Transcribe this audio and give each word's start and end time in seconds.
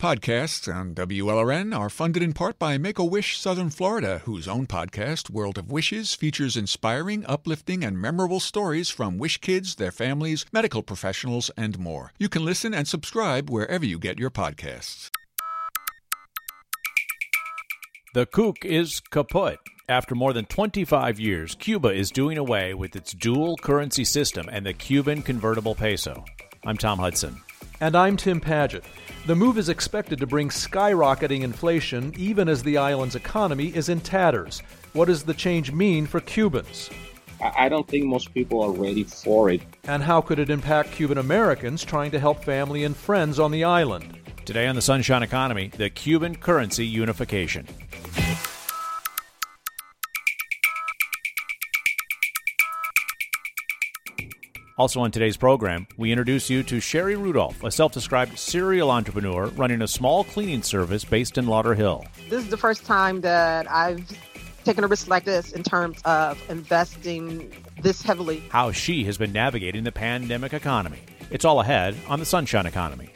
Podcasts 0.00 0.72
on 0.72 0.94
WLRN 0.94 1.76
are 1.76 1.90
funded 1.90 2.22
in 2.22 2.32
part 2.32 2.56
by 2.56 2.78
Make 2.78 3.00
a 3.00 3.04
Wish 3.04 3.36
Southern 3.36 3.68
Florida, 3.68 4.22
whose 4.26 4.46
own 4.46 4.64
podcast, 4.64 5.28
World 5.28 5.58
of 5.58 5.72
Wishes, 5.72 6.14
features 6.14 6.56
inspiring, 6.56 7.26
uplifting, 7.26 7.82
and 7.82 8.00
memorable 8.00 8.38
stories 8.38 8.90
from 8.90 9.18
wish 9.18 9.38
kids, 9.38 9.74
their 9.74 9.90
families, 9.90 10.46
medical 10.52 10.84
professionals, 10.84 11.50
and 11.56 11.80
more. 11.80 12.12
You 12.16 12.28
can 12.28 12.44
listen 12.44 12.72
and 12.74 12.86
subscribe 12.86 13.50
wherever 13.50 13.84
you 13.84 13.98
get 13.98 14.20
your 14.20 14.30
podcasts. 14.30 15.10
The 18.14 18.24
kook 18.24 18.64
is 18.64 19.00
kaput. 19.00 19.58
After 19.88 20.14
more 20.14 20.32
than 20.32 20.44
25 20.44 21.18
years, 21.18 21.56
Cuba 21.56 21.88
is 21.88 22.12
doing 22.12 22.38
away 22.38 22.72
with 22.72 22.94
its 22.94 23.14
dual 23.14 23.56
currency 23.56 24.04
system 24.04 24.48
and 24.48 24.64
the 24.64 24.74
Cuban 24.74 25.22
convertible 25.22 25.74
peso. 25.74 26.24
I'm 26.64 26.76
Tom 26.76 27.00
Hudson. 27.00 27.42
And 27.80 27.94
I'm 27.94 28.16
Tim 28.16 28.40
Paget. 28.40 28.82
The 29.26 29.36
move 29.36 29.56
is 29.56 29.68
expected 29.68 30.18
to 30.18 30.26
bring 30.26 30.48
skyrocketing 30.48 31.42
inflation 31.42 32.12
even 32.16 32.48
as 32.48 32.60
the 32.60 32.76
island's 32.76 33.14
economy 33.14 33.68
is 33.68 33.88
in 33.88 34.00
tatters. 34.00 34.62
What 34.94 35.04
does 35.04 35.22
the 35.22 35.34
change 35.34 35.70
mean 35.70 36.04
for 36.04 36.18
Cubans? 36.18 36.90
I 37.40 37.68
don't 37.68 37.86
think 37.86 38.04
most 38.04 38.34
people 38.34 38.60
are 38.62 38.72
ready 38.72 39.04
for 39.04 39.50
it. 39.50 39.62
And 39.84 40.02
how 40.02 40.20
could 40.20 40.40
it 40.40 40.50
impact 40.50 40.90
Cuban 40.90 41.18
Americans 41.18 41.84
trying 41.84 42.10
to 42.10 42.18
help 42.18 42.42
family 42.42 42.82
and 42.82 42.96
friends 42.96 43.38
on 43.38 43.52
the 43.52 43.62
island? 43.62 44.18
Today 44.44 44.66
on 44.66 44.74
the 44.74 44.82
Sunshine 44.82 45.22
Economy, 45.22 45.70
the 45.76 45.88
Cuban 45.88 46.34
currency 46.34 46.84
unification. 46.84 47.64
Also, 54.78 55.00
on 55.00 55.10
today's 55.10 55.36
program, 55.36 55.88
we 55.96 56.12
introduce 56.12 56.48
you 56.48 56.62
to 56.62 56.78
Sherry 56.78 57.16
Rudolph, 57.16 57.64
a 57.64 57.70
self 57.70 57.90
described 57.90 58.38
serial 58.38 58.92
entrepreneur 58.92 59.46
running 59.56 59.82
a 59.82 59.88
small 59.88 60.22
cleaning 60.22 60.62
service 60.62 61.04
based 61.04 61.36
in 61.36 61.46
Lauderhill. 61.46 62.06
This 62.30 62.44
is 62.44 62.48
the 62.48 62.56
first 62.56 62.86
time 62.86 63.22
that 63.22 63.68
I've 63.68 64.06
taken 64.62 64.84
a 64.84 64.86
risk 64.86 65.08
like 65.08 65.24
this 65.24 65.50
in 65.50 65.64
terms 65.64 66.00
of 66.04 66.40
investing 66.48 67.52
this 67.82 68.02
heavily. 68.02 68.40
How 68.50 68.70
she 68.70 69.02
has 69.02 69.18
been 69.18 69.32
navigating 69.32 69.82
the 69.82 69.90
pandemic 69.90 70.52
economy. 70.52 71.00
It's 71.32 71.44
all 71.44 71.60
ahead 71.60 71.96
on 72.06 72.20
the 72.20 72.24
Sunshine 72.24 72.66
Economy. 72.66 73.10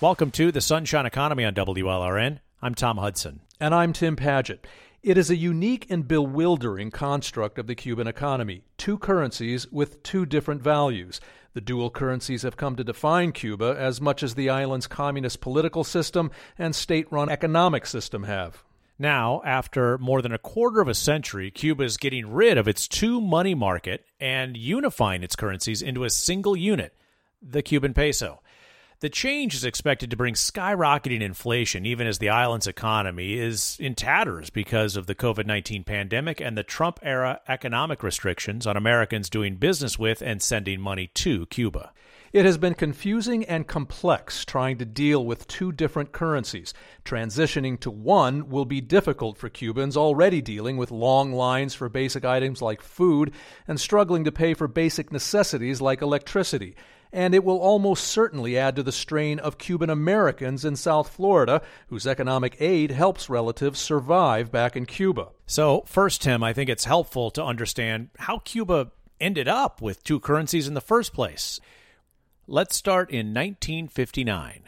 Welcome 0.00 0.30
to 0.32 0.52
the 0.52 0.60
Sunshine 0.60 1.06
Economy 1.06 1.44
on 1.44 1.54
WLRN. 1.54 2.38
I'm 2.62 2.76
Tom 2.76 2.98
Hudson. 2.98 3.40
And 3.58 3.74
I'm 3.74 3.92
Tim 3.92 4.14
Paget. 4.14 4.64
It 5.02 5.18
is 5.18 5.28
a 5.28 5.34
unique 5.34 5.90
and 5.90 6.06
bewildering 6.06 6.92
construct 6.92 7.58
of 7.58 7.66
the 7.66 7.74
Cuban 7.74 8.06
economy. 8.06 8.62
Two 8.76 8.96
currencies 8.96 9.66
with 9.72 10.00
two 10.04 10.24
different 10.24 10.62
values. 10.62 11.20
The 11.52 11.60
dual 11.60 11.90
currencies 11.90 12.42
have 12.42 12.56
come 12.56 12.76
to 12.76 12.84
define 12.84 13.32
Cuba 13.32 13.74
as 13.76 14.00
much 14.00 14.22
as 14.22 14.36
the 14.36 14.48
island's 14.48 14.86
communist 14.86 15.40
political 15.40 15.82
system 15.82 16.30
and 16.56 16.76
state 16.76 17.10
run 17.10 17.28
economic 17.28 17.84
system 17.84 18.22
have. 18.22 18.62
Now, 19.00 19.42
after 19.44 19.98
more 19.98 20.22
than 20.22 20.32
a 20.32 20.38
quarter 20.38 20.80
of 20.80 20.86
a 20.86 20.94
century, 20.94 21.50
Cuba 21.50 21.82
is 21.82 21.96
getting 21.96 22.32
rid 22.32 22.56
of 22.56 22.68
its 22.68 22.86
two 22.86 23.20
money 23.20 23.56
market 23.56 24.06
and 24.20 24.56
unifying 24.56 25.24
its 25.24 25.34
currencies 25.34 25.82
into 25.82 26.04
a 26.04 26.10
single 26.10 26.56
unit, 26.56 26.94
the 27.42 27.62
Cuban 27.62 27.94
peso. 27.94 28.40
The 29.00 29.08
change 29.08 29.54
is 29.54 29.64
expected 29.64 30.10
to 30.10 30.16
bring 30.16 30.34
skyrocketing 30.34 31.20
inflation, 31.20 31.86
even 31.86 32.08
as 32.08 32.18
the 32.18 32.30
island's 32.30 32.66
economy 32.66 33.34
is 33.34 33.76
in 33.78 33.94
tatters 33.94 34.50
because 34.50 34.96
of 34.96 35.06
the 35.06 35.14
COVID 35.14 35.46
19 35.46 35.84
pandemic 35.84 36.40
and 36.40 36.58
the 36.58 36.64
Trump 36.64 36.98
era 37.00 37.40
economic 37.46 38.02
restrictions 38.02 38.66
on 38.66 38.76
Americans 38.76 39.30
doing 39.30 39.54
business 39.54 40.00
with 40.00 40.20
and 40.20 40.42
sending 40.42 40.80
money 40.80 41.06
to 41.14 41.46
Cuba. 41.46 41.92
It 42.32 42.44
has 42.44 42.58
been 42.58 42.74
confusing 42.74 43.44
and 43.44 43.68
complex 43.68 44.44
trying 44.44 44.78
to 44.78 44.84
deal 44.84 45.24
with 45.24 45.46
two 45.46 45.70
different 45.70 46.10
currencies. 46.10 46.74
Transitioning 47.04 47.78
to 47.78 47.92
one 47.92 48.48
will 48.48 48.64
be 48.64 48.80
difficult 48.80 49.38
for 49.38 49.48
Cubans 49.48 49.96
already 49.96 50.42
dealing 50.42 50.76
with 50.76 50.90
long 50.90 51.32
lines 51.32 51.72
for 51.72 51.88
basic 51.88 52.24
items 52.24 52.60
like 52.60 52.82
food 52.82 53.32
and 53.68 53.78
struggling 53.78 54.24
to 54.24 54.32
pay 54.32 54.54
for 54.54 54.66
basic 54.66 55.12
necessities 55.12 55.80
like 55.80 56.02
electricity 56.02 56.74
and 57.12 57.34
it 57.34 57.44
will 57.44 57.58
almost 57.58 58.04
certainly 58.04 58.58
add 58.58 58.76
to 58.76 58.82
the 58.82 58.92
strain 58.92 59.38
of 59.38 59.58
Cuban 59.58 59.90
Americans 59.90 60.64
in 60.64 60.76
South 60.76 61.08
Florida, 61.08 61.62
whose 61.88 62.06
economic 62.06 62.56
aid 62.60 62.90
helps 62.90 63.30
relatives 63.30 63.78
survive 63.78 64.50
back 64.52 64.76
in 64.76 64.86
Cuba. 64.86 65.28
So, 65.46 65.82
first, 65.86 66.22
Tim, 66.22 66.42
I 66.42 66.52
think 66.52 66.68
it's 66.68 66.84
helpful 66.84 67.30
to 67.32 67.44
understand 67.44 68.10
how 68.18 68.38
Cuba 68.38 68.92
ended 69.20 69.48
up 69.48 69.80
with 69.80 70.04
two 70.04 70.20
currencies 70.20 70.68
in 70.68 70.74
the 70.74 70.80
first 70.80 71.12
place. 71.12 71.60
Let's 72.46 72.76
start 72.76 73.10
in 73.10 73.34
1959. 73.34 74.62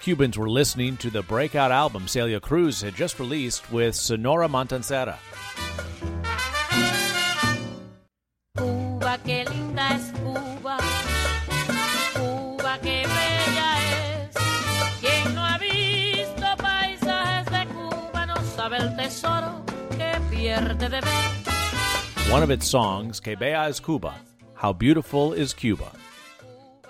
Cubans 0.00 0.38
were 0.38 0.48
listening 0.48 0.96
to 0.96 1.10
the 1.10 1.22
breakout 1.22 1.70
album 1.70 2.08
Celia 2.08 2.40
Cruz 2.40 2.80
had 2.80 2.94
just 2.94 3.20
released 3.20 3.70
with 3.70 3.94
Sonora 3.94 4.48
Matancera. 4.48 5.18
One 22.30 22.42
of 22.42 22.50
its 22.50 22.66
songs, 22.66 23.20
Que 23.20 23.36
Bella 23.36 23.68
es 23.68 23.80
Cuba, 23.80 24.14
How 24.54 24.72
Beautiful 24.72 25.32
is 25.32 25.52
Cuba. 25.52 25.90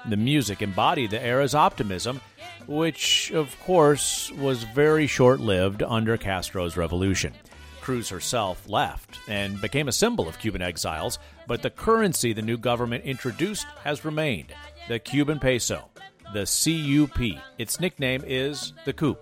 The 0.09 0.17
music 0.17 0.63
embodied 0.63 1.11
the 1.11 1.23
era's 1.23 1.55
optimism, 1.55 2.21
which, 2.67 3.31
of 3.33 3.59
course, 3.61 4.31
was 4.33 4.63
very 4.65 5.07
short 5.07 5.41
lived 5.41 5.83
under 5.83 6.17
Castro's 6.17 6.77
revolution. 6.77 7.35
Cruz 7.81 8.09
herself 8.11 8.69
left 8.69 9.19
and 9.29 9.61
became 9.61 9.89
a 9.89 9.93
symbol 9.93 10.29
of 10.29 10.39
Cuban 10.39 10.61
exiles, 10.61 11.19
but 11.47 11.63
the 11.63 11.71
currency 11.71 12.33
the 12.33 12.43
new 12.43 12.59
government 12.59 13.05
introduced 13.05 13.67
has 13.85 14.05
remained 14.05 14.53
the 14.89 14.99
Cuban 14.99 15.39
peso, 15.39 15.89
the 16.33 16.45
CUP. 16.45 17.41
Its 17.59 17.81
nickname 17.81 18.23
is 18.27 18.73
the 18.85 18.93
coup. 18.93 19.17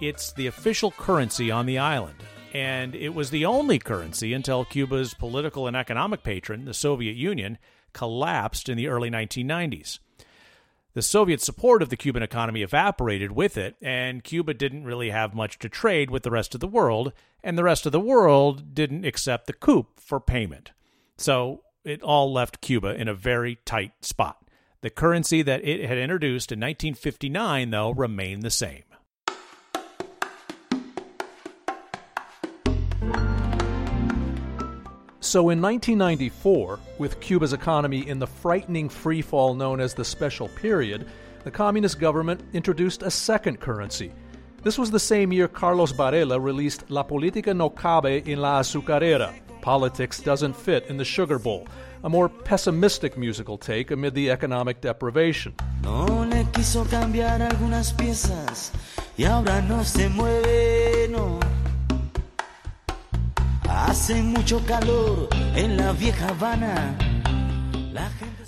It's 0.00 0.32
the 0.32 0.46
official 0.46 0.92
currency 0.92 1.50
on 1.50 1.66
the 1.66 1.78
island, 1.78 2.22
and 2.56 2.94
it 2.94 3.10
was 3.10 3.28
the 3.28 3.44
only 3.44 3.78
currency 3.78 4.32
until 4.32 4.64
Cuba's 4.64 5.12
political 5.12 5.66
and 5.66 5.76
economic 5.76 6.22
patron, 6.22 6.64
the 6.64 6.72
Soviet 6.72 7.14
Union, 7.14 7.58
collapsed 7.92 8.70
in 8.70 8.78
the 8.78 8.88
early 8.88 9.10
1990s. 9.10 9.98
The 10.94 11.02
Soviet 11.02 11.42
support 11.42 11.82
of 11.82 11.90
the 11.90 11.98
Cuban 11.98 12.22
economy 12.22 12.62
evaporated 12.62 13.32
with 13.32 13.58
it, 13.58 13.76
and 13.82 14.24
Cuba 14.24 14.54
didn't 14.54 14.84
really 14.84 15.10
have 15.10 15.34
much 15.34 15.58
to 15.58 15.68
trade 15.68 16.10
with 16.10 16.22
the 16.22 16.30
rest 16.30 16.54
of 16.54 16.62
the 16.62 16.66
world, 16.66 17.12
and 17.44 17.58
the 17.58 17.64
rest 17.64 17.84
of 17.84 17.92
the 17.92 18.00
world 18.00 18.74
didn't 18.74 19.04
accept 19.04 19.46
the 19.46 19.52
coup 19.52 19.88
for 19.94 20.18
payment. 20.18 20.72
So 21.18 21.60
it 21.84 22.02
all 22.02 22.32
left 22.32 22.62
Cuba 22.62 22.94
in 22.94 23.06
a 23.06 23.14
very 23.14 23.56
tight 23.66 23.92
spot. 24.00 24.38
The 24.80 24.88
currency 24.88 25.42
that 25.42 25.62
it 25.62 25.86
had 25.86 25.98
introduced 25.98 26.50
in 26.50 26.60
1959, 26.60 27.68
though, 27.68 27.90
remained 27.90 28.44
the 28.44 28.50
same. 28.50 28.84
So 35.26 35.50
in 35.50 35.60
1994, 35.60 36.78
with 36.98 37.18
Cuba's 37.18 37.52
economy 37.52 38.06
in 38.08 38.20
the 38.20 38.28
frightening 38.28 38.88
freefall 38.88 39.56
known 39.56 39.80
as 39.80 39.92
the 39.92 40.04
Special 40.04 40.46
Period, 40.46 41.08
the 41.42 41.50
communist 41.50 41.98
government 41.98 42.44
introduced 42.52 43.02
a 43.02 43.10
second 43.10 43.58
currency. 43.58 44.12
This 44.62 44.78
was 44.78 44.92
the 44.92 45.00
same 45.00 45.32
year 45.32 45.48
Carlos 45.48 45.90
Varela 45.90 46.38
released 46.38 46.88
La 46.92 47.02
Política 47.02 47.56
no 47.56 47.68
cabe 47.68 48.22
en 48.24 48.40
la 48.40 48.60
azucarera. 48.60 49.34
Politics 49.62 50.20
doesn't 50.20 50.54
fit 50.54 50.86
in 50.86 50.96
the 50.96 51.04
sugar 51.04 51.40
bowl, 51.40 51.66
a 52.04 52.08
more 52.08 52.28
pessimistic 52.28 53.18
musical 53.18 53.58
take 53.58 53.90
amid 53.90 54.14
the 54.14 54.30
economic 54.30 54.80
deprivation. 54.80 55.52
No 55.82 56.06
piezas 57.98 58.70
no. 61.10 61.55
Hace 63.68 64.22
mucho 64.22 64.60
calor 64.60 65.28
en 65.32 65.76
la 65.76 65.92
vieja 65.92 66.28
Habana. 66.28 66.96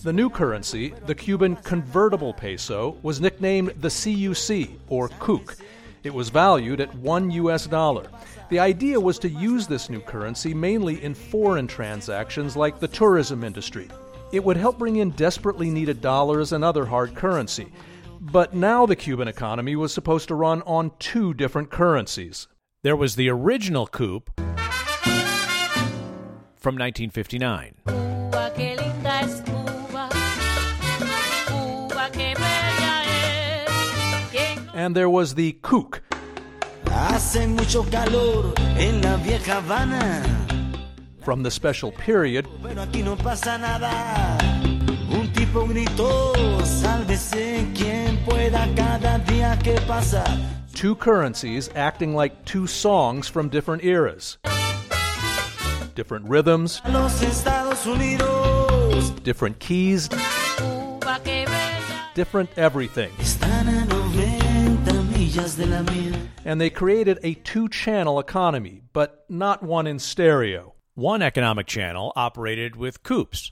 The 0.05 0.13
new 0.13 0.31
currency, 0.31 0.95
the 1.07 1.15
Cuban 1.15 1.57
convertible 1.57 2.33
peso, 2.33 2.97
was 3.03 3.21
nicknamed 3.21 3.71
the 3.81 3.89
CUC, 3.89 4.71
or 4.89 5.09
CUC. 5.09 5.57
It 6.05 6.15
was 6.15 6.29
valued 6.29 6.81
at 6.81 6.95
one 6.95 7.31
US 7.33 7.67
dollar. 7.67 8.07
The 8.49 8.61
idea 8.61 9.01
was 9.01 9.19
to 9.19 9.29
use 9.29 9.67
this 9.67 9.91
new 9.91 10.01
currency 10.01 10.55
mainly 10.55 11.03
in 11.03 11.15
foreign 11.15 11.67
transactions 11.67 12.57
like 12.57 12.79
the 12.79 12.89
tourism 12.89 13.43
industry. 13.43 13.89
It 14.33 14.45
would 14.45 14.57
help 14.57 14.79
bring 14.79 14.97
in 14.97 15.11
desperately 15.11 15.69
needed 15.69 16.01
dollars 16.01 16.53
and 16.53 16.63
other 16.63 16.87
hard 16.87 17.15
currency. 17.15 17.73
But 18.21 18.55
now 18.55 18.87
the 18.87 18.97
Cuban 18.97 19.27
economy 19.27 19.75
was 19.75 19.93
supposed 19.93 20.29
to 20.29 20.35
run 20.35 20.63
on 20.63 20.93
two 20.99 21.35
different 21.35 21.71
currencies. 21.71 22.47
There 22.83 22.97
was 22.97 23.17
the 23.17 23.29
original 23.29 23.89
coup 23.89 24.23
es. 29.13 29.43
Quien 34.31 34.71
And 34.75 34.95
there 34.95 35.09
was 35.09 35.35
the 35.35 35.53
kook, 35.63 36.03
Hace 36.87 37.47
mucho 37.47 37.85
calor 37.85 38.55
en 38.77 39.01
la 39.03 39.17
vieja 39.17 39.61
Habana, 39.61 40.23
from 41.21 41.43
the 41.43 41.51
special 41.51 41.93
period 41.93 42.47
pero 42.63 42.83
aquí 42.83 43.03
no 43.03 43.17
pasa 43.17 43.59
nada. 43.59 44.39
Un 45.11 45.33
tipo 45.33 45.67
gritó, 45.67 46.33
sálvese 46.65 47.67
quien 47.75 48.19
pueda 48.25 48.67
cada 48.75 49.19
día 49.21 49.59
que 49.63 49.81
pasa. 49.87 50.25
two 50.75 50.95
currencies 50.95 51.69
acting 51.75 52.15
like 52.15 52.45
two 52.45 52.67
songs 52.67 53.27
from 53.29 53.49
different 53.49 53.83
eras. 53.83 54.39
Different 55.99 56.29
rhythms, 56.29 56.81
different 59.25 59.59
keys, 59.59 60.09
different 62.15 62.51
everything. 62.57 63.11
están 63.19 63.67
a 63.67 63.85
90 63.85 64.93
millas 65.13 65.57
de 65.57 65.67
la 65.67 65.83
mía. 65.83 66.29
And 66.45 66.61
they 66.61 66.71
created 66.71 67.19
a 67.25 67.35
two 67.35 67.69
channel 67.69 68.21
economy, 68.21 68.83
but 68.93 69.25
not 69.29 69.65
one 69.65 69.89
in 69.89 69.99
stereo. 69.99 70.75
One 70.95 71.21
economic 71.21 71.67
channel 71.67 72.13
operated 72.15 72.77
with 72.77 73.03
coups. 73.03 73.51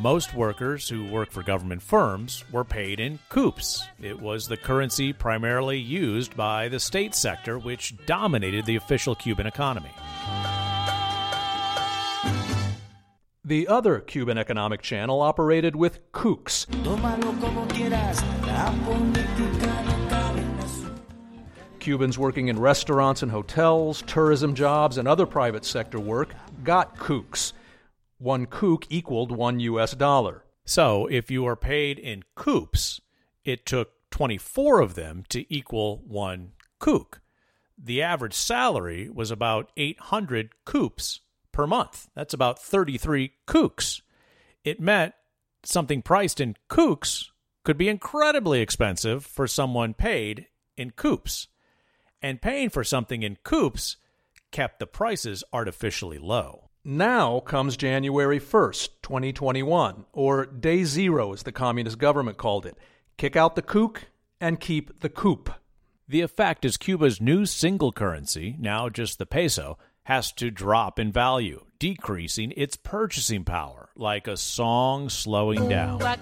Most 0.00 0.32
workers 0.32 0.88
who 0.88 1.04
work 1.04 1.30
for 1.30 1.42
government 1.42 1.82
firms 1.82 2.42
were 2.50 2.64
paid 2.64 3.00
in 3.00 3.18
coups. 3.28 3.86
It 4.00 4.18
was 4.18 4.48
the 4.48 4.56
currency 4.56 5.12
primarily 5.12 5.76
used 5.76 6.34
by 6.34 6.68
the 6.68 6.80
state 6.80 7.14
sector, 7.14 7.58
which 7.58 7.94
dominated 8.06 8.64
the 8.64 8.76
official 8.76 9.14
Cuban 9.14 9.46
economy. 9.46 9.90
The 13.44 13.68
other 13.68 14.00
Cuban 14.00 14.38
economic 14.38 14.80
channel 14.80 15.20
operated 15.20 15.76
with 15.76 16.10
kooks. 16.12 16.64
Cubans 21.78 22.18
working 22.18 22.48
in 22.48 22.58
restaurants 22.58 23.22
and 23.22 23.30
hotels, 23.30 24.02
tourism 24.06 24.54
jobs, 24.54 24.96
and 24.96 25.06
other 25.06 25.26
private 25.26 25.66
sector 25.66 26.00
work 26.00 26.34
got 26.64 26.96
kooks. 26.96 27.52
One 28.20 28.44
kook 28.44 28.84
equaled 28.90 29.32
one 29.32 29.60
US 29.60 29.94
dollar. 29.94 30.44
So, 30.66 31.06
if 31.06 31.30
you 31.30 31.46
are 31.46 31.56
paid 31.56 31.98
in 31.98 32.22
coups, 32.34 33.00
it 33.46 33.64
took 33.64 33.92
24 34.10 34.80
of 34.80 34.94
them 34.94 35.24
to 35.30 35.50
equal 35.52 36.02
one 36.06 36.52
kook. 36.78 37.22
The 37.78 38.02
average 38.02 38.34
salary 38.34 39.08
was 39.08 39.30
about 39.30 39.72
800 39.78 40.50
coups 40.66 41.20
per 41.50 41.66
month. 41.66 42.10
That's 42.14 42.34
about 42.34 42.58
33 42.58 43.32
kooks. 43.46 44.02
It 44.64 44.80
meant 44.80 45.14
something 45.62 46.02
priced 46.02 46.42
in 46.42 46.56
kooks 46.68 47.30
could 47.64 47.78
be 47.78 47.88
incredibly 47.88 48.60
expensive 48.60 49.24
for 49.24 49.46
someone 49.46 49.94
paid 49.94 50.46
in 50.76 50.90
coups. 50.90 51.48
And 52.20 52.42
paying 52.42 52.68
for 52.68 52.84
something 52.84 53.22
in 53.22 53.38
coups 53.44 53.96
kept 54.50 54.78
the 54.78 54.86
prices 54.86 55.42
artificially 55.54 56.18
low. 56.18 56.69
Now 56.82 57.40
comes 57.40 57.76
January 57.76 58.40
1st, 58.40 58.88
2021, 59.02 60.06
or 60.14 60.46
Day 60.46 60.84
Zero 60.84 61.34
as 61.34 61.42
the 61.42 61.52
communist 61.52 61.98
government 61.98 62.38
called 62.38 62.64
it. 62.64 62.78
Kick 63.18 63.36
out 63.36 63.54
the 63.54 63.60
kook 63.60 64.06
and 64.40 64.58
keep 64.58 65.00
the 65.00 65.10
coop. 65.10 65.52
The 66.08 66.22
effect 66.22 66.64
is 66.64 66.78
Cuba's 66.78 67.20
new 67.20 67.44
single 67.44 67.92
currency, 67.92 68.56
now 68.58 68.88
just 68.88 69.18
the 69.18 69.26
peso, 69.26 69.76
has 70.04 70.32
to 70.32 70.50
drop 70.50 70.98
in 70.98 71.12
value, 71.12 71.66
decreasing 71.78 72.54
its 72.56 72.76
purchasing 72.76 73.44
power, 73.44 73.90
like 73.94 74.26
a 74.26 74.38
song 74.38 75.10
slowing 75.10 75.68
down. 75.68 75.98
Cuba, 75.98 76.16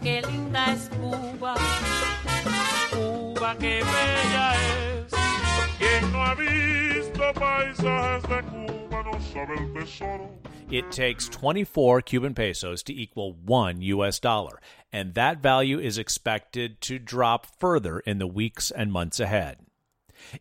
It 10.71 10.91
takes 10.91 11.29
24 11.29 12.03
Cuban 12.03 12.35
pesos 12.35 12.83
to 12.85 12.95
equal 12.95 13.33
1 13.33 13.81
US 13.81 14.19
dollar, 14.19 14.61
and 14.93 15.15
that 15.15 15.43
value 15.43 15.79
is 15.79 15.97
expected 15.97 16.81
to 16.83 16.99
drop 16.99 17.47
further 17.59 18.01
in 18.01 18.19
the 18.19 18.27
weeks 18.27 18.71
and 18.71 18.93
months 18.93 19.19
ahead. 19.19 19.59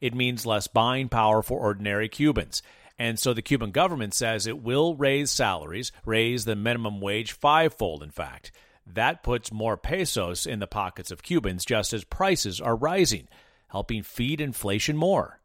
It 0.01 0.13
means 0.13 0.45
less 0.45 0.67
buying 0.67 1.07
power 1.07 1.41
for 1.41 1.59
ordinary 1.59 2.09
Cubans. 2.09 2.61
And 2.99 3.19
so 3.19 3.33
the 3.33 3.41
Cuban 3.41 3.71
government 3.71 4.13
says 4.13 4.47
it 4.47 4.61
will 4.61 4.95
raise 4.95 5.29
salaries, 5.31 5.91
raise 6.03 6.45
the 6.45 6.55
minimum 6.55 6.99
wage 6.99 7.31
fivefold, 7.31 8.01
in 8.01 8.09
fact. 8.09 8.51
That 8.85 9.23
puts 9.23 9.51
more 9.51 9.77
pesos 9.77 10.45
in 10.45 10.59
the 10.59 10.67
pockets 10.67 11.11
of 11.11 11.21
Cubans 11.21 11.63
just 11.63 11.93
as 11.93 12.03
prices 12.03 12.59
are 12.59 12.75
rising, 12.75 13.27
helping 13.69 14.01
feed 14.01 14.41
inflation 14.41 14.97
more. 14.97 15.39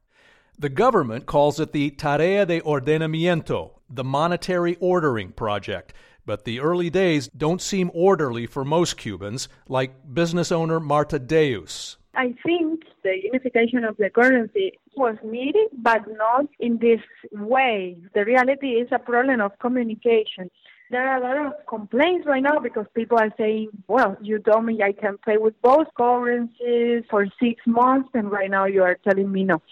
The 0.58 0.68
government 0.68 1.26
calls 1.26 1.58
it 1.58 1.72
the 1.72 1.90
Tarea 1.90 2.46
de 2.46 2.60
Ordenamiento, 2.60 3.72
the 3.90 4.04
Monetary 4.04 4.76
Ordering 4.80 5.32
Project. 5.32 5.92
But 6.24 6.44
the 6.44 6.60
early 6.60 6.88
days 6.88 7.28
don't 7.36 7.60
seem 7.60 7.90
orderly 7.92 8.46
for 8.46 8.64
most 8.64 8.96
Cubans, 8.96 9.48
like 9.68 10.14
business 10.14 10.52
owner 10.52 10.78
Marta 10.78 11.18
Deus. 11.18 11.96
I 12.14 12.34
think 12.44 12.84
the 13.02 13.16
unification 13.24 13.84
of 13.84 13.96
the 13.96 14.10
currency 14.10 14.78
was 14.96 15.16
needed, 15.24 15.68
but 15.78 16.02
not 16.16 16.46
in 16.60 16.78
this 16.78 17.00
way. 17.32 17.96
The 18.14 18.24
reality 18.24 18.72
is 18.72 18.88
a 18.92 18.98
problem 18.98 19.40
of 19.40 19.58
communication. 19.58 20.50
There 20.90 21.08
are 21.08 21.16
a 21.16 21.22
lot 21.22 21.46
of 21.46 21.66
complaints 21.66 22.26
right 22.26 22.42
now 22.42 22.58
because 22.60 22.84
people 22.94 23.18
are 23.18 23.32
saying, 23.38 23.70
well, 23.88 24.16
you 24.20 24.38
told 24.40 24.66
me 24.66 24.82
I 24.82 24.92
can 24.92 25.16
pay 25.26 25.38
with 25.38 25.60
both 25.62 25.86
currencies 25.96 27.04
for 27.08 27.26
six 27.42 27.62
months, 27.66 28.10
and 28.12 28.30
right 28.30 28.50
now 28.50 28.66
you 28.66 28.82
are 28.82 28.98
telling 29.02 29.32
me 29.32 29.44
no. 29.44 29.62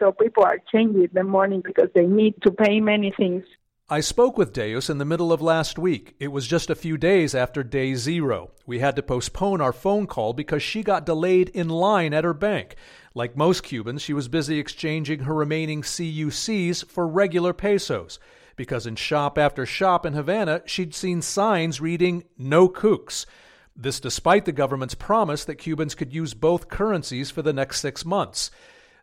So 0.00 0.12
people 0.12 0.42
are 0.44 0.58
changing 0.72 1.10
the 1.12 1.22
money 1.22 1.60
because 1.62 1.90
they 1.94 2.06
need 2.06 2.34
to 2.42 2.50
pay 2.50 2.80
many 2.80 3.12
things. 3.16 3.44
I 3.92 4.00
spoke 4.00 4.38
with 4.38 4.52
Deus 4.52 4.88
in 4.88 4.98
the 4.98 5.04
middle 5.04 5.32
of 5.32 5.42
last 5.42 5.78
week. 5.78 6.14
It 6.18 6.28
was 6.28 6.46
just 6.46 6.70
a 6.70 6.76
few 6.76 6.96
days 6.96 7.34
after 7.34 7.62
day 7.62 7.94
zero. 7.96 8.52
We 8.64 8.78
had 8.78 8.96
to 8.96 9.02
postpone 9.02 9.60
our 9.60 9.72
phone 9.72 10.06
call 10.06 10.32
because 10.32 10.62
she 10.62 10.82
got 10.82 11.04
delayed 11.04 11.50
in 11.50 11.68
line 11.68 12.14
at 12.14 12.24
her 12.24 12.32
bank. 12.32 12.76
Like 13.14 13.36
most 13.36 13.62
Cubans, 13.62 14.00
she 14.00 14.12
was 14.12 14.28
busy 14.28 14.58
exchanging 14.58 15.20
her 15.20 15.34
remaining 15.34 15.82
CUCs 15.82 16.86
for 16.86 17.06
regular 17.06 17.52
pesos. 17.52 18.18
Because 18.54 18.86
in 18.86 18.94
shop 18.94 19.36
after 19.36 19.66
shop 19.66 20.06
in 20.06 20.14
Havana, 20.14 20.62
she'd 20.66 20.94
seen 20.94 21.20
signs 21.20 21.80
reading 21.80 22.24
no 22.38 22.68
kooks. 22.68 23.26
This 23.76 23.98
despite 23.98 24.44
the 24.44 24.52
government's 24.52 24.94
promise 24.94 25.44
that 25.46 25.56
Cubans 25.56 25.94
could 25.94 26.12
use 26.12 26.32
both 26.32 26.68
currencies 26.68 27.30
for 27.30 27.42
the 27.42 27.52
next 27.52 27.80
six 27.80 28.04
months. 28.04 28.50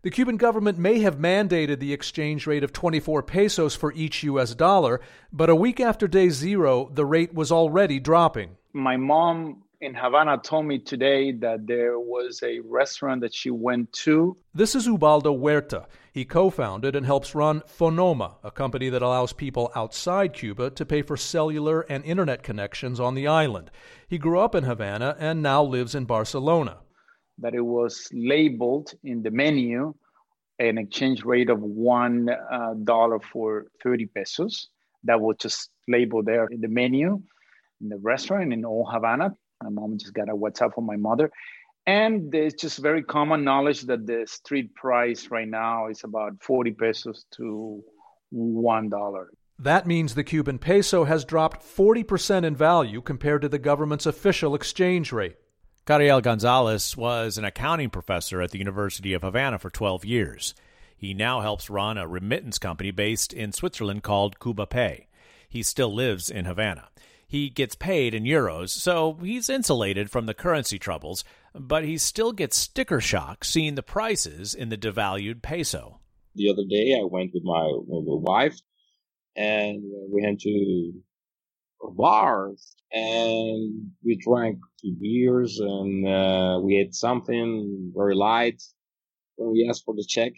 The 0.04 0.12
Cuban 0.12 0.38
government 0.38 0.78
may 0.78 1.00
have 1.00 1.18
mandated 1.18 1.80
the 1.80 1.92
exchange 1.92 2.46
rate 2.46 2.64
of 2.64 2.72
24 2.72 3.24
pesos 3.24 3.76
for 3.76 3.92
each 3.94 4.24
US 4.24 4.54
dollar, 4.54 5.02
but 5.34 5.50
a 5.50 5.56
week 5.56 5.80
after 5.80 6.08
day 6.08 6.30
zero, 6.30 6.90
the 6.94 7.06
rate 7.06 7.34
was 7.34 7.52
already 7.52 8.00
dropping. 8.00 8.58
My 8.74 8.96
mom 8.96 9.64
in 9.82 9.94
Havana 9.94 10.38
told 10.38 10.66
me 10.66 10.80
today 10.80 11.32
that 11.32 11.68
there 11.68 12.00
was 12.00 12.42
a 12.44 12.60
restaurant 12.60 13.22
that 13.22 13.34
she 13.34 13.50
went 13.50 13.92
to. 13.94 14.38
This 14.54 14.76
is 14.76 14.88
Ubaldo 14.88 15.36
Huerta. 15.36 15.88
He 16.12 16.26
co 16.26 16.50
founded 16.50 16.96
and 16.96 17.06
helps 17.06 17.36
run 17.36 17.62
Fonoma, 17.62 18.36
a 18.44 18.52
company 18.52 18.90
that 18.90 19.04
allows 19.04 19.34
people 19.34 19.72
outside 19.76 20.34
Cuba 20.34 20.72
to 20.72 20.86
pay 20.86 21.02
for 21.02 21.18
cellular 21.18 21.82
and 21.82 22.04
internet 22.06 22.42
connections 22.44 23.00
on 23.00 23.14
the 23.14 23.28
island. 23.28 23.70
He 24.08 24.18
grew 24.18 24.40
up 24.40 24.56
in 24.56 24.64
Havana 24.64 25.16
and 25.20 25.44
now 25.44 25.64
lives 25.64 25.94
in 25.94 26.06
Barcelona. 26.06 26.78
That 27.40 27.54
it 27.54 27.62
was 27.62 28.10
labeled 28.14 28.94
in 29.04 29.22
the 29.22 29.32
menu 29.32 29.94
an 30.60 30.78
exchange 30.78 31.24
rate 31.24 31.50
of 31.50 31.62
one 31.62 32.30
uh, 32.30 32.74
for 33.32 33.66
30 33.84 34.08
pesos. 34.08 34.70
That 35.04 35.22
was 35.22 35.36
just 35.40 35.70
labeled 35.88 36.26
there 36.26 36.48
in 36.48 36.62
the 36.62 36.68
menu 36.68 37.22
in 37.82 37.90
the 37.90 37.98
restaurant 37.98 38.54
in 38.54 38.66
Old 38.66 38.88
Havana. 38.92 39.36
My 39.64 39.70
mom 39.70 39.98
just 39.98 40.14
got 40.14 40.30
a 40.30 40.36
WhatsApp 40.36 40.74
from 40.74 40.86
my 40.86 40.98
mother. 40.98 41.32
And 41.86 42.34
it's 42.36 42.62
just 42.62 42.80
very 42.80 43.04
common 43.04 43.44
knowledge 43.44 43.84
that 43.84 44.06
the 44.06 44.26
street 44.28 44.76
price 44.76 45.30
right 45.32 45.48
now 45.48 45.88
is 45.88 46.04
about 46.04 46.34
40 46.42 46.72
pesos 46.72 47.26
to 47.38 47.82
one 48.30 48.90
dollar. 48.90 49.30
That 49.60 49.88
means 49.88 50.14
the 50.14 50.24
Cuban 50.24 50.60
peso 50.60 51.06
has 51.06 51.24
dropped 51.24 51.64
40% 51.64 52.44
in 52.44 52.56
value 52.56 53.02
compared 53.02 53.42
to 53.42 53.50
the 53.50 53.58
government's 53.58 54.06
official 54.06 54.54
exchange 54.54 55.12
rate. 55.12 55.38
Cariel 55.88 56.20
Gonzalez 56.20 56.98
was 56.98 57.38
an 57.38 57.46
accounting 57.46 57.90
professor 57.90 58.42
at 58.42 58.52
the 58.52 58.58
University 58.58 59.14
of 59.14 59.22
Havana 59.22 59.58
for 59.58 59.70
12 59.70 60.04
years. 60.04 60.54
He 60.98 61.14
now 61.14 61.40
helps 61.40 61.70
run 61.70 61.98
a 61.98 62.06
remittance 62.06 62.60
company 62.60 62.92
based 62.92 63.32
in 63.32 63.54
Switzerland 63.54 64.04
called 64.04 64.38
Cuba 64.38 64.68
Pay. 64.68 65.08
He 65.48 65.64
still 65.64 65.94
lives 65.96 66.30
in 66.30 66.44
Havana. 66.44 66.90
He 67.26 67.50
gets 67.50 67.74
paid 67.74 68.14
in 68.14 68.26
euros, 68.26 68.72
so 68.72 69.18
he's 69.24 69.50
insulated 69.50 70.12
from 70.12 70.26
the 70.26 70.34
currency 70.34 70.78
troubles, 70.78 71.24
but 71.56 71.86
he 71.86 71.98
still 71.98 72.34
gets 72.34 72.58
sticker 72.58 73.00
shock 73.00 73.46
seeing 73.46 73.76
the 73.76 73.82
prices 73.82 74.54
in 74.54 74.68
the 74.68 74.78
devalued 74.78 75.42
peso. 75.42 76.02
The 76.36 76.50
other 76.50 76.66
day, 76.70 76.98
I 77.00 77.06
went 77.06 77.32
with 77.34 77.46
my, 77.46 77.66
with 77.66 78.06
my 78.06 78.34
wife 78.34 78.60
and 79.38 79.82
we 80.12 80.22
went 80.22 80.42
to 80.42 80.92
bars 81.82 82.76
and 82.92 83.92
we 84.04 84.18
drank 84.24 84.60
two 84.82 84.96
beers 85.00 85.60
and 85.60 86.08
uh, 86.08 86.60
we 86.62 86.78
ate 86.78 86.94
something 86.94 87.92
very 87.96 88.16
light. 88.16 88.62
When 89.36 89.52
we 89.52 89.68
asked 89.70 89.84
for 89.86 89.94
the 89.94 90.06
check, 90.08 90.34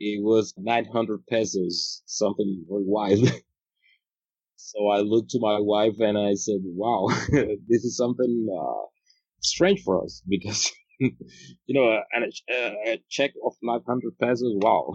it 0.00 0.22
was 0.22 0.54
900 0.56 1.26
pesos, 1.26 2.02
something 2.06 2.64
very 2.68 2.84
wild. 2.84 3.28
so 4.56 4.88
I 4.88 4.98
looked 4.98 5.30
to 5.30 5.40
my 5.40 5.58
wife 5.60 6.00
and 6.00 6.16
I 6.16 6.34
said, 6.34 6.60
wow, 6.62 7.08
this 7.30 7.84
is 7.84 7.96
something 7.96 8.48
uh, 8.50 8.86
strange 9.40 9.82
for 9.82 10.02
us 10.02 10.22
because 10.28 10.72
you 11.00 11.74
know, 11.74 11.84
a, 11.84 12.52
a, 12.52 12.92
a, 12.92 13.02
check 13.10 13.32
of 13.44 13.54
900 13.62 14.18
pesos, 14.18 14.54
wow. 14.56 14.94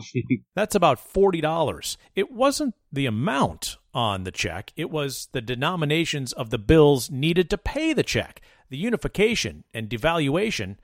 That's 0.55 0.75
about 0.75 0.99
$40. 0.99 1.97
It 2.15 2.31
wasn't 2.31 2.75
the 2.91 3.05
amount 3.05 3.77
on 3.97 4.25
the 4.25 4.31
check, 4.31 4.71
it 4.75 4.91
was 4.91 5.27
the 5.31 5.41
denominations 5.41 6.31
of 6.31 6.51
the 6.51 6.59
bills 6.59 7.09
needed 7.09 7.49
to 7.49 7.57
pay 7.57 7.93
the 7.93 8.03
check. 8.03 8.41
The 8.69 8.77
unification 8.77 9.63
and 9.73 9.89
devaluation 9.89 10.75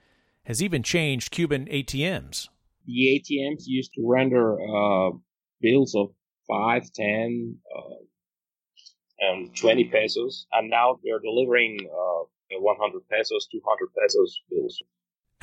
has 0.45 0.63
even 0.63 0.81
changed 0.81 1.29
Cuban 1.29 1.67
ATMs. 1.67 2.49
The 2.87 3.21
ATMs 3.21 3.65
used 3.67 3.93
to 3.93 4.01
render 4.03 4.57
uh, 4.59 5.11
bills 5.61 5.93
of 5.93 6.09
5, 6.47 6.91
10, 6.91 7.55
uh, 7.77 7.81
and 9.19 9.55
20 9.55 9.83
pesos, 9.85 10.47
and 10.51 10.71
now 10.71 10.99
they're 11.03 11.19
delivering 11.19 11.77
uh, 11.85 12.23
100 12.49 13.07
pesos, 13.09 13.47
200 13.51 13.89
pesos 14.01 14.41
bills. 14.49 14.81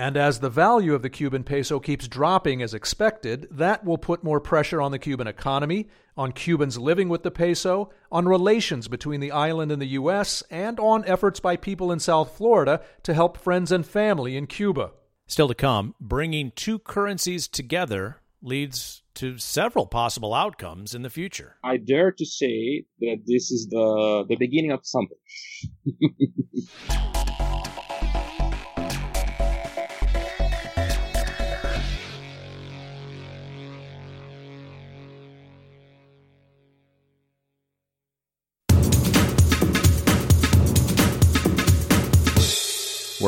And 0.00 0.16
as 0.16 0.40
the 0.40 0.48
value 0.48 0.94
of 0.94 1.02
the 1.02 1.10
Cuban 1.10 1.44
peso 1.44 1.78
keeps 1.78 2.08
dropping 2.08 2.62
as 2.62 2.72
expected, 2.72 3.46
that 3.50 3.84
will 3.84 3.98
put 3.98 4.24
more 4.24 4.40
pressure 4.40 4.80
on 4.80 4.92
the 4.92 4.98
Cuban 4.98 5.26
economy, 5.26 5.90
on 6.16 6.32
Cubans 6.32 6.78
living 6.78 7.10
with 7.10 7.22
the 7.22 7.30
peso, 7.30 7.90
on 8.10 8.26
relations 8.26 8.88
between 8.88 9.20
the 9.20 9.30
island 9.30 9.70
and 9.70 9.82
the 9.82 9.88
U.S., 9.88 10.42
and 10.50 10.80
on 10.80 11.04
efforts 11.04 11.38
by 11.38 11.54
people 11.54 11.92
in 11.92 12.00
South 12.00 12.34
Florida 12.34 12.80
to 13.02 13.12
help 13.12 13.36
friends 13.36 13.70
and 13.70 13.84
family 13.84 14.38
in 14.38 14.46
Cuba. 14.46 14.92
Still 15.26 15.48
to 15.48 15.54
come, 15.54 15.94
bringing 16.00 16.52
two 16.56 16.78
currencies 16.78 17.46
together 17.46 18.22
leads 18.40 19.02
to 19.16 19.36
several 19.36 19.84
possible 19.84 20.32
outcomes 20.32 20.94
in 20.94 21.02
the 21.02 21.10
future. 21.10 21.56
I 21.62 21.76
dare 21.76 22.10
to 22.12 22.24
say 22.24 22.86
that 23.00 23.24
this 23.26 23.50
is 23.50 23.68
the, 23.68 24.24
the 24.26 24.36
beginning 24.36 24.72
of 24.72 24.80
something. 24.82 25.18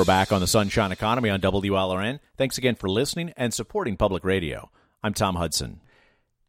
We're 0.02 0.06
back 0.06 0.32
on 0.32 0.40
the 0.40 0.48
Sunshine 0.48 0.90
Economy 0.90 1.30
on 1.30 1.40
WLRN. 1.40 2.18
Thanks 2.36 2.58
again 2.58 2.74
for 2.74 2.88
listening 2.88 3.32
and 3.36 3.54
supporting 3.54 3.96
public 3.96 4.24
radio. 4.24 4.68
I'm 5.00 5.14
Tom 5.14 5.36
Hudson. 5.36 5.80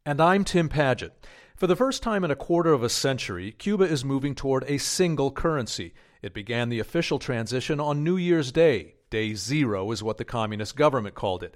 And 0.04 0.20
I'm 0.20 0.42
Tim 0.42 0.68
Paget. 0.68 1.12
For 1.54 1.68
the 1.68 1.76
first 1.76 2.02
time 2.02 2.24
in 2.24 2.32
a 2.32 2.34
quarter 2.34 2.72
of 2.72 2.82
a 2.82 2.88
century, 2.88 3.52
Cuba 3.52 3.84
is 3.84 4.04
moving 4.04 4.34
toward 4.34 4.64
a 4.66 4.78
single 4.78 5.30
currency. 5.30 5.94
It 6.20 6.34
began 6.34 6.68
the 6.68 6.80
official 6.80 7.20
transition 7.20 7.78
on 7.78 8.02
New 8.02 8.16
Year's 8.16 8.50
Day. 8.50 8.96
Day 9.08 9.34
Zero 9.34 9.88
is 9.92 10.02
what 10.02 10.18
the 10.18 10.24
communist 10.24 10.74
government 10.74 11.14
called 11.14 11.44
it. 11.44 11.54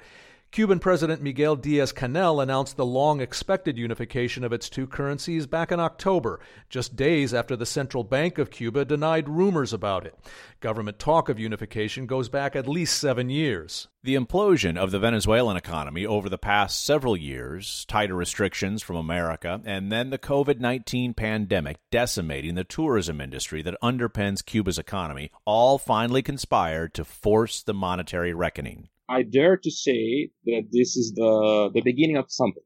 Cuban 0.51 0.79
President 0.79 1.21
Miguel 1.21 1.57
Diaz 1.57 1.93
Canel 1.93 2.43
announced 2.43 2.79
the 2.79 2.87
long 2.87 3.21
expected 3.21 3.77
unification 3.77 4.43
of 4.43 4.53
its 4.53 4.71
two 4.71 4.87
currencies 4.87 5.47
back 5.47 5.71
in 5.71 5.79
October, 5.79 6.41
just 6.71 6.97
days 6.97 7.35
after 7.35 7.55
the 7.55 7.67
Central 7.67 8.03
Bank 8.03 8.39
of 8.39 8.51
Cuba 8.51 8.87
denied 8.87 9.29
rumors 9.29 9.75
about 9.75 10.07
it. 10.07 10.19
Government 10.61 10.99
talk 10.99 11.29
of 11.29 11.39
unification 11.39 12.07
goes 12.07 12.31
back 12.31 12.57
at 12.57 12.67
least 12.67 12.99
seven 12.99 13.29
years. 13.29 13.89
The 14.03 14.17
implosion 14.17 14.79
of 14.79 14.91
the 14.91 14.99
Venezuelan 14.99 15.59
economy 15.59 16.07
over 16.07 16.31
the 16.31 16.39
past 16.39 16.83
several 16.83 17.17
years, 17.17 17.85
tighter 17.85 18.15
restrictions 18.15 18.83
from 18.83 18.97
America, 18.97 19.61
and 19.67 19.93
then 19.93 20.09
the 20.09 20.19
COVID 20.19 20.61
19 20.61 21.13
pandemic 21.13 21.77
decimating 21.91 22.55
the 22.55 22.65
tourism 22.65 23.21
industry 23.21 23.61
that 23.63 23.77
underpins 23.83 24.45
Cuba's 24.45 24.79
economy 24.79 25.31
all 25.45 25.77
finally 25.77 26.23
conspired 26.23 26.95
to 26.95 27.05
force 27.05 27.63
the 27.63 27.75
monetary 27.75 28.33
reckoning. 28.33 28.89
I 29.09 29.23
dare 29.23 29.57
to 29.57 29.71
say 29.71 30.31
that 30.45 30.69
this 30.71 30.97
is 30.97 31.13
the 31.15 31.71
the 31.73 31.83
beginning 31.83 32.17
of 32.17 32.27
something. 32.29 32.63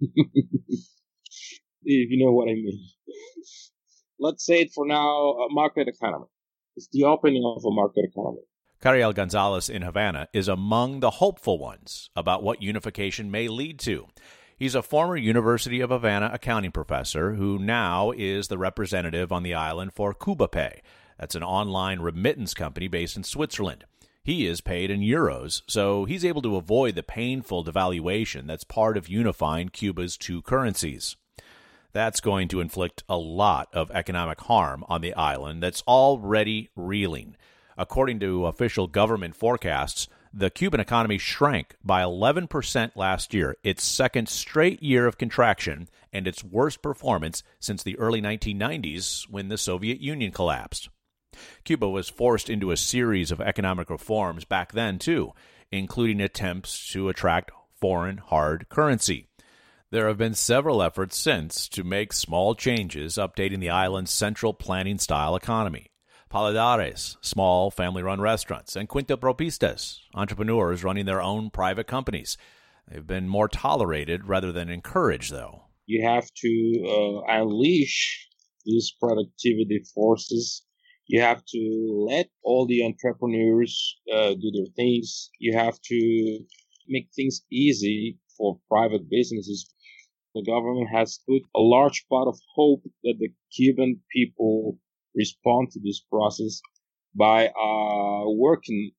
if 0.00 2.10
you 2.10 2.24
know 2.24 2.32
what 2.32 2.48
I 2.48 2.54
mean. 2.54 2.88
Let's 4.20 4.44
say 4.44 4.62
it 4.62 4.72
for 4.74 4.84
now, 4.84 4.98
a 4.98 5.46
market 5.50 5.86
economy. 5.86 6.26
It's 6.76 6.88
the 6.92 7.04
opening 7.04 7.44
of 7.44 7.64
a 7.64 7.70
market 7.70 8.04
economy. 8.04 8.42
Cariel 8.80 9.12
Gonzalez 9.12 9.68
in 9.68 9.82
Havana 9.82 10.28
is 10.32 10.48
among 10.48 11.00
the 11.00 11.10
hopeful 11.10 11.58
ones 11.58 12.10
about 12.14 12.42
what 12.42 12.62
unification 12.62 13.30
may 13.30 13.48
lead 13.48 13.78
to. 13.80 14.06
He's 14.56 14.74
a 14.74 14.82
former 14.82 15.16
University 15.16 15.80
of 15.80 15.90
Havana 15.90 16.30
accounting 16.32 16.72
professor 16.72 17.34
who 17.34 17.58
now 17.58 18.10
is 18.10 18.48
the 18.48 18.58
representative 18.58 19.32
on 19.32 19.44
the 19.44 19.54
island 19.54 19.92
for 19.92 20.14
CubaPay. 20.14 20.80
That's 21.18 21.36
an 21.36 21.44
online 21.44 22.00
remittance 22.00 22.54
company 22.54 22.88
based 22.88 23.16
in 23.16 23.24
Switzerland. 23.24 23.84
He 24.28 24.46
is 24.46 24.60
paid 24.60 24.90
in 24.90 25.00
euros, 25.00 25.62
so 25.66 26.04
he's 26.04 26.22
able 26.22 26.42
to 26.42 26.56
avoid 26.56 26.96
the 26.96 27.02
painful 27.02 27.64
devaluation 27.64 28.46
that's 28.46 28.62
part 28.62 28.98
of 28.98 29.08
unifying 29.08 29.70
Cuba's 29.70 30.18
two 30.18 30.42
currencies. 30.42 31.16
That's 31.94 32.20
going 32.20 32.48
to 32.48 32.60
inflict 32.60 33.04
a 33.08 33.16
lot 33.16 33.70
of 33.72 33.90
economic 33.90 34.42
harm 34.42 34.84
on 34.86 35.00
the 35.00 35.14
island 35.14 35.62
that's 35.62 35.82
already 35.88 36.68
reeling. 36.76 37.36
According 37.78 38.20
to 38.20 38.44
official 38.44 38.86
government 38.86 39.34
forecasts, 39.34 40.08
the 40.30 40.50
Cuban 40.50 40.80
economy 40.80 41.16
shrank 41.16 41.76
by 41.82 42.02
11% 42.02 42.96
last 42.96 43.32
year, 43.32 43.56
its 43.64 43.82
second 43.82 44.28
straight 44.28 44.82
year 44.82 45.06
of 45.06 45.16
contraction, 45.16 45.88
and 46.12 46.28
its 46.28 46.44
worst 46.44 46.82
performance 46.82 47.42
since 47.60 47.82
the 47.82 47.98
early 47.98 48.20
1990s 48.20 49.22
when 49.30 49.48
the 49.48 49.56
Soviet 49.56 50.02
Union 50.02 50.32
collapsed. 50.32 50.90
Cuba 51.64 51.88
was 51.88 52.08
forced 52.08 52.48
into 52.50 52.70
a 52.70 52.76
series 52.76 53.30
of 53.30 53.40
economic 53.40 53.90
reforms 53.90 54.44
back 54.44 54.72
then, 54.72 54.98
too, 54.98 55.32
including 55.70 56.20
attempts 56.20 56.90
to 56.92 57.08
attract 57.08 57.50
foreign 57.80 58.18
hard 58.18 58.68
currency. 58.68 59.28
There 59.90 60.08
have 60.08 60.18
been 60.18 60.34
several 60.34 60.82
efforts 60.82 61.16
since 61.16 61.68
to 61.70 61.82
make 61.82 62.12
small 62.12 62.54
changes 62.54 63.14
updating 63.14 63.60
the 63.60 63.70
island's 63.70 64.10
central 64.10 64.52
planning 64.52 64.98
style 64.98 65.34
economy. 65.34 65.86
Paladares, 66.30 67.16
small 67.22 67.70
family 67.70 68.02
run 68.02 68.20
restaurants, 68.20 68.76
and 68.76 68.86
Cuentapropistas, 68.86 70.00
entrepreneurs 70.14 70.84
running 70.84 71.06
their 71.06 71.22
own 71.22 71.48
private 71.48 71.86
companies. 71.86 72.36
They've 72.86 73.06
been 73.06 73.28
more 73.28 73.48
tolerated 73.48 74.28
rather 74.28 74.52
than 74.52 74.68
encouraged, 74.68 75.32
though. 75.32 75.64
You 75.86 76.06
have 76.06 76.28
to 76.34 76.84
uh, 76.86 77.40
unleash 77.40 78.28
these 78.66 78.94
productivity 79.00 79.82
forces 79.94 80.66
you 81.08 81.20
have 81.22 81.42
to 81.46 82.06
let 82.08 82.28
all 82.42 82.66
the 82.66 82.84
entrepreneurs 82.84 83.96
uh, 84.12 84.34
do 84.34 84.50
their 84.52 84.70
things. 84.76 85.30
You 85.38 85.56
have 85.56 85.80
to 85.86 86.40
make 86.86 87.08
things 87.16 87.42
easy 87.50 88.18
for 88.36 88.60
private 88.68 89.08
businesses. 89.08 89.68
The 90.34 90.42
government 90.44 90.90
has 90.90 91.20
put 91.26 91.42
a 91.56 91.60
large 91.60 92.06
pot 92.08 92.28
of 92.28 92.38
hope 92.54 92.82
that 93.04 93.14
the 93.18 93.30
Cuban 93.56 94.00
people 94.14 94.78
respond 95.14 95.70
to 95.72 95.80
this 95.80 96.00
process 96.00 96.60
by 97.14 97.48
uh, 97.48 98.30
working, 98.30 98.92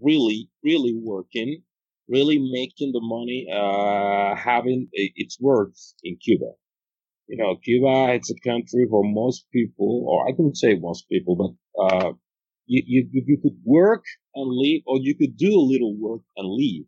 really, 0.00 0.48
really 0.64 0.94
working, 0.96 1.62
really 2.08 2.38
making 2.38 2.92
the 2.92 3.02
money 3.02 3.46
uh, 3.52 4.34
having 4.34 4.88
its 4.92 5.38
worth 5.38 5.94
in 6.02 6.16
Cuba 6.16 6.52
you 7.32 7.38
know, 7.38 7.56
Cuba, 7.56 8.12
it's 8.12 8.30
a 8.30 8.34
country 8.46 8.86
where 8.86 9.10
most 9.10 9.46
people, 9.50 10.04
or 10.06 10.28
I 10.28 10.32
couldn't 10.32 10.58
say 10.58 10.74
most 10.74 11.08
people, 11.08 11.34
but, 11.34 11.82
uh, 11.82 12.12
you, 12.66 12.82
you, 12.86 13.24
you 13.26 13.38
could 13.42 13.56
work 13.64 14.04
and 14.34 14.50
leave, 14.50 14.82
or 14.86 14.98
you 15.00 15.16
could 15.16 15.38
do 15.38 15.48
a 15.48 15.68
little 15.72 15.96
work 15.98 16.20
and 16.36 16.46
leave. 16.46 16.84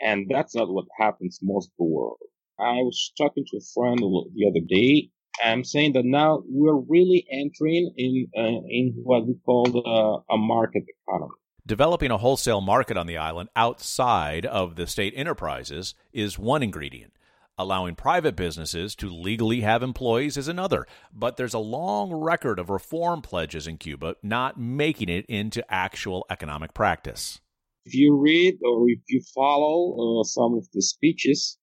And 0.00 0.30
that's 0.30 0.54
not 0.54 0.72
what 0.72 0.86
happens 0.98 1.40
most 1.42 1.66
of 1.66 1.72
the 1.78 1.84
world. 1.84 2.16
I 2.58 2.76
was 2.76 3.12
talking 3.18 3.44
to 3.50 3.58
a 3.58 3.66
friend 3.74 3.98
the 3.98 4.48
other 4.48 4.64
day. 4.66 5.10
I'm 5.44 5.62
saying 5.62 5.92
that 5.92 6.06
now 6.06 6.42
we're 6.48 6.80
really 6.88 7.26
entering 7.30 7.92
in, 7.98 8.28
uh, 8.34 8.62
in 8.66 8.94
what 9.02 9.26
we 9.26 9.34
call 9.44 9.66
uh, 9.76 10.34
a 10.34 10.38
market 10.38 10.84
economy. 11.06 11.32
Developing 11.66 12.10
a 12.10 12.16
wholesale 12.16 12.62
market 12.62 12.96
on 12.96 13.06
the 13.06 13.18
island 13.18 13.50
outside 13.54 14.46
of 14.46 14.76
the 14.76 14.86
state 14.86 15.12
enterprises 15.14 15.94
is 16.14 16.38
one 16.38 16.62
ingredient 16.62 17.12
Allowing 17.60 17.94
private 17.94 18.36
businesses 18.36 18.96
to 18.96 19.10
legally 19.10 19.60
have 19.60 19.82
employees 19.82 20.38
is 20.38 20.48
another, 20.48 20.86
but 21.12 21.36
there's 21.36 21.52
a 21.52 21.58
long 21.58 22.10
record 22.10 22.58
of 22.58 22.70
reform 22.70 23.20
pledges 23.20 23.66
in 23.66 23.76
Cuba 23.76 24.16
not 24.22 24.58
making 24.58 25.10
it 25.10 25.26
into 25.26 25.62
actual 25.70 26.24
economic 26.30 26.72
practice. 26.72 27.42
If 27.84 27.94
you 27.94 28.18
read 28.18 28.54
or 28.64 28.88
if 28.88 29.00
you 29.10 29.20
follow 29.34 29.92
uh, 29.92 30.24
some 30.24 30.54
of 30.54 30.68
the 30.72 30.80
speeches 30.80 31.58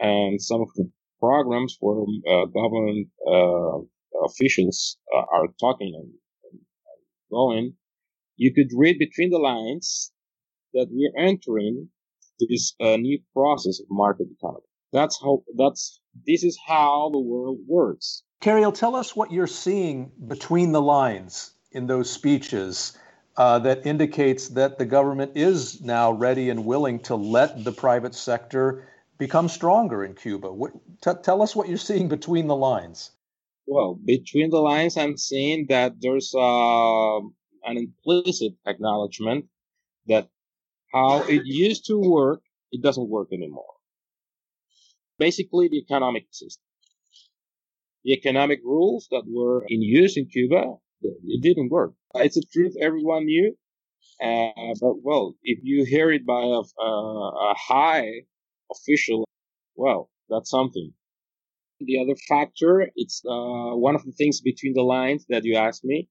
and 0.00 0.42
some 0.42 0.60
of 0.60 0.70
the 0.74 0.90
programs 1.20 1.76
where 1.78 2.02
uh, 2.02 2.46
government 2.46 3.06
uh, 3.24 3.78
officials 4.26 4.96
uh, 5.14 5.22
are 5.32 5.46
talking 5.60 5.94
and, 5.94 6.14
and 6.50 6.60
going, 7.30 7.74
you 8.34 8.52
could 8.52 8.70
read 8.76 8.98
between 8.98 9.30
the 9.30 9.38
lines 9.38 10.10
that 10.74 10.88
we're 10.90 11.24
entering 11.24 11.90
this 12.40 12.74
uh, 12.80 12.96
new 12.96 13.20
process 13.32 13.78
of 13.78 13.86
market 13.88 14.26
economy. 14.36 14.64
That's 14.92 15.20
how, 15.20 15.42
that's, 15.56 16.00
this 16.26 16.44
is 16.44 16.58
how 16.66 17.10
the 17.12 17.18
world 17.18 17.58
works. 17.66 18.22
Cariel, 18.40 18.72
tell 18.72 18.96
us 18.96 19.14
what 19.14 19.32
you're 19.32 19.46
seeing 19.46 20.12
between 20.26 20.72
the 20.72 20.80
lines 20.80 21.52
in 21.72 21.86
those 21.86 22.10
speeches 22.10 22.96
uh, 23.36 23.58
that 23.60 23.86
indicates 23.86 24.48
that 24.50 24.78
the 24.78 24.86
government 24.86 25.32
is 25.36 25.80
now 25.80 26.12
ready 26.12 26.50
and 26.50 26.64
willing 26.64 27.00
to 27.00 27.14
let 27.16 27.64
the 27.64 27.72
private 27.72 28.14
sector 28.14 28.88
become 29.18 29.48
stronger 29.48 30.04
in 30.04 30.14
Cuba. 30.14 30.52
What, 30.52 30.72
t- 31.02 31.10
tell 31.22 31.42
us 31.42 31.54
what 31.54 31.68
you're 31.68 31.78
seeing 31.78 32.08
between 32.08 32.46
the 32.46 32.56
lines. 32.56 33.10
Well, 33.66 33.98
between 34.02 34.50
the 34.50 34.60
lines, 34.60 34.96
I'm 34.96 35.16
seeing 35.16 35.66
that 35.68 35.94
there's 36.00 36.32
uh, 36.34 37.18
an 37.18 37.76
implicit 37.76 38.54
acknowledgement 38.66 39.46
that 40.06 40.28
how 40.92 41.22
it 41.24 41.42
used 41.44 41.86
to 41.86 41.98
work, 41.98 42.40
it 42.72 42.82
doesn't 42.82 43.08
work 43.08 43.28
anymore 43.32 43.77
basically 45.18 45.68
the 45.68 45.78
economic 45.78 46.26
system. 46.30 46.62
The 48.04 48.12
economic 48.12 48.60
rules 48.64 49.08
that 49.10 49.24
were 49.26 49.64
in 49.68 49.82
use 49.82 50.16
in 50.16 50.26
Cuba, 50.26 50.74
it 51.02 51.42
didn't 51.42 51.70
work. 51.70 51.92
It's 52.14 52.36
a 52.36 52.42
truth 52.52 52.74
everyone 52.80 53.26
knew. 53.26 53.56
Uh, 54.22 54.74
but 54.80 54.94
well, 55.02 55.34
if 55.42 55.60
you 55.62 55.84
hear 55.84 56.10
it 56.10 56.26
by 56.26 56.42
a, 56.42 56.62
a 56.82 57.54
high 57.56 58.08
official, 58.70 59.24
well, 59.76 60.10
that's 60.28 60.50
something. 60.50 60.92
The 61.80 62.00
other 62.00 62.16
factor, 62.28 62.90
it's 62.96 63.22
uh, 63.24 63.76
one 63.76 63.94
of 63.94 64.04
the 64.04 64.12
things 64.12 64.40
between 64.40 64.74
the 64.74 64.82
lines 64.82 65.26
that 65.28 65.44
you 65.44 65.56
asked 65.56 65.84
me, 65.84 66.08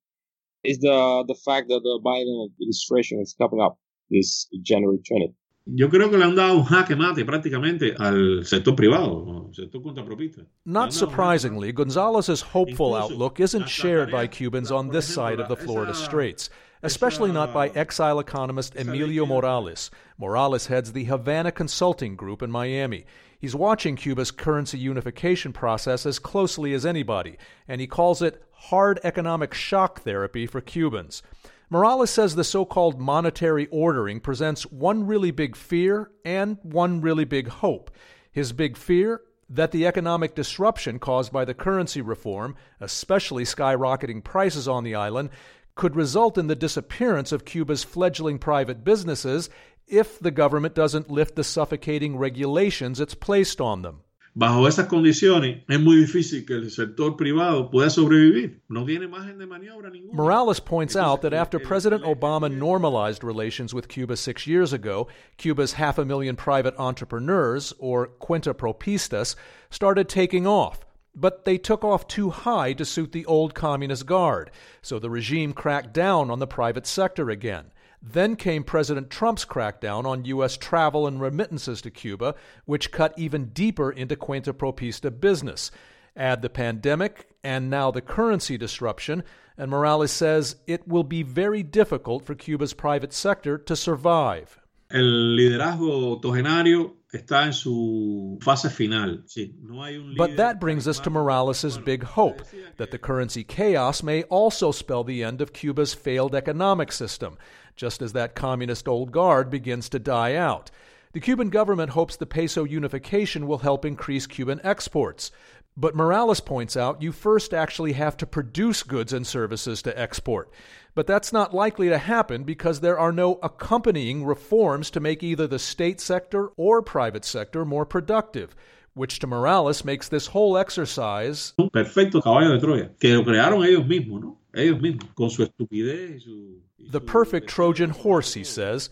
is 0.64 0.80
the 0.80 1.26
the 1.28 1.36
fact 1.36 1.68
that 1.70 1.82
the 1.84 2.00
Biden 2.04 2.48
administration 2.50 3.20
is 3.22 3.36
coming 3.38 3.62
up 3.62 3.78
this 4.10 4.48
January 4.64 5.00
20th. 5.00 5.34
Yo 5.70 5.90
creo 5.90 6.10
que 6.10 6.18
le 6.18 6.24
han 6.24 6.36
dado 6.36 6.56
un 6.58 6.64
jaque 6.64 6.96
mate 6.96 7.26
prácticamente 7.26 7.94
al 8.00 8.46
sector 8.46 8.76
privado, 8.76 9.50
sector 9.52 9.82
cuentapropista. 9.82 10.46
Not 10.66 10.94
surprisingly, 10.94 11.72
Gonzalez's 11.72 12.42
hopeful 12.42 12.96
outlook 12.96 13.40
isn't 13.40 13.68
shared 13.68 14.10
by 14.10 14.28
Cubans 14.28 14.72
on 14.72 14.90
this 14.90 15.14
side 15.14 15.40
of 15.40 15.50
the 15.50 15.58
Florida 15.58 15.94
Straits, 15.94 16.50
especially 16.84 17.32
not 17.32 17.54
by 17.54 17.70
exile 17.70 18.20
economist 18.20 18.76
Emilio 18.76 19.26
Morales. 19.26 19.92
Morales 20.18 20.68
heads 20.68 20.94
the 20.94 21.06
Havana 21.06 21.52
Consulting 21.52 22.16
Group 22.16 22.42
in 22.42 22.50
Miami. 22.50 23.06
He's 23.40 23.56
watching 23.56 23.96
Cuba's 23.96 24.32
currency 24.32 24.80
unification 24.80 25.54
process 25.54 26.06
as 26.06 26.18
closely 26.18 26.74
as 26.74 26.86
anybody, 26.86 27.38
and 27.68 27.82
he 27.82 27.88
calls 27.88 28.22
it 28.22 28.42
hard 28.52 29.00
economic 29.04 29.54
shock 29.54 30.02
therapy 30.02 30.48
for 30.48 30.62
Cubans. 30.62 31.22
Morales 31.70 32.10
says 32.10 32.36
the 32.36 32.46
so 32.46 32.64
called 32.64 33.00
monetary 33.00 33.68
ordering 33.68 34.22
presents 34.22 34.64
one 34.68 35.06
really 35.06 35.32
big 35.32 35.56
fear 35.56 36.12
and 36.24 36.58
one 36.64 37.02
really 37.02 37.26
big 37.26 37.50
hope. 37.50 37.92
His 38.32 38.54
big 38.54 38.78
fear 38.78 39.22
that 39.50 39.72
the 39.72 39.86
economic 39.86 40.34
disruption 40.34 40.98
caused 40.98 41.32
by 41.34 41.44
the 41.44 41.54
currency 41.54 42.02
reform, 42.02 42.56
especially 42.80 43.44
skyrocketing 43.44 44.24
prices 44.24 44.68
on 44.68 44.86
the 44.86 44.96
island, 44.96 45.30
could 45.76 45.96
result 45.96 46.38
in 46.38 46.48
the 46.48 46.56
disappearance 46.56 47.34
of 47.34 47.46
Cuba's 47.46 47.84
fledgling 47.84 48.40
private 48.40 48.86
businesses 48.86 49.50
if 49.88 50.20
the 50.20 50.32
government 50.32 50.74
doesn't 50.74 51.12
lift 51.12 51.36
the 51.36 51.44
suffocating 51.44 52.18
regulations 52.18 53.00
it's 53.00 53.14
placed 53.14 53.60
on 53.60 53.82
them. 53.82 54.02
Bajo 54.38 54.68
esas 54.68 54.86
condiciones 54.86 55.64
es 55.68 55.80
muy 55.80 55.96
difícil 55.96 56.46
que 56.46 56.54
el 56.54 56.70
sector 56.70 57.18
privado 57.18 57.72
pueda 57.72 57.90
sobrevivir. 57.90 58.62
No 58.70 58.86
tiene 58.86 59.08
margen 59.08 59.40
de 59.40 59.48
maniobra 59.48 59.90
ninguna. 59.90 60.14
Morales 60.14 60.60
points 60.60 60.96
out 60.96 61.24
that 61.24 61.34
after 61.34 61.58
President 61.58 62.04
Obama 62.04 62.48
normalized 62.48 63.24
relations 63.24 63.74
with 63.74 63.88
Cuba 63.88 64.16
six 64.16 64.46
years 64.46 64.74
ago, 64.74 65.08
Cuba's 65.38 65.74
half 65.74 65.98
a 65.98 66.06
million 66.06 66.36
private 66.36 66.76
entrepreneurs, 66.78 67.74
or 67.80 68.10
cuentapropistas, 68.22 69.36
started 69.72 70.08
taking 70.08 70.46
off. 70.46 70.86
But 71.16 71.46
they 71.46 71.58
took 71.58 71.84
off 71.84 72.08
too 72.08 72.30
high 72.30 72.74
to 72.74 72.86
suit 72.86 73.14
the 73.14 73.26
old 73.26 73.56
communist 73.56 74.06
guard, 74.06 74.52
so 74.84 75.00
the 75.00 75.10
regime 75.10 75.52
cracked 75.52 75.94
down 75.94 76.30
on 76.30 76.38
the 76.38 76.46
private 76.46 76.86
sector 76.86 77.32
again. 77.32 77.72
Then 78.02 78.36
came 78.36 78.64
President 78.64 79.10
Trump's 79.10 79.46
crackdown 79.46 80.06
on 80.06 80.26
U.S. 80.26 80.58
travel 80.58 81.08
and 81.08 81.20
remittances 81.20 81.82
to 81.82 81.92
Cuba, 81.92 82.36
which 82.66 82.92
cut 82.92 83.14
even 83.18 83.46
deeper 83.50 83.92
into 83.92 84.16
Cuentapropista 84.16 85.20
business. 85.20 85.72
Add 86.16 86.42
the 86.42 86.50
pandemic 86.50 87.28
and 87.44 87.70
now 87.70 87.92
the 87.92 88.02
currency 88.02 88.58
disruption, 88.58 89.24
and 89.58 89.70
Morales 89.72 90.12
says 90.12 90.58
it 90.68 90.88
will 90.88 91.04
be 91.04 91.24
very 91.24 91.64
difficult 91.64 92.26
for 92.26 92.36
Cuba's 92.36 92.74
private 92.74 93.14
sector 93.14 93.58
to 93.58 93.76
survive. 93.76 94.60
El 94.92 95.04
liderazgo 95.04 96.20
octogenario 96.20 96.94
está 97.14 97.46
en 97.46 97.54
su 97.54 98.38
fase 98.42 98.70
final. 98.70 99.24
Sí, 99.26 99.56
no 99.62 99.84
hay 99.84 99.98
un 99.98 100.16
but 100.16 100.36
that 100.38 100.60
brings 100.60 100.88
us 100.88 101.00
to 101.00 101.10
Morales' 101.10 101.78
big 101.78 102.04
hope 102.04 102.42
that 102.78 102.92
the 102.92 102.98
currency 102.98 103.44
chaos 103.44 104.04
may 104.04 104.24
also 104.24 104.72
spell 104.72 105.04
the 105.04 105.24
end 105.24 105.42
of 105.42 105.54
Cuba's 105.54 105.94
failed 105.94 106.36
economic 106.36 106.92
system 106.92 107.38
just 107.78 108.02
as 108.02 108.14
that 108.14 108.36
communist 108.36 108.88
old 108.88 109.12
guard 109.12 109.50
begins 109.50 109.88
to 109.90 110.00
die 110.00 110.36
out. 110.36 110.70
The 111.14 111.22
Cuban 111.22 111.50
government 111.50 111.92
hopes 111.92 112.18
the 112.18 112.26
peso 112.26 112.64
unification 112.64 113.48
will 113.48 113.60
help 113.60 113.86
increase 113.86 114.28
Cuban 114.28 114.60
exports. 114.64 115.32
But 115.78 115.96
Morales 115.96 116.40
points 116.40 116.76
out 116.76 117.02
you 117.04 117.12
first 117.12 117.54
actually 117.54 117.94
have 117.94 118.18
to 118.18 118.26
produce 118.26 118.84
goods 118.84 119.14
and 119.14 119.26
services 119.26 119.84
to 119.84 119.98
export. 119.98 120.52
But 120.98 121.06
that's 121.06 121.32
not 121.32 121.54
likely 121.54 121.90
to 121.90 122.00
happen 122.00 122.44
because 122.44 122.80
there 122.80 122.98
are 122.98 123.12
no 123.12 123.38
accompanying 123.44 124.26
reforms 124.26 124.90
to 124.90 125.00
make 125.00 125.22
either 125.22 125.46
the 125.46 125.60
state 125.60 126.02
sector 126.02 126.48
or 126.58 126.82
private 126.82 127.24
sector 127.24 127.64
more 127.66 127.86
productive, 127.86 128.56
which 128.96 129.20
to 129.20 129.28
Morales 129.28 129.86
makes 129.86 130.10
this 130.10 130.26
whole 130.26 130.58
exercise. 130.58 131.54
Perfecto 131.72 132.20
caballo 132.20 132.58
de 132.58 132.66
Troya, 132.66 132.90
que 133.00 133.16
lo 133.16 133.24
crearon 133.24 133.64
ellos 133.64 133.86
mismos, 133.86 134.22
¿no? 134.22 134.38
Ellos 134.56 134.82
mismos, 134.82 135.14
con 135.14 135.30
su 135.30 135.44
estupidez 135.44 136.16
y 136.16 136.20
su 136.20 136.62
the 136.90 137.00
perfect 137.00 137.48
Trojan 137.48 137.92
horse, 137.92 138.34
he 138.34 138.44
says. 138.44 138.90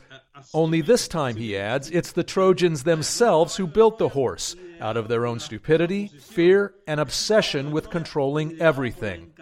Only 0.54 0.82
this 0.82 1.08
time, 1.08 1.38
he 1.38 1.58
adds, 1.58 1.90
it's 1.90 2.12
the 2.12 2.24
Trojans 2.24 2.84
themselves 2.84 3.56
who 3.56 3.66
built 3.66 3.98
the 3.98 4.10
horse, 4.10 4.56
out 4.80 4.96
of 4.96 5.08
their 5.08 5.26
own 5.26 5.40
stupidity, 5.40 6.10
fear, 6.10 6.76
and 6.86 7.00
obsession 7.00 7.72
with 7.72 7.90
controlling 7.90 8.62
everything. 8.62 9.34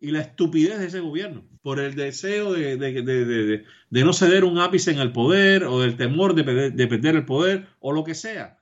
Y 0.00 0.10
la 0.10 0.20
estupidez 0.20 0.78
de 0.78 0.86
ese 0.86 1.00
gobierno, 1.00 1.44
por 1.62 1.80
el 1.80 1.94
deseo 1.94 2.52
de, 2.52 2.76
de, 2.76 3.02
de, 3.02 3.64
de, 3.90 4.04
no 4.04 4.12
ceder 4.12 4.44
un 4.44 4.58
ápice 4.58 4.92
en 4.92 4.98
el 4.98 5.12
poder 5.12 5.64
o 5.64 5.80
del 5.80 5.96
temor 5.96 6.34
de 6.34 6.70
de 6.70 6.86
perder 6.86 7.16
el 7.16 7.24
poder 7.24 7.66
o 7.80 7.92
lo 7.92 8.04
que 8.04 8.14
sea. 8.14 8.58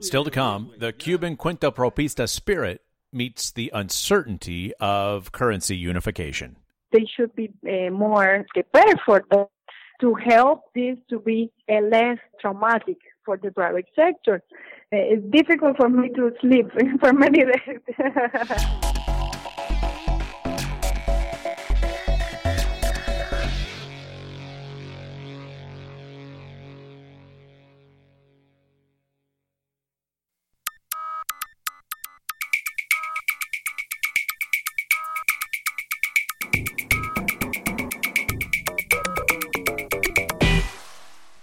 Still 0.00 0.24
to 0.24 0.30
come, 0.30 0.70
the 0.78 0.94
Cuban 0.94 1.36
Cuentapropista 1.36 2.26
spirit 2.26 2.80
meets 3.12 3.52
the 3.52 3.70
uncertainty 3.74 4.72
of 4.80 5.30
currency 5.32 5.76
unification 5.76 6.56
they 6.92 7.06
should 7.16 7.34
be 7.34 7.50
uh, 7.66 7.90
more 7.90 8.46
prepared 8.54 9.00
for 9.04 9.22
that 9.30 9.48
to 10.00 10.14
help 10.14 10.64
this 10.74 10.96
to 11.08 11.18
be 11.20 11.50
uh, 11.70 11.80
less 11.80 12.18
traumatic 12.40 12.98
for 13.24 13.36
the 13.36 13.50
private 13.50 13.86
sector. 13.94 14.42
Uh, 14.92 14.96
it's 14.96 15.24
difficult 15.30 15.76
for 15.76 15.88
me 15.88 16.08
to 16.10 16.32
sleep 16.40 16.66
for 17.00 17.12
many 17.12 17.44
days. 17.44 18.78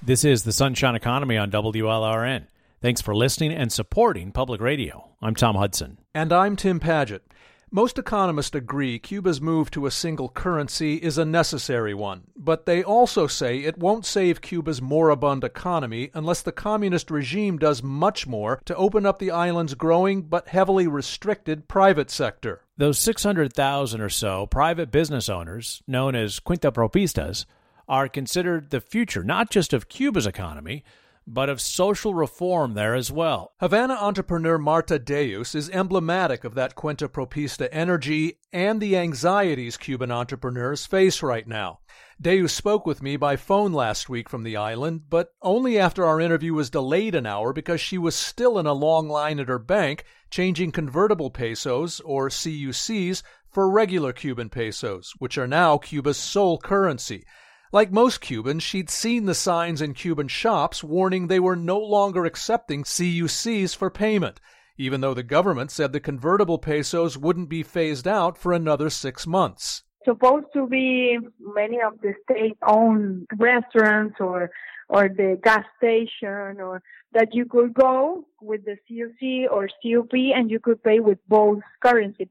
This 0.09 0.25
is 0.25 0.41
the 0.41 0.51
Sunshine 0.51 0.95
Economy 0.95 1.37
on 1.37 1.51
WLRN. 1.51 2.47
Thanks 2.81 2.99
for 2.99 3.15
listening 3.15 3.51
and 3.51 3.71
supporting 3.71 4.31
public 4.31 4.59
radio. 4.59 5.11
I'm 5.21 5.35
Tom 5.35 5.55
Hudson. 5.55 5.99
And 6.15 6.33
I'm 6.33 6.55
Tim 6.55 6.79
Paget. 6.79 7.31
Most 7.69 7.99
economists 7.99 8.55
agree 8.55 8.97
Cuba's 8.97 9.39
move 9.39 9.69
to 9.69 9.85
a 9.85 9.91
single 9.91 10.27
currency 10.27 10.95
is 10.95 11.19
a 11.19 11.25
necessary 11.25 11.93
one. 11.93 12.23
but 12.35 12.65
they 12.65 12.83
also 12.83 13.27
say 13.27 13.59
it 13.59 13.77
won't 13.77 14.03
save 14.03 14.41
Cuba's 14.41 14.81
moribund 14.81 15.43
economy 15.43 16.09
unless 16.15 16.41
the 16.41 16.51
communist 16.51 17.11
regime 17.11 17.59
does 17.59 17.83
much 17.83 18.25
more 18.25 18.59
to 18.65 18.75
open 18.75 19.05
up 19.05 19.19
the 19.19 19.29
island's 19.29 19.75
growing 19.75 20.23
but 20.23 20.47
heavily 20.47 20.87
restricted 20.87 21.67
private 21.67 22.09
sector. 22.09 22.61
Those 22.77 22.97
600,000 22.97 24.01
or 24.01 24.09
so 24.09 24.47
private 24.47 24.89
business 24.89 25.29
owners, 25.29 25.83
known 25.85 26.15
as 26.15 26.39
cuentapropistas, 26.39 27.45
are 27.89 28.07
considered 28.07 28.69
the 28.69 28.79
future 28.79 29.23
not 29.23 29.49
just 29.49 29.73
of 29.73 29.89
Cuba's 29.89 30.27
economy, 30.27 30.83
but 31.27 31.49
of 31.49 31.61
social 31.61 32.13
reform 32.13 32.73
there 32.73 32.95
as 32.95 33.11
well. 33.11 33.51
Havana 33.59 33.93
entrepreneur 33.93 34.57
Marta 34.57 34.97
Deus 34.97 35.53
is 35.53 35.69
emblematic 35.69 36.43
of 36.43 36.55
that 36.55 36.75
cuentapropista 36.75 37.67
energy 37.71 38.39
and 38.53 38.81
the 38.81 38.97
anxieties 38.97 39.77
Cuban 39.77 40.11
entrepreneurs 40.11 40.85
face 40.85 41.21
right 41.21 41.47
now. 41.47 41.79
Deus 42.21 42.51
spoke 42.51 42.85
with 42.85 43.03
me 43.03 43.15
by 43.15 43.35
phone 43.35 43.73
last 43.73 44.09
week 44.09 44.27
from 44.27 44.43
the 44.43 44.57
island, 44.57 45.03
but 45.09 45.33
only 45.41 45.77
after 45.77 46.05
our 46.05 46.19
interview 46.19 46.53
was 46.53 46.69
delayed 46.69 47.15
an 47.15 47.25
hour 47.25 47.53
because 47.53 47.79
she 47.79 47.97
was 47.97 48.15
still 48.15 48.57
in 48.57 48.65
a 48.65 48.73
long 48.73 49.07
line 49.07 49.39
at 49.39 49.49
her 49.49 49.59
bank 49.59 50.03
changing 50.29 50.71
convertible 50.71 51.29
pesos, 51.29 51.99
or 52.01 52.29
CUCs, 52.29 53.23
for 53.51 53.69
regular 53.69 54.13
Cuban 54.13 54.49
pesos, 54.49 55.13
which 55.17 55.37
are 55.37 55.47
now 55.47 55.77
Cuba's 55.77 56.17
sole 56.17 56.57
currency. 56.57 57.25
Like 57.71 57.91
most 57.91 58.19
Cubans, 58.19 58.63
she'd 58.63 58.89
seen 58.89 59.25
the 59.25 59.35
signs 59.35 59.79
in 59.79 59.93
Cuban 59.93 60.27
shops 60.27 60.83
warning 60.83 61.27
they 61.27 61.39
were 61.39 61.55
no 61.55 61.77
longer 61.77 62.25
accepting 62.25 62.83
CUCs 62.83 63.75
for 63.75 63.91
payment, 63.91 64.41
even 64.75 65.01
though 65.01 65.13
the 65.13 65.21
government 65.21 65.69
said 65.69 65.93
the 65.93 65.99
convertible 65.99 66.57
pesos 66.57 67.15
wouldn't 67.15 67.47
be 67.47 67.61
phased 67.61 68.07
out 68.07 68.39
for 68.39 68.53
another 68.53 68.89
six 68.89 69.27
months. 69.27 69.83
Supposed 70.03 70.47
to 70.53 70.65
be 70.65 71.19
many 71.39 71.79
of 71.79 72.01
the 72.01 72.15
state-owned 72.23 73.27
restaurants 73.37 74.15
or 74.19 74.49
or 74.91 75.07
the 75.07 75.39
gas 75.43 75.63
station 75.77 76.59
or 76.59 76.81
that 77.13 77.35
you 77.35 77.45
could 77.45 77.75
go 77.75 78.25
with 78.41 78.65
the 78.65 78.77
CUC 78.87 79.51
or 79.51 79.67
CUP 79.83 80.13
and 80.35 80.49
you 80.49 80.59
could 80.59 80.83
pay 80.83 80.99
with 80.99 81.19
both 81.27 81.59
currencies. 81.83 82.29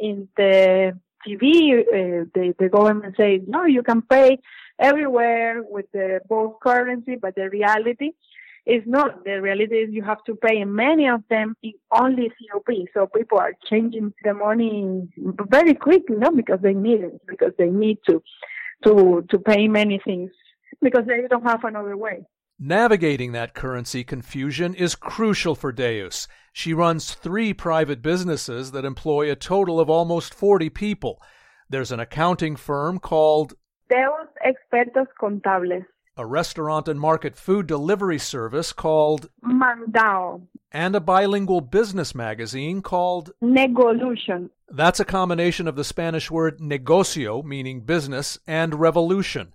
In 0.00 0.26
the 0.36 0.98
TV, 1.26 1.78
uh, 1.78 2.24
the, 2.34 2.54
the 2.58 2.68
government 2.68 3.14
says, 3.16 3.42
no, 3.46 3.64
you 3.64 3.84
can 3.84 4.02
pay 4.02 4.38
everywhere 4.80 5.62
with 5.62 5.86
the 5.92 6.20
both 6.28 6.54
currency, 6.60 7.16
but 7.20 7.34
the 7.34 7.48
reality 7.50 8.10
is 8.66 8.82
not. 8.86 9.24
The 9.24 9.40
reality 9.40 9.76
is 9.76 9.92
you 9.92 10.02
have 10.02 10.22
to 10.24 10.34
pay 10.34 10.64
many 10.64 11.08
of 11.08 11.22
them 11.28 11.54
in 11.62 11.72
only 11.92 12.30
COP. 12.50 12.68
So 12.94 13.06
people 13.06 13.38
are 13.38 13.52
changing 13.68 14.12
the 14.24 14.34
money 14.34 15.08
very 15.48 15.74
quickly, 15.74 16.16
not 16.16 16.36
because 16.36 16.60
they 16.62 16.74
need 16.74 17.00
it, 17.00 17.20
because 17.26 17.52
they 17.58 17.70
need 17.70 17.98
to, 18.08 18.22
to, 18.84 19.24
to 19.28 19.38
pay 19.38 19.68
many 19.68 20.00
things 20.04 20.30
because 20.82 21.04
they 21.06 21.26
don't 21.28 21.46
have 21.46 21.64
another 21.64 21.96
way. 21.96 22.24
Navigating 22.58 23.32
that 23.32 23.54
currency 23.54 24.04
confusion 24.04 24.74
is 24.74 24.94
crucial 24.94 25.54
for 25.54 25.72
Deus. 25.72 26.28
She 26.52 26.74
runs 26.74 27.14
three 27.14 27.54
private 27.54 28.02
businesses 28.02 28.72
that 28.72 28.84
employ 28.84 29.30
a 29.30 29.36
total 29.36 29.80
of 29.80 29.88
almost 29.88 30.34
40 30.34 30.68
people. 30.68 31.22
There's 31.70 31.92
an 31.92 32.00
accounting 32.00 32.56
firm 32.56 32.98
called 32.98 33.54
Deus 33.90 34.28
Expertos 34.46 35.08
Contables, 35.20 35.84
a 36.16 36.24
restaurant 36.24 36.86
and 36.86 37.00
market 37.00 37.36
food 37.36 37.66
delivery 37.66 38.18
service 38.18 38.72
called 38.72 39.28
Mandao, 39.44 40.42
and 40.70 40.94
a 40.94 41.00
bilingual 41.00 41.60
business 41.60 42.14
magazine 42.14 42.82
called 42.82 43.32
Negolution. 43.40 44.50
That's 44.68 45.00
a 45.00 45.04
combination 45.04 45.66
of 45.66 45.74
the 45.74 45.82
Spanish 45.82 46.30
word 46.30 46.60
negocio, 46.60 47.42
meaning 47.44 47.80
business, 47.80 48.38
and 48.46 48.78
revolution. 48.78 49.52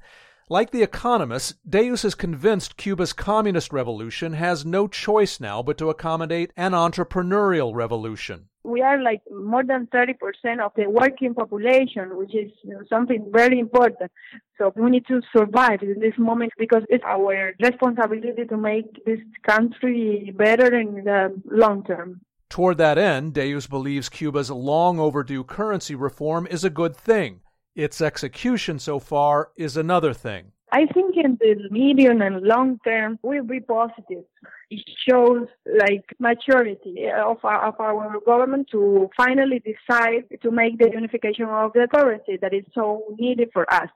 Like 0.50 0.72
The 0.72 0.84
Economist, 0.84 1.56
Deus 1.68 2.04
is 2.04 2.14
convinced 2.14 2.76
Cuba's 2.76 3.14
communist 3.14 3.72
revolution 3.72 4.34
has 4.34 4.66
no 4.66 4.90
choice 4.90 5.40
now 5.40 5.64
but 5.64 5.78
to 5.78 5.90
accommodate 5.90 6.52
an 6.58 6.74
entrepreneurial 6.74 7.74
revolution. 7.74 8.50
We 8.66 8.82
are 8.82 9.02
like 9.02 9.22
more 9.32 9.64
than 9.64 9.88
30% 9.88 10.60
of 10.60 10.72
the 10.76 10.90
working 10.90 11.36
population, 11.36 12.18
which 12.18 12.34
is 12.34 12.52
you 12.64 12.72
know, 12.72 12.82
something 12.90 13.30
very 13.32 13.60
important. 13.60 14.12
So 14.58 14.74
we 14.76 14.90
need 14.90 15.06
to 15.08 15.22
survive 15.36 15.82
in 15.84 16.00
this 16.00 16.18
moment 16.18 16.52
because 16.58 16.84
it's 16.90 17.04
our 17.06 17.54
responsibility 17.62 18.46
to 18.46 18.58
make 18.58 19.06
this 19.06 19.20
country 19.48 20.34
better 20.36 20.74
in 20.76 21.04
the 21.04 21.40
long 21.46 21.84
term. 21.84 22.22
Toward 22.50 22.78
that 22.78 22.98
end, 22.98 23.34
Deus 23.34 23.68
believes 23.68 24.10
Cuba's 24.10 24.50
long 24.50 25.00
overdue 25.00 25.44
currency 25.44 25.94
reform 25.94 26.48
is 26.50 26.64
a 26.64 26.70
good 26.70 26.96
thing. 26.96 27.42
Its 27.76 28.02
execution 28.02 28.80
so 28.80 29.00
far 29.00 29.52
is 29.58 29.76
another 29.76 30.14
thing. 30.14 30.54
I 30.72 30.86
think 30.88 31.16
in 31.16 31.38
the 31.40 31.70
medium 31.70 32.22
and 32.22 32.42
long 32.42 32.80
term 32.84 33.20
will 33.22 33.44
be 33.44 33.60
positive. 33.60 34.24
It 34.70 34.84
shows 35.08 35.48
like 35.66 36.06
maturity 36.20 37.08
of 37.16 37.38
our, 37.44 37.68
of 37.68 37.80
our 37.80 38.20
government 38.26 38.70
to 38.72 39.10
finally 39.16 39.60
decide 39.60 40.26
to 40.42 40.52
make 40.52 40.80
the 40.80 40.90
unification 40.92 41.46
of 41.46 41.74
the 41.74 41.88
currency 41.94 42.38
that 42.42 42.54
is 42.54 42.66
so 42.74 43.04
needed 43.20 43.50
for 43.54 43.72
us. 43.72 43.90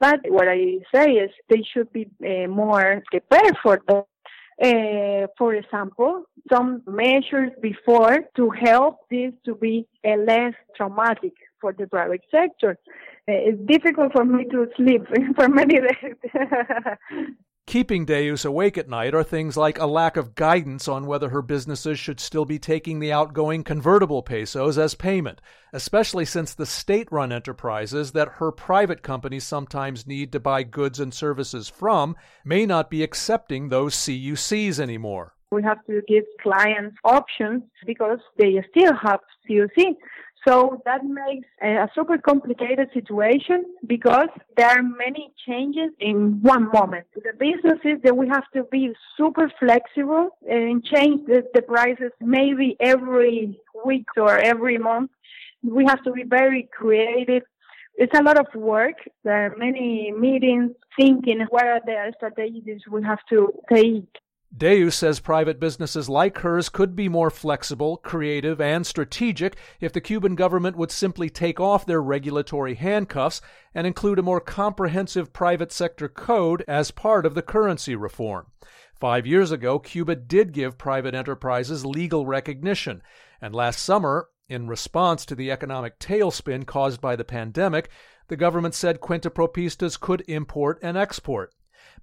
But 0.00 0.20
what 0.28 0.48
I 0.48 0.78
say 0.94 1.12
is 1.12 1.30
they 1.48 1.62
should 1.72 1.92
be 1.92 2.08
uh, 2.24 2.48
more 2.48 3.02
prepared 3.10 3.56
for 3.62 3.80
that. 3.88 4.06
Uh, 4.62 5.26
for 5.38 5.54
example, 5.54 6.24
some 6.52 6.82
measures 6.86 7.50
before 7.60 8.18
to 8.36 8.50
help 8.50 8.98
this 9.10 9.32
to 9.44 9.54
be 9.54 9.88
uh, 10.06 10.14
less 10.16 10.52
traumatic 10.76 11.32
for 11.60 11.72
the 11.72 11.86
private 11.86 12.20
sector. 12.30 12.78
Uh, 13.28 13.32
it's 13.48 13.58
difficult 13.66 14.12
for 14.12 14.24
me 14.24 14.44
to 14.44 14.66
sleep 14.76 15.02
for 15.36 15.48
many 15.48 15.80
days. 15.80 16.14
Keeping 17.66 18.04
Deus 18.04 18.44
awake 18.44 18.76
at 18.76 18.88
night 18.88 19.14
are 19.14 19.22
things 19.22 19.56
like 19.56 19.78
a 19.78 19.86
lack 19.86 20.16
of 20.16 20.34
guidance 20.34 20.88
on 20.88 21.06
whether 21.06 21.28
her 21.28 21.42
businesses 21.42 21.98
should 21.98 22.18
still 22.18 22.44
be 22.44 22.58
taking 22.58 22.98
the 22.98 23.12
outgoing 23.12 23.62
convertible 23.62 24.20
pesos 24.20 24.76
as 24.76 24.96
payment, 24.96 25.40
especially 25.72 26.24
since 26.24 26.52
the 26.52 26.66
state 26.66 27.10
run 27.12 27.30
enterprises 27.30 28.12
that 28.12 28.28
her 28.38 28.50
private 28.50 29.02
companies 29.02 29.44
sometimes 29.44 30.08
need 30.08 30.32
to 30.32 30.40
buy 30.40 30.64
goods 30.64 30.98
and 30.98 31.14
services 31.14 31.68
from 31.68 32.16
may 32.44 32.66
not 32.66 32.90
be 32.90 33.02
accepting 33.02 33.68
those 33.68 33.94
CUCs 33.94 34.80
anymore. 34.80 35.34
We 35.52 35.62
have 35.62 35.84
to 35.86 36.02
give 36.08 36.24
clients 36.42 36.96
options 37.04 37.62
because 37.86 38.18
they 38.38 38.60
still 38.70 38.92
have 39.02 39.20
CUC. 39.46 39.96
So 40.46 40.82
that 40.84 41.04
makes 41.04 41.46
a 41.62 41.88
super 41.94 42.18
complicated 42.18 42.88
situation 42.92 43.64
because 43.86 44.28
there 44.56 44.66
are 44.66 44.82
many 44.82 45.32
changes 45.46 45.90
in 46.00 46.40
one 46.42 46.68
moment. 46.72 47.06
The 47.14 47.32
business 47.38 47.78
is 47.84 48.02
that 48.02 48.16
we 48.16 48.26
have 48.28 48.50
to 48.54 48.64
be 48.64 48.92
super 49.16 49.52
flexible 49.60 50.30
and 50.48 50.84
change 50.84 51.26
the, 51.26 51.44
the 51.54 51.62
prices 51.62 52.10
maybe 52.20 52.76
every 52.80 53.60
week 53.84 54.06
or 54.16 54.36
every 54.36 54.78
month. 54.78 55.10
We 55.62 55.84
have 55.84 56.02
to 56.02 56.12
be 56.12 56.24
very 56.24 56.68
creative. 56.76 57.44
It's 57.94 58.18
a 58.18 58.22
lot 58.22 58.38
of 58.38 58.46
work. 58.54 58.96
There 59.22 59.46
are 59.46 59.56
many 59.56 60.10
meetings 60.10 60.72
thinking 60.98 61.46
what 61.50 61.66
are 61.66 61.80
the 61.86 62.12
strategies 62.16 62.80
we 62.90 63.04
have 63.04 63.20
to 63.28 63.52
take 63.72 64.08
Deus 64.54 64.94
says 64.94 65.18
private 65.18 65.58
businesses 65.58 66.10
like 66.10 66.38
hers 66.38 66.68
could 66.68 66.94
be 66.94 67.08
more 67.08 67.30
flexible, 67.30 67.96
creative, 67.96 68.60
and 68.60 68.86
strategic 68.86 69.56
if 69.80 69.94
the 69.94 70.00
Cuban 70.00 70.34
government 70.34 70.76
would 70.76 70.90
simply 70.90 71.30
take 71.30 71.58
off 71.58 71.86
their 71.86 72.02
regulatory 72.02 72.74
handcuffs 72.74 73.40
and 73.74 73.86
include 73.86 74.18
a 74.18 74.22
more 74.22 74.42
comprehensive 74.42 75.32
private 75.32 75.72
sector 75.72 76.06
code 76.06 76.62
as 76.68 76.90
part 76.90 77.24
of 77.24 77.34
the 77.34 77.40
currency 77.40 77.96
reform. 77.96 78.48
Five 78.94 79.26
years 79.26 79.52
ago, 79.52 79.78
Cuba 79.78 80.16
did 80.16 80.52
give 80.52 80.76
private 80.76 81.14
enterprises 81.14 81.86
legal 81.86 82.26
recognition, 82.26 83.02
and 83.40 83.54
last 83.54 83.82
summer, 83.82 84.28
in 84.50 84.68
response 84.68 85.24
to 85.26 85.34
the 85.34 85.50
economic 85.50 85.98
tailspin 85.98 86.66
caused 86.66 87.00
by 87.00 87.16
the 87.16 87.24
pandemic, 87.24 87.88
the 88.28 88.36
government 88.36 88.74
said 88.74 89.00
cuentapropistas 89.00 89.98
could 89.98 90.22
import 90.28 90.78
and 90.82 90.98
export 90.98 91.54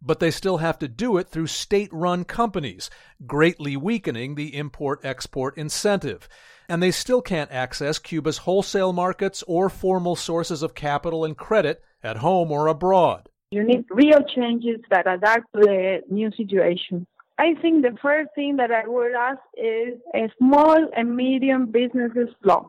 but 0.01 0.19
they 0.19 0.31
still 0.31 0.57
have 0.57 0.79
to 0.79 0.87
do 0.87 1.17
it 1.17 1.27
through 1.27 1.47
state 1.47 1.89
run 1.91 2.23
companies, 2.23 2.89
greatly 3.25 3.75
weakening 3.75 4.35
the 4.35 4.55
import 4.55 4.99
export 5.03 5.57
incentive. 5.57 6.27
And 6.67 6.81
they 6.83 6.91
still 6.91 7.21
can't 7.21 7.51
access 7.51 7.99
Cuba's 7.99 8.39
wholesale 8.39 8.93
markets 8.93 9.43
or 9.47 9.69
formal 9.69 10.15
sources 10.15 10.61
of 10.61 10.75
capital 10.75 11.25
and 11.25 11.35
credit 11.35 11.83
at 12.03 12.17
home 12.17 12.51
or 12.51 12.67
abroad. 12.67 13.29
You 13.51 13.63
need 13.63 13.85
real 13.89 14.19
changes 14.35 14.79
that 14.91 15.07
adapt 15.07 15.51
to 15.55 15.61
the 15.61 16.01
new 16.09 16.31
situation. 16.37 17.07
I 17.39 17.55
think 17.61 17.83
the 17.83 17.97
first 18.01 18.29
thing 18.35 18.57
that 18.57 18.71
I 18.71 18.87
would 18.87 19.13
ask 19.13 19.39
is 19.57 19.97
a 20.13 20.29
small 20.37 20.77
and 20.95 21.15
medium 21.15 21.71
businesses 21.71 22.29
law, 22.43 22.67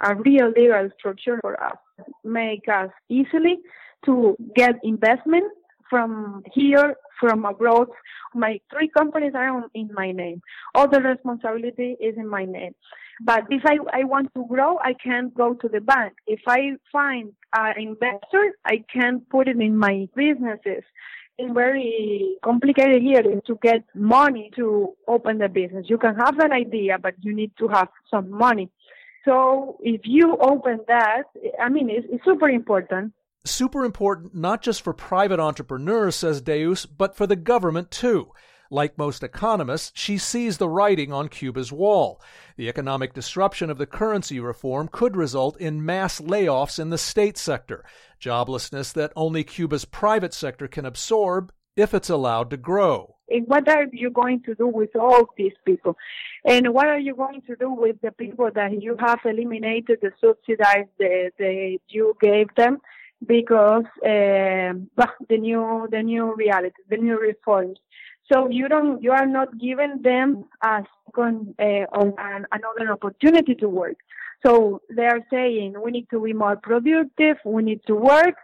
a 0.00 0.14
real 0.14 0.50
legal 0.50 0.90
structure 0.98 1.38
for 1.40 1.60
us, 1.60 1.76
make 2.22 2.68
us 2.68 2.90
easily 3.08 3.58
to 4.04 4.36
get 4.54 4.74
investment 4.84 5.50
from 5.88 6.42
here, 6.52 6.96
from 7.20 7.44
abroad. 7.44 7.88
My 8.34 8.60
three 8.72 8.88
companies 8.88 9.32
are 9.34 9.62
in 9.74 9.90
my 9.94 10.12
name. 10.12 10.40
All 10.74 10.88
the 10.88 11.00
responsibility 11.00 11.96
is 12.00 12.16
in 12.16 12.28
my 12.28 12.44
name. 12.44 12.74
But 13.20 13.44
if 13.50 13.62
I, 13.64 13.76
I 13.92 14.04
want 14.04 14.34
to 14.34 14.44
grow, 14.48 14.78
I 14.78 14.94
can't 14.94 15.32
go 15.34 15.54
to 15.54 15.68
the 15.68 15.80
bank. 15.80 16.14
If 16.26 16.40
I 16.46 16.72
find 16.90 17.32
an 17.56 17.74
investor, 17.78 18.56
I 18.64 18.84
can 18.92 19.22
put 19.30 19.48
it 19.48 19.60
in 19.60 19.76
my 19.76 20.08
businesses. 20.16 20.82
It's 21.36 21.52
very 21.52 22.36
complicated 22.44 23.02
here 23.02 23.22
to 23.22 23.58
get 23.62 23.84
money 23.94 24.50
to 24.56 24.94
open 25.08 25.38
the 25.38 25.48
business. 25.48 25.86
You 25.88 25.98
can 25.98 26.14
have 26.16 26.38
an 26.38 26.52
idea, 26.52 26.98
but 26.98 27.14
you 27.20 27.34
need 27.34 27.52
to 27.58 27.68
have 27.68 27.88
some 28.10 28.30
money. 28.30 28.70
So 29.24 29.78
if 29.80 30.02
you 30.04 30.36
open 30.40 30.80
that, 30.88 31.24
I 31.60 31.68
mean, 31.68 31.88
it's, 31.90 32.06
it's 32.10 32.24
super 32.24 32.48
important. 32.48 33.12
Super 33.44 33.84
important 33.84 34.34
not 34.34 34.62
just 34.62 34.82
for 34.82 34.94
private 34.94 35.38
entrepreneurs, 35.38 36.16
says 36.16 36.40
Deus, 36.40 36.86
but 36.86 37.16
for 37.16 37.26
the 37.26 37.36
government 37.36 37.90
too. 37.90 38.30
Like 38.70 38.96
most 38.96 39.22
economists, 39.22 39.92
she 39.94 40.16
sees 40.16 40.58
the 40.58 40.68
writing 40.68 41.12
on 41.12 41.28
Cuba's 41.28 41.70
wall. 41.70 42.20
The 42.56 42.68
economic 42.68 43.12
disruption 43.12 43.70
of 43.70 43.78
the 43.78 43.86
currency 43.86 44.40
reform 44.40 44.88
could 44.90 45.16
result 45.16 45.60
in 45.60 45.84
mass 45.84 46.20
layoffs 46.20 46.78
in 46.78 46.90
the 46.90 46.98
state 46.98 47.36
sector, 47.36 47.84
joblessness 48.20 48.92
that 48.94 49.12
only 49.14 49.44
Cuba's 49.44 49.84
private 49.84 50.32
sector 50.32 50.66
can 50.66 50.86
absorb 50.86 51.52
if 51.76 51.92
it's 51.92 52.10
allowed 52.10 52.50
to 52.50 52.56
grow. 52.56 53.16
And 53.28 53.46
what 53.46 53.68
are 53.68 53.86
you 53.92 54.10
going 54.10 54.42
to 54.42 54.54
do 54.54 54.66
with 54.66 54.96
all 54.96 55.26
these 55.36 55.54
people? 55.64 55.96
And 56.44 56.72
what 56.74 56.86
are 56.86 56.98
you 56.98 57.14
going 57.14 57.42
to 57.46 57.56
do 57.56 57.70
with 57.70 58.00
the 58.02 58.12
people 58.12 58.50
that 58.54 58.82
you 58.82 58.96
have 59.00 59.20
eliminated 59.24 59.98
the 60.02 60.12
subsidies 60.20 60.88
that, 60.98 61.30
that 61.38 61.78
you 61.88 62.16
gave 62.20 62.46
them? 62.56 62.78
Because 63.26 63.84
uh, 64.04 64.74
the 65.28 65.38
new 65.38 65.88
the 65.90 66.02
new 66.02 66.34
reality, 66.34 66.82
the 66.88 66.96
new 66.96 67.18
reforms. 67.18 67.78
So 68.32 68.48
you 68.48 68.68
don't, 68.68 69.02
you 69.02 69.12
are 69.12 69.26
not 69.26 69.58
giving 69.58 70.00
them 70.00 70.46
a 70.62 70.82
second 71.06 71.54
uh, 71.58 71.84
or 71.92 72.14
an, 72.18 72.46
another 72.52 72.92
opportunity 72.92 73.54
to 73.56 73.68
work. 73.68 73.96
So 74.44 74.82
they 74.94 75.04
are 75.04 75.20
saying 75.30 75.74
we 75.82 75.90
need 75.90 76.08
to 76.10 76.22
be 76.22 76.32
more 76.32 76.56
productive, 76.56 77.36
we 77.44 77.62
need 77.62 77.80
to 77.86 77.94
work. 77.94 78.36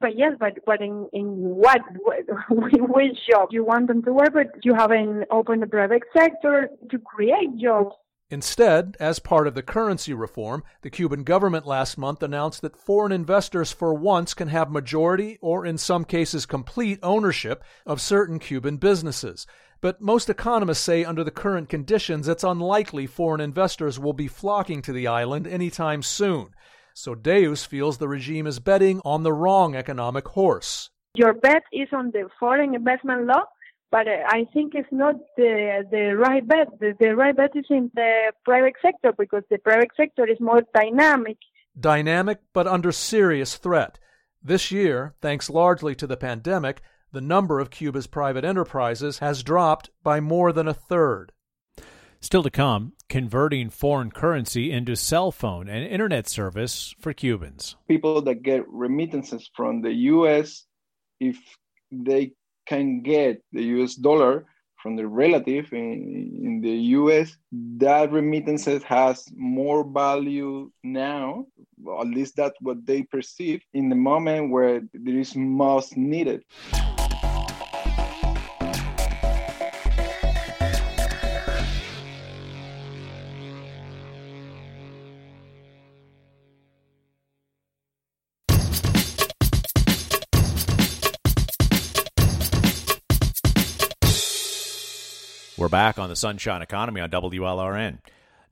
But 0.00 0.18
yes, 0.18 0.32
but 0.38 0.58
but 0.66 0.80
in 0.80 1.08
in 1.12 1.26
what 1.38 1.80
which 2.50 3.18
job 3.30 3.48
you 3.52 3.64
want 3.64 3.86
them 3.86 4.02
to 4.02 4.12
work? 4.12 4.32
But 4.34 4.64
you 4.64 4.74
haven't 4.74 5.26
opened 5.30 5.62
the 5.62 5.66
private 5.68 6.02
sector 6.16 6.70
to 6.90 6.98
create 6.98 7.56
jobs. 7.56 7.94
Instead, 8.32 8.96
as 8.98 9.18
part 9.18 9.46
of 9.46 9.54
the 9.54 9.62
currency 9.62 10.14
reform, 10.14 10.64
the 10.80 10.88
Cuban 10.88 11.22
government 11.22 11.66
last 11.66 11.98
month 11.98 12.22
announced 12.22 12.62
that 12.62 12.78
foreign 12.78 13.12
investors 13.12 13.72
for 13.72 13.92
once 13.92 14.32
can 14.32 14.48
have 14.48 14.70
majority 14.70 15.36
or 15.42 15.66
in 15.66 15.76
some 15.76 16.02
cases 16.02 16.46
complete 16.46 16.98
ownership 17.02 17.62
of 17.84 18.00
certain 18.00 18.38
Cuban 18.38 18.78
businesses. 18.78 19.46
But 19.82 20.00
most 20.00 20.30
economists 20.30 20.80
say 20.80 21.04
under 21.04 21.22
the 21.22 21.30
current 21.30 21.68
conditions 21.68 22.26
it's 22.26 22.42
unlikely 22.42 23.06
foreign 23.06 23.42
investors 23.42 23.98
will 23.98 24.14
be 24.14 24.28
flocking 24.28 24.80
to 24.80 24.94
the 24.94 25.06
island 25.06 25.46
anytime 25.46 26.00
soon. 26.02 26.54
So 26.94 27.14
Deus 27.14 27.66
feels 27.66 27.98
the 27.98 28.08
regime 28.08 28.46
is 28.46 28.60
betting 28.60 29.02
on 29.04 29.24
the 29.24 29.32
wrong 29.34 29.76
economic 29.76 30.28
horse. 30.28 30.88
Your 31.16 31.34
bet 31.34 31.64
is 31.70 31.88
on 31.92 32.12
the 32.12 32.30
foreign 32.40 32.74
investment 32.74 33.26
law 33.26 33.44
but 33.92 34.08
uh, 34.08 34.22
I 34.26 34.46
think 34.52 34.74
it's 34.74 34.90
not 34.90 35.16
the 35.36 35.86
the 35.88 36.16
right 36.16 36.46
bet. 36.46 36.68
The, 36.80 36.96
the 36.98 37.14
right 37.14 37.36
bet 37.36 37.54
is 37.54 37.66
in 37.68 37.90
the 37.94 38.32
private 38.44 38.74
sector 38.82 39.12
because 39.16 39.44
the 39.50 39.58
private 39.58 39.90
sector 39.96 40.26
is 40.26 40.40
more 40.40 40.62
dynamic. 40.74 41.36
Dynamic, 41.78 42.40
but 42.52 42.66
under 42.66 42.90
serious 42.90 43.56
threat. 43.56 43.98
This 44.42 44.72
year, 44.72 45.14
thanks 45.20 45.48
largely 45.48 45.94
to 45.96 46.06
the 46.06 46.16
pandemic, 46.16 46.80
the 47.12 47.20
number 47.20 47.60
of 47.60 47.70
Cuba's 47.70 48.06
private 48.06 48.44
enterprises 48.44 49.18
has 49.18 49.42
dropped 49.42 49.90
by 50.02 50.18
more 50.20 50.52
than 50.52 50.66
a 50.66 50.74
third. 50.74 51.32
Still 52.20 52.42
to 52.42 52.50
come, 52.50 52.92
converting 53.08 53.68
foreign 53.68 54.10
currency 54.10 54.72
into 54.72 54.96
cell 54.96 55.32
phone 55.32 55.68
and 55.68 55.84
internet 55.84 56.28
service 56.28 56.94
for 56.98 57.12
Cubans. 57.12 57.76
People 57.88 58.22
that 58.22 58.42
get 58.42 58.66
remittances 58.68 59.50
from 59.54 59.82
the 59.82 59.92
U.S., 59.92 60.64
if 61.20 61.36
they 61.90 62.32
can 62.66 63.02
get 63.02 63.42
the 63.52 63.62
US 63.76 63.94
dollar 63.94 64.46
from 64.82 64.96
the 64.96 65.06
relative 65.06 65.72
in, 65.72 66.36
in 66.42 66.60
the 66.60 66.76
US, 66.98 67.36
that 67.52 68.10
remittances 68.10 68.82
has 68.82 69.28
more 69.36 69.84
value 69.84 70.70
now, 70.82 71.46
at 72.00 72.08
least 72.08 72.34
that's 72.36 72.60
what 72.60 72.84
they 72.84 73.02
perceive 73.04 73.62
in 73.74 73.88
the 73.88 73.94
moment 73.94 74.50
where 74.50 74.76
it 74.76 74.88
is 75.06 75.36
most 75.36 75.96
needed. 75.96 76.42
We're 95.62 95.68
back 95.68 95.96
on 95.96 96.08
the 96.08 96.16
Sunshine 96.16 96.60
Economy 96.60 97.00
on 97.00 97.08
WLRN. 97.08 97.98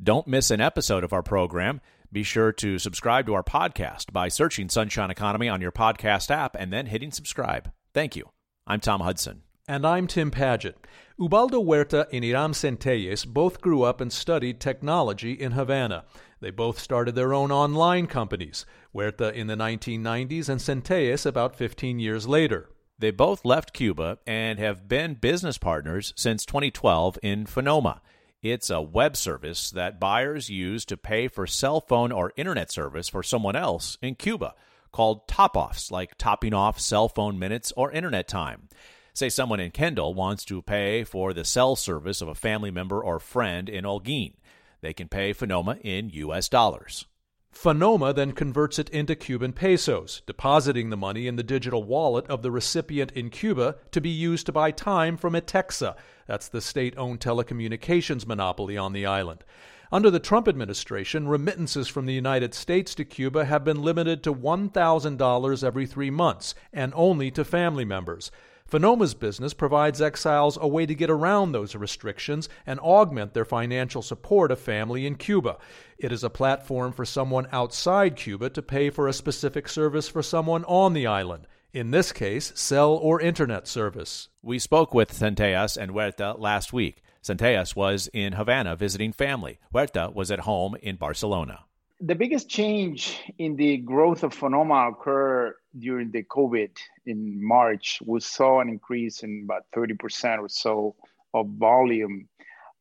Don't 0.01 0.29
miss 0.29 0.53
an 0.53 0.61
episode 0.61 1.03
of 1.03 1.13
our 1.13 1.25
program. 1.25 1.81
Be 2.13 2.23
sure 2.23 2.53
to 2.53 2.79
subscribe 2.79 3.27
to 3.27 3.35
our 3.35 3.43
podcast 3.43 4.13
by 4.13 4.29
searching 4.29 4.69
Sunshine 4.69 5.11
Economy 5.11 5.49
on 5.49 5.61
your 5.61 5.73
podcast 5.73 6.31
app 6.31 6.55
and 6.57 6.73
then 6.73 6.87
hitting 6.87 7.11
subscribe. 7.11 7.73
Thank 7.93 8.15
you. 8.15 8.31
I'm 8.65 8.79
Tom 8.79 9.01
Hudson. 9.01 9.43
And 9.67 9.85
I'm 9.85 10.07
Tim 10.07 10.31
Paget. 10.31 10.87
Ubaldo 11.19 11.61
Huerta 11.61 12.07
and 12.13 12.25
Hiram 12.25 12.53
Centelles 12.53 13.27
both 13.27 13.61
grew 13.61 13.83
up 13.83 14.01
and 14.01 14.13
studied 14.13 14.61
technology 14.61 15.33
in 15.33 15.51
Havana. 15.51 16.05
They 16.39 16.53
both 16.53 16.79
started 16.79 17.17
their 17.17 17.35
own 17.35 17.51
online 17.51 18.07
companies, 18.07 18.67
Huerta 18.95 19.35
in 19.35 19.49
the 19.49 19.57
1990s 19.57 20.49
and 20.49 20.61
Centelles 20.61 21.27
about 21.27 21.57
15 21.57 21.99
years 21.99 22.29
later. 22.29 22.69
They 23.01 23.11
both 23.11 23.47
left 23.47 23.73
Cuba 23.73 24.19
and 24.27 24.59
have 24.59 24.87
been 24.87 25.15
business 25.15 25.57
partners 25.57 26.13
since 26.17 26.45
2012 26.45 27.19
in 27.23 27.47
Fonoma. 27.47 28.01
It's 28.43 28.69
a 28.69 28.83
web 28.83 29.17
service 29.17 29.71
that 29.71 29.99
buyers 29.99 30.51
use 30.51 30.85
to 30.85 30.99
pay 30.99 31.27
for 31.27 31.47
cell 31.47 31.81
phone 31.81 32.13
or 32.13 32.35
internet 32.37 32.71
service 32.71 33.09
for 33.09 33.23
someone 33.23 33.57
else 33.57 33.97
in 34.03 34.17
Cuba, 34.17 34.55
called 34.93 35.27
top 35.27 35.57
offs, 35.57 35.91
like 35.91 36.19
topping 36.19 36.53
off 36.53 36.79
cell 36.79 37.09
phone 37.09 37.39
minutes 37.39 37.73
or 37.75 37.91
internet 37.91 38.29
time. 38.29 38.69
Say 39.15 39.31
someone 39.31 39.61
in 39.61 39.71
Kendall 39.71 40.13
wants 40.13 40.45
to 40.45 40.61
pay 40.61 41.03
for 41.03 41.33
the 41.33 41.47
cell 41.47 41.77
service 41.77 42.21
of 42.21 42.29
a 42.29 42.35
family 42.35 42.71
member 42.71 43.03
or 43.03 43.19
friend 43.19 43.71
in 43.71 43.85
Holguin. 43.85 44.35
They 44.83 44.93
can 44.93 45.09
pay 45.09 45.33
Fonoma 45.33 45.81
in 45.81 46.11
U.S. 46.11 46.51
dollars. 46.51 47.07
Fonoma 47.55 48.15
then 48.15 48.33
converts 48.33 48.79
it 48.79 48.89
into 48.91 49.15
Cuban 49.15 49.53
pesos, 49.53 50.23
depositing 50.25 50.89
the 50.89 50.97
money 50.97 51.27
in 51.27 51.37
the 51.37 51.43
digital 51.43 51.83
wallet 51.83 52.27
of 52.27 52.43
the 52.43 52.51
recipient 52.51 53.13
in 53.13 53.29
Cuba 53.29 53.77
to 53.91 54.01
be 54.01 54.09
used 54.09 54.47
to 54.47 54.53
buy 54.53 54.71
time 54.71 55.17
from 55.17 55.35
ETECSA. 55.35 55.97
That's 56.27 56.49
the 56.49 56.61
state 56.61 56.95
owned 56.97 57.21
telecommunications 57.21 58.27
monopoly 58.27 58.79
on 58.79 58.93
the 58.93 59.05
island. 59.05 59.45
Under 59.93 60.11
the 60.11 60.21
Trump 60.21 60.47
administration, 60.47 61.27
remittances 61.27 61.89
from 61.89 62.07
the 62.07 62.15
United 62.15 62.55
States 62.55 62.95
to 62.95 63.05
Cuba 63.05 63.45
have 63.45 63.65
been 63.65 63.83
limited 63.83 64.23
to 64.23 64.33
$1,000 64.33 65.65
every 65.65 65.87
three 65.87 66.11
months 66.11 66.55
and 66.73 66.93
only 66.95 67.31
to 67.33 67.45
family 67.45 67.85
members. 67.85 68.31
Fonoma's 68.71 69.15
business 69.15 69.53
provides 69.53 70.01
exiles 70.01 70.57
a 70.61 70.69
way 70.69 70.87
to 70.87 70.95
get 70.95 71.11
around 71.11 71.51
those 71.51 71.75
restrictions 71.75 72.49
and 72.65 72.79
augment 72.79 73.35
their 73.35 73.45
financial 73.45 74.01
support 74.01 74.53
of 74.53 74.61
family 74.61 75.07
in 75.07 75.17
Cuba. 75.17 75.59
It 75.99 76.13
is 76.13 76.23
a 76.23 76.31
platform 76.31 76.93
for 76.93 77.05
someone 77.05 77.49
outside 77.51 78.15
Cuba 78.15 78.49
to 78.51 78.63
pay 78.63 78.89
for 78.89 79.09
a 79.09 79.13
specific 79.13 79.69
service 79.69 80.09
for 80.09 80.23
someone 80.23 80.65
on 80.67 80.93
the 80.93 81.09
island. 81.09 81.49
In 81.73 81.91
this 81.91 82.13
case, 82.13 82.53
cell 82.55 82.93
or 82.93 83.21
internet 83.21 83.67
service. 83.67 84.29
We 84.41 84.61
spoke 84.61 84.95
with 84.95 85.13
Centelles 85.13 85.77
and 85.77 85.91
Huerta 85.91 86.37
last 86.39 86.73
week. 86.73 87.03
Centelles 87.25 87.75
was 87.75 88.09
in 88.13 88.35
Havana 88.35 88.77
visiting 88.77 89.13
family. 89.13 89.59
Huerta 89.75 90.13
was 90.15 90.31
at 90.31 90.41
home 90.41 90.77
in 90.81 90.95
Barcelona 90.95 91.65
the 92.01 92.15
biggest 92.15 92.49
change 92.49 93.21
in 93.39 93.57
the 93.57 93.77
growth 93.79 94.23
of 94.23 94.35
Fonoma 94.35 94.91
occurred 94.91 95.55
during 95.79 96.11
the 96.11 96.23
COVID 96.23 96.71
in 97.07 97.45
March. 97.45 98.01
We 98.05 98.21
saw 98.21 98.61
an 98.61 98.69
increase 98.69 99.23
in 99.23 99.43
about 99.45 99.65
30% 99.77 100.39
or 100.39 100.49
so 100.49 100.97
of 101.35 101.47
volume 101.51 102.29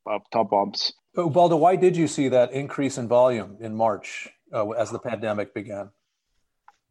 of 0.06 0.22
top 0.32 0.54
ups. 0.54 0.94
Ubaldo, 1.18 1.58
why 1.58 1.76
did 1.76 1.98
you 1.98 2.08
see 2.08 2.30
that 2.30 2.52
increase 2.54 2.98
in 2.98 3.08
volume 3.08 3.58
in 3.60 3.76
March 3.76 4.30
uh, 4.54 4.70
as 4.72 4.90
the 4.90 5.00
pandemic 5.00 5.54
began? 5.54 5.90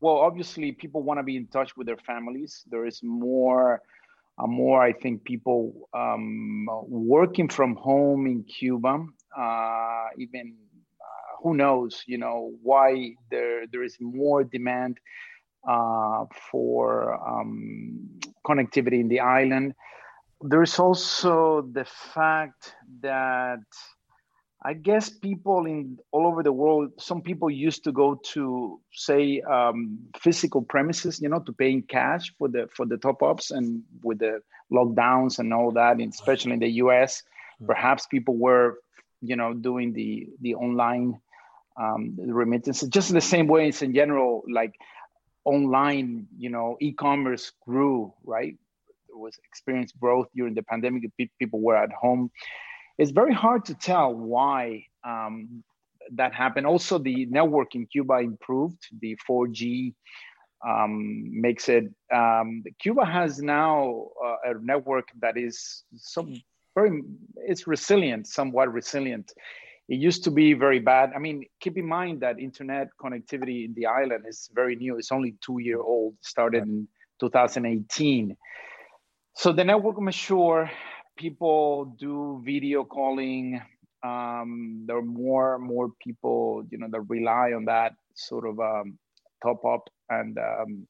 Well, 0.00 0.16
obviously, 0.16 0.72
people 0.72 1.02
want 1.02 1.18
to 1.18 1.24
be 1.24 1.36
in 1.36 1.46
touch 1.46 1.76
with 1.76 1.86
their 1.86 1.96
families. 1.96 2.62
There 2.70 2.86
is 2.86 3.00
more, 3.02 3.82
uh, 4.38 4.46
more 4.46 4.82
I 4.82 4.92
think, 4.92 5.24
people 5.24 5.88
um, 5.94 6.68
working 6.86 7.48
from 7.48 7.74
home 7.74 8.26
in 8.26 8.44
Cuba, 8.44 9.06
uh, 9.36 10.04
even 10.18 10.54
who 11.48 11.56
knows, 11.56 12.02
you 12.06 12.18
know, 12.18 12.52
why 12.62 13.14
there 13.30 13.66
there 13.66 13.82
is 13.82 13.96
more 14.00 14.44
demand 14.44 14.98
uh, 15.66 16.24
for 16.50 17.14
um, 17.26 18.08
connectivity 18.46 19.00
in 19.00 19.08
the 19.08 19.20
island. 19.20 19.74
There's 20.40 20.78
also 20.78 21.62
the 21.72 21.84
fact 21.84 22.74
that 23.00 23.60
I 24.62 24.74
guess 24.74 25.08
people 25.08 25.66
in 25.66 25.98
all 26.12 26.26
over 26.26 26.42
the 26.42 26.52
world, 26.52 26.92
some 26.98 27.22
people 27.22 27.50
used 27.50 27.84
to 27.84 27.92
go 27.92 28.20
to 28.34 28.80
say 28.92 29.40
um, 29.40 29.98
physical 30.20 30.62
premises, 30.62 31.20
you 31.20 31.28
know, 31.28 31.40
to 31.40 31.52
pay 31.52 31.70
in 31.70 31.82
cash 31.82 32.32
for 32.38 32.48
the 32.48 32.68
for 32.76 32.84
the 32.86 32.98
top 32.98 33.22
ups, 33.22 33.50
and 33.50 33.82
with 34.02 34.18
the 34.18 34.42
lockdowns 34.70 35.38
and 35.38 35.54
all 35.54 35.72
that, 35.72 35.98
and 35.98 36.12
especially 36.12 36.52
in 36.52 36.60
the 36.60 36.72
U.S., 36.84 37.22
perhaps 37.66 38.06
people 38.06 38.36
were, 38.36 38.78
you 39.22 39.36
know, 39.36 39.54
doing 39.54 39.92
the 39.92 40.28
the 40.40 40.54
online 40.54 41.20
um, 41.78 42.14
remittances 42.18 42.88
just 42.88 43.12
the 43.12 43.20
same 43.20 43.46
way 43.46 43.68
it's 43.68 43.82
in 43.82 43.94
general, 43.94 44.42
like 44.50 44.74
online, 45.44 46.26
you 46.36 46.50
know, 46.50 46.76
e-commerce 46.80 47.52
grew, 47.66 48.12
right? 48.24 48.56
It 49.08 49.18
was 49.18 49.38
experienced 49.44 49.98
growth 49.98 50.28
during 50.34 50.54
the 50.54 50.62
pandemic. 50.62 51.10
People 51.38 51.60
were 51.60 51.76
at 51.76 51.92
home 51.92 52.30
it's 52.98 53.12
very 53.12 53.32
hard 53.32 53.64
to 53.66 53.74
tell 53.74 54.12
why 54.12 54.84
um, 55.04 55.62
that 56.14 56.34
happened. 56.34 56.66
Also, 56.66 56.98
the 56.98 57.26
network 57.26 57.74
in 57.74 57.86
Cuba 57.86 58.14
improved. 58.18 58.84
The 59.00 59.16
4G 59.28 59.94
um, 60.66 61.40
makes 61.40 61.68
it. 61.68 61.84
Um, 62.12 62.64
Cuba 62.80 63.04
has 63.04 63.40
now 63.40 64.08
uh, 64.22 64.50
a 64.50 64.54
network 64.60 65.08
that 65.20 65.36
is 65.36 65.84
some 65.96 66.34
very. 66.74 67.02
It's 67.36 67.68
resilient, 67.68 68.26
somewhat 68.26 68.72
resilient. 68.72 69.32
It 69.88 69.96
used 69.96 70.24
to 70.24 70.30
be 70.30 70.52
very 70.52 70.80
bad. 70.80 71.12
I 71.16 71.18
mean, 71.18 71.44
keep 71.60 71.78
in 71.78 71.86
mind 71.86 72.20
that 72.20 72.38
internet 72.38 72.88
connectivity 73.00 73.64
in 73.64 73.74
the 73.74 73.86
island 73.86 74.24
is 74.28 74.50
very 74.52 74.76
new. 74.76 74.98
It's 74.98 75.12
only 75.12 75.34
two 75.44 75.60
year 75.60 75.80
old. 75.80 76.14
Started 76.20 76.64
in 76.64 76.88
2018. 77.20 78.36
So 79.34 79.52
the 79.52 79.64
network 79.64 80.00
mature 80.00 80.70
people 81.16 81.96
do 81.98 82.40
video 82.44 82.84
calling. 82.84 83.60
Um, 84.02 84.84
there 84.86 84.98
are 84.98 85.02
more 85.02 85.56
and 85.56 85.64
more 85.64 85.90
people, 86.00 86.64
you 86.70 86.78
know, 86.78 86.88
that 86.90 87.00
rely 87.08 87.52
on 87.52 87.64
that 87.64 87.94
sort 88.14 88.46
of 88.46 88.60
um, 88.60 88.98
top 89.42 89.64
up 89.64 89.88
and 90.08 90.38
um, 90.38 90.86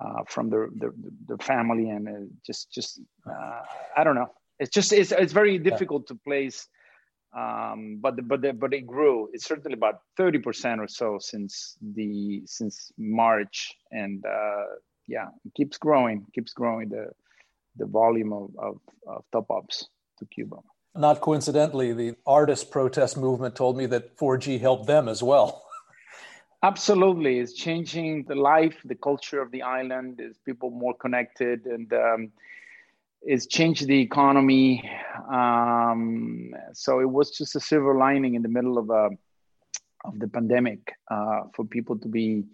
uh, 0.00 0.24
from 0.26 0.50
the, 0.50 0.68
the, 0.76 0.92
the 1.26 1.42
family 1.42 1.90
and 1.90 2.08
uh, 2.08 2.12
just 2.44 2.70
just 2.72 3.00
uh, 3.28 3.60
I 3.96 4.04
don't 4.04 4.16
know. 4.16 4.32
It's 4.58 4.70
just 4.70 4.92
it's 4.92 5.12
it's 5.12 5.32
very 5.32 5.58
difficult 5.58 6.08
to 6.08 6.14
place. 6.14 6.68
Um, 7.36 7.98
but 8.00 8.16
the, 8.16 8.22
but 8.22 8.42
the, 8.42 8.52
but 8.52 8.72
it 8.72 8.86
grew. 8.86 9.28
It's 9.32 9.44
certainly 9.44 9.74
about 9.74 10.00
thirty 10.16 10.38
percent 10.38 10.80
or 10.80 10.86
so 10.86 11.18
since 11.20 11.76
the 11.82 12.42
since 12.46 12.92
March, 12.96 13.74
and 13.90 14.24
uh, 14.24 14.64
yeah, 15.08 15.28
it 15.44 15.52
keeps 15.54 15.76
growing, 15.76 16.26
keeps 16.32 16.52
growing. 16.52 16.90
The 16.90 17.10
the 17.76 17.86
volume 17.86 18.32
of, 18.32 18.50
of, 18.58 18.80
of 19.06 19.24
top 19.32 19.50
ups 19.50 19.88
to 20.18 20.26
Cuba. 20.26 20.56
Not 20.94 21.20
coincidentally, 21.20 21.92
the 21.92 22.14
artist 22.24 22.70
protest 22.70 23.16
movement 23.16 23.56
told 23.56 23.76
me 23.76 23.86
that 23.86 24.16
4G 24.16 24.60
helped 24.60 24.86
them 24.86 25.08
as 25.08 25.22
well. 25.22 25.64
Absolutely, 26.62 27.40
it's 27.40 27.52
changing 27.52 28.24
the 28.28 28.36
life, 28.36 28.76
the 28.84 28.94
culture 28.94 29.42
of 29.42 29.50
the 29.50 29.62
island. 29.62 30.20
Is 30.20 30.38
people 30.38 30.70
more 30.70 30.94
connected, 30.94 31.66
and 31.66 31.92
um, 31.92 32.32
it's 33.26 33.46
changed 33.46 33.86
the 33.86 34.00
economy. 34.00 34.88
Um, 35.30 36.52
so 36.72 37.00
it 37.00 37.08
was 37.08 37.30
just 37.30 37.56
a 37.56 37.60
silver 37.60 37.96
lining 37.96 38.34
in 38.34 38.42
the 38.42 38.48
middle 38.48 38.78
of 38.78 38.90
a 38.90 38.92
uh, 38.92 39.08
of 40.04 40.18
the 40.18 40.28
pandemic 40.28 40.92
uh, 41.10 41.44
for 41.54 41.64
people 41.64 41.98
to 41.98 42.08
be 42.08 42.44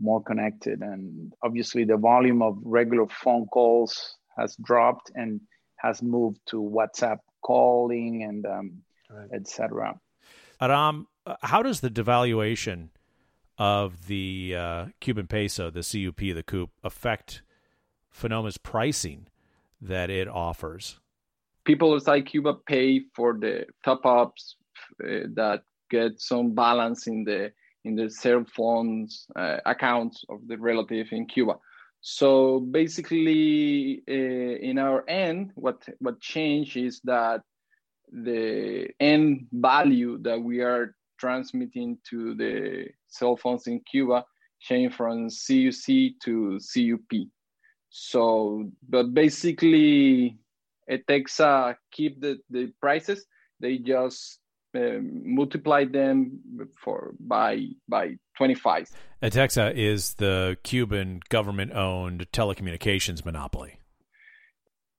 more 0.00 0.22
connected, 0.22 0.82
and 0.82 1.32
obviously 1.42 1.82
the 1.82 1.96
volume 1.96 2.42
of 2.42 2.58
regular 2.62 3.08
phone 3.08 3.46
calls 3.46 4.16
has 4.36 4.54
dropped 4.62 5.10
and 5.16 5.40
has 5.76 6.00
moved 6.00 6.38
to 6.46 6.56
WhatsApp 6.56 7.18
calling 7.42 8.22
and 8.22 8.46
um, 8.46 8.82
right. 9.10 9.28
etc. 9.32 9.98
Hiram, 10.60 11.08
uh, 11.26 11.34
how 11.42 11.60
does 11.60 11.80
the 11.80 11.90
devaluation 11.90 12.90
of 13.58 14.06
the 14.06 14.54
uh, 14.56 14.86
Cuban 15.00 15.26
peso, 15.26 15.70
the 15.70 15.82
CUP, 15.82 16.18
the 16.18 16.44
CUP, 16.44 16.70
affect 16.84 17.42
Fonoma's 18.10 18.58
pricing 18.58 19.26
that 19.82 20.10
it 20.10 20.28
offers? 20.28 20.98
People 21.64 21.94
inside 21.94 22.26
Cuba 22.26 22.54
pay 22.54 23.02
for 23.14 23.34
the 23.38 23.66
top 23.84 24.04
ups 24.06 24.56
uh, 25.02 25.26
that 25.34 25.62
get 25.90 26.20
some 26.20 26.54
balance 26.54 27.06
in 27.06 27.24
the 27.24 27.52
in 27.84 27.96
the 27.96 28.08
cell 28.08 28.44
phones 28.54 29.26
uh, 29.36 29.58
accounts 29.66 30.24
of 30.28 30.40
the 30.46 30.56
relative 30.56 31.08
in 31.10 31.26
Cuba. 31.26 31.54
So 32.00 32.60
basically, 32.60 34.02
uh, 34.08 34.12
in 34.12 34.78
our 34.78 35.08
end, 35.08 35.52
what 35.54 35.88
what 35.98 36.20
changed 36.20 36.76
is 36.76 37.00
that 37.04 37.42
the 38.12 38.88
end 39.00 39.46
value 39.52 40.18
that 40.22 40.40
we 40.40 40.60
are 40.60 40.94
transmitting 41.18 41.98
to 42.10 42.34
the 42.34 42.88
cell 43.06 43.36
phones 43.36 43.66
in 43.66 43.80
Cuba 43.80 44.24
changed 44.60 44.96
from 44.96 45.28
CUC 45.28 46.14
to 46.24 46.58
CUP. 46.58 47.28
So, 47.94 48.70
but 48.88 49.12
basically, 49.12 50.38
ETECSA 50.90 51.76
keep 51.90 52.22
the, 52.22 52.38
the 52.48 52.72
prices. 52.80 53.26
They 53.60 53.76
just 53.76 54.38
um, 54.74 55.34
multiply 55.34 55.84
them 55.84 56.40
for 56.82 57.12
by 57.20 57.66
by 57.86 58.16
25. 58.38 58.88
ETECSA 59.22 59.74
is 59.74 60.14
the 60.14 60.56
Cuban 60.62 61.20
government-owned 61.28 62.26
telecommunications 62.32 63.26
monopoly. 63.26 63.78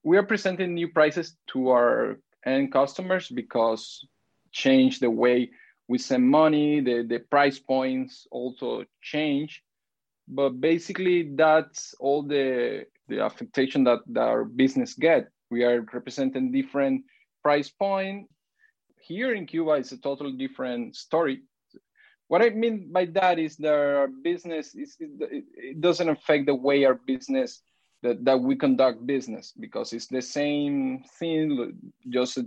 We 0.04 0.16
are 0.16 0.22
presenting 0.22 0.74
new 0.74 0.86
prices 0.86 1.36
to 1.48 1.70
our 1.70 2.20
end 2.46 2.72
customers 2.72 3.28
because 3.28 4.06
change 4.52 5.00
the 5.00 5.10
way 5.10 5.50
we 5.88 5.98
send 5.98 6.30
money, 6.30 6.80
the, 6.80 7.04
the 7.08 7.18
price 7.18 7.58
points 7.58 8.28
also 8.30 8.84
change. 9.02 9.63
But 10.26 10.60
basically 10.60 11.34
that's 11.34 11.94
all 12.00 12.22
the 12.22 12.86
the 13.08 13.20
affectation 13.20 13.84
that, 13.84 14.00
that 14.08 14.22
our 14.22 14.44
business 14.44 14.94
get. 14.94 15.28
We 15.50 15.62
are 15.64 15.84
representing 15.92 16.52
different 16.52 17.04
price 17.42 17.68
point 17.68 18.28
here 19.06 19.34
in 19.34 19.46
Cuba, 19.46 19.72
it's 19.72 19.92
a 19.92 19.98
totally 19.98 20.32
different 20.32 20.96
story. 20.96 21.42
What 22.28 22.42
I 22.42 22.50
mean 22.50 22.90
by 22.90 23.04
that 23.06 23.38
is 23.38 23.56
that 23.58 23.74
our 23.74 24.08
business 24.08 24.74
is 24.74 24.96
it 24.98 25.80
doesn't 25.80 26.08
affect 26.08 26.46
the 26.46 26.54
way 26.54 26.84
our 26.84 26.94
business 26.94 27.60
that, 28.02 28.24
that 28.24 28.40
we 28.40 28.56
conduct 28.56 29.06
business 29.06 29.52
because 29.58 29.92
it's 29.92 30.06
the 30.06 30.22
same 30.22 31.04
thing, 31.18 31.78
just 32.08 32.38
a 32.38 32.46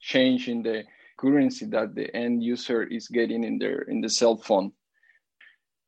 change 0.00 0.48
in 0.48 0.62
the 0.62 0.84
currency 1.18 1.66
that 1.66 1.94
the 1.94 2.14
end 2.14 2.42
user 2.42 2.84
is 2.84 3.08
getting 3.08 3.42
in 3.42 3.58
their 3.58 3.82
in 3.82 4.00
the 4.00 4.08
cell 4.08 4.36
phone. 4.36 4.72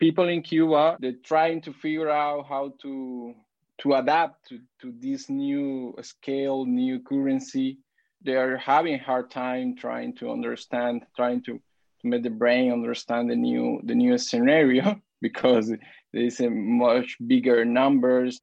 People 0.03 0.29
in 0.29 0.43
Cuba, 0.43 0.97
they're 1.01 1.23
trying 1.25 1.61
to 1.63 1.73
figure 1.73 2.11
out 2.11 2.47
how 2.49 2.73
to 2.83 3.35
to 3.83 3.95
adapt 3.95 4.49
to, 4.49 4.59
to 4.81 4.93
this 5.01 5.31
new 5.31 5.95
scale, 6.03 6.65
new 6.67 7.01
currency 7.01 7.79
they 8.25 8.37
are 8.37 8.57
having 8.57 8.95
a 8.95 8.99
hard 8.99 9.31
time 9.31 9.75
trying 9.77 10.15
to 10.15 10.31
understand, 10.31 11.05
trying 11.17 11.43
to, 11.43 11.55
to 11.55 12.05
make 12.05 12.23
the 12.23 12.31
brain 12.31 12.73
understand 12.73 13.31
the 13.31 13.37
new 13.37 13.81
the 13.85 13.95
new 13.95 14.17
scenario 14.19 15.01
because 15.23 15.73
there's 16.13 16.41
a 16.41 16.51
much 16.51 17.17
bigger 17.27 17.65
numbers. 17.65 18.41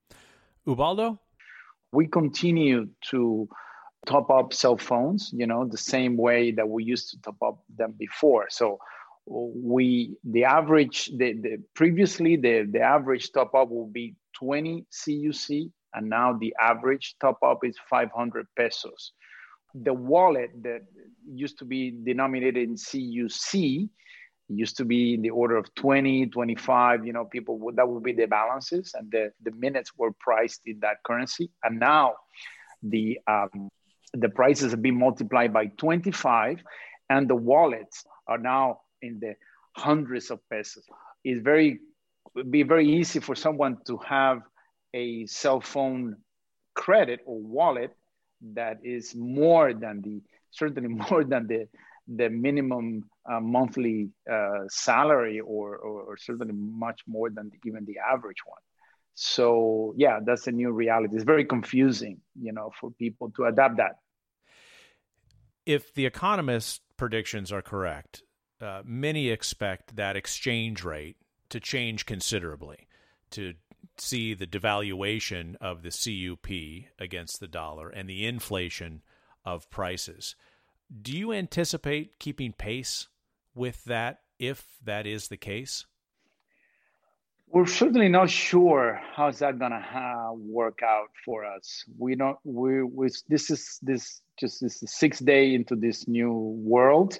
Ubaldo, 0.65 1.19
we 1.91 2.07
continue 2.07 2.87
to 3.11 3.47
top 4.05 4.29
up 4.29 4.53
cell 4.53 4.77
phones, 4.77 5.31
you 5.33 5.45
know, 5.45 5.65
the 5.65 5.77
same 5.77 6.15
way 6.15 6.51
that 6.51 6.67
we 6.67 6.83
used 6.83 7.09
to 7.11 7.21
top 7.21 7.37
up 7.45 7.63
them 7.77 7.93
before. 7.97 8.47
So 8.49 8.79
we 9.29 10.17
the 10.23 10.43
average 10.43 11.11
the, 11.17 11.33
the 11.33 11.61
previously 11.75 12.35
the 12.35 12.67
the 12.71 12.81
average 12.81 13.31
top 13.31 13.53
up 13.53 13.69
will 13.69 13.87
be 13.87 14.15
20 14.33 14.85
CUC 14.91 15.71
and 15.93 16.09
now 16.09 16.33
the 16.33 16.55
average 16.59 17.15
top 17.21 17.37
up 17.43 17.59
is 17.63 17.77
500 17.89 18.47
pesos 18.57 19.13
the 19.75 19.93
wallet 19.93 20.49
that 20.63 20.81
used 21.31 21.59
to 21.59 21.65
be 21.65 21.93
denominated 22.03 22.57
in 22.57 22.75
CUC 22.75 23.89
used 24.49 24.77
to 24.77 24.85
be 24.85 25.13
in 25.13 25.21
the 25.21 25.29
order 25.29 25.55
of 25.55 25.73
20, 25.75 26.27
25, 26.27 27.05
you 27.05 27.13
know, 27.13 27.25
people 27.25 27.57
would, 27.59 27.75
that 27.75 27.87
would 27.87 28.03
be 28.03 28.13
the 28.13 28.25
balances 28.25 28.91
and 28.95 29.11
the, 29.11 29.31
the 29.43 29.51
minutes 29.51 29.91
were 29.97 30.11
priced 30.19 30.61
in 30.65 30.79
that 30.79 30.97
currency. 31.05 31.51
And 31.63 31.79
now 31.79 32.15
the, 32.81 33.19
um, 33.27 33.69
the 34.13 34.29
prices 34.29 34.71
have 34.71 34.81
been 34.81 34.97
multiplied 34.97 35.53
by 35.53 35.67
25 35.67 36.63
and 37.09 37.29
the 37.29 37.35
wallets 37.35 38.03
are 38.27 38.37
now 38.37 38.81
in 39.01 39.19
the 39.19 39.35
hundreds 39.73 40.31
of 40.31 40.39
pesos. 40.49 40.83
It's 41.23 41.41
very, 41.41 41.79
be 42.49 42.63
very 42.63 42.87
easy 42.87 43.19
for 43.19 43.35
someone 43.35 43.77
to 43.87 43.97
have 43.97 44.41
a 44.93 45.25
cell 45.27 45.61
phone 45.61 46.17
credit 46.73 47.19
or 47.25 47.39
wallet 47.39 47.95
that 48.53 48.77
is 48.83 49.13
more 49.15 49.73
than 49.73 50.01
the 50.01 50.21
certainly 50.51 50.89
more 51.09 51.23
than 51.23 51.47
the 51.47 51.67
the 52.07 52.29
minimum 52.29 53.03
uh, 53.31 53.39
monthly 53.39 54.09
uh, 54.31 54.61
salary 54.67 55.39
or, 55.39 55.77
or, 55.77 56.01
or 56.01 56.17
certainly 56.17 56.53
much 56.55 57.01
more 57.05 57.29
than 57.29 57.51
even 57.67 57.85
the 57.85 57.97
average 57.99 58.41
one. 58.45 58.61
So 59.13 59.93
yeah 59.97 60.19
that's 60.25 60.47
a 60.47 60.51
new 60.51 60.71
reality. 60.71 61.15
It's 61.15 61.23
very 61.23 61.45
confusing 61.45 62.19
you 62.39 62.53
know 62.53 62.71
for 62.79 62.91
people 62.91 63.31
to 63.35 63.45
adapt 63.45 63.77
that. 63.77 63.95
If 65.65 65.93
the 65.93 66.05
economist 66.05 66.81
predictions 66.97 67.51
are 67.51 67.61
correct, 67.61 68.23
uh, 68.61 68.81
many 68.85 69.29
expect 69.29 69.95
that 69.95 70.15
exchange 70.15 70.83
rate 70.83 71.17
to 71.49 71.59
change 71.59 72.05
considerably, 72.05 72.87
to 73.31 73.53
see 73.97 74.33
the 74.33 74.47
devaluation 74.47 75.55
of 75.61 75.83
the 75.83 75.91
CUP 75.91 76.91
against 76.99 77.39
the 77.39 77.47
dollar 77.47 77.89
and 77.89 78.09
the 78.09 78.25
inflation 78.25 79.01
of 79.45 79.69
prices. 79.69 80.35
Do 81.01 81.15
you 81.15 81.33
anticipate 81.33 82.19
keeping 82.19 82.53
pace 82.53 83.07
with 83.53 83.83
that 83.85 84.21
if 84.39 84.65
that 84.83 85.05
is 85.05 85.27
the 85.27 85.37
case? 85.37 85.85
We're 87.51 87.65
certainly 87.65 88.09
not 88.09 88.29
sure 88.29 89.01
how's 89.15 89.39
that 89.39 89.57
gonna 89.57 89.75
uh, 89.77 90.33
work 90.33 90.81
out 90.83 91.09
for 91.25 91.45
us. 91.45 91.83
We 91.97 92.15
don't. 92.15 92.37
We, 92.43 92.83
we 92.83 93.09
this 93.27 93.49
is 93.49 93.79
this 93.81 94.21
just 94.39 94.61
this 94.61 94.83
six 94.85 95.17
day 95.17 95.55
into 95.55 95.75
this 95.75 96.07
new 96.07 96.31
world. 96.31 97.19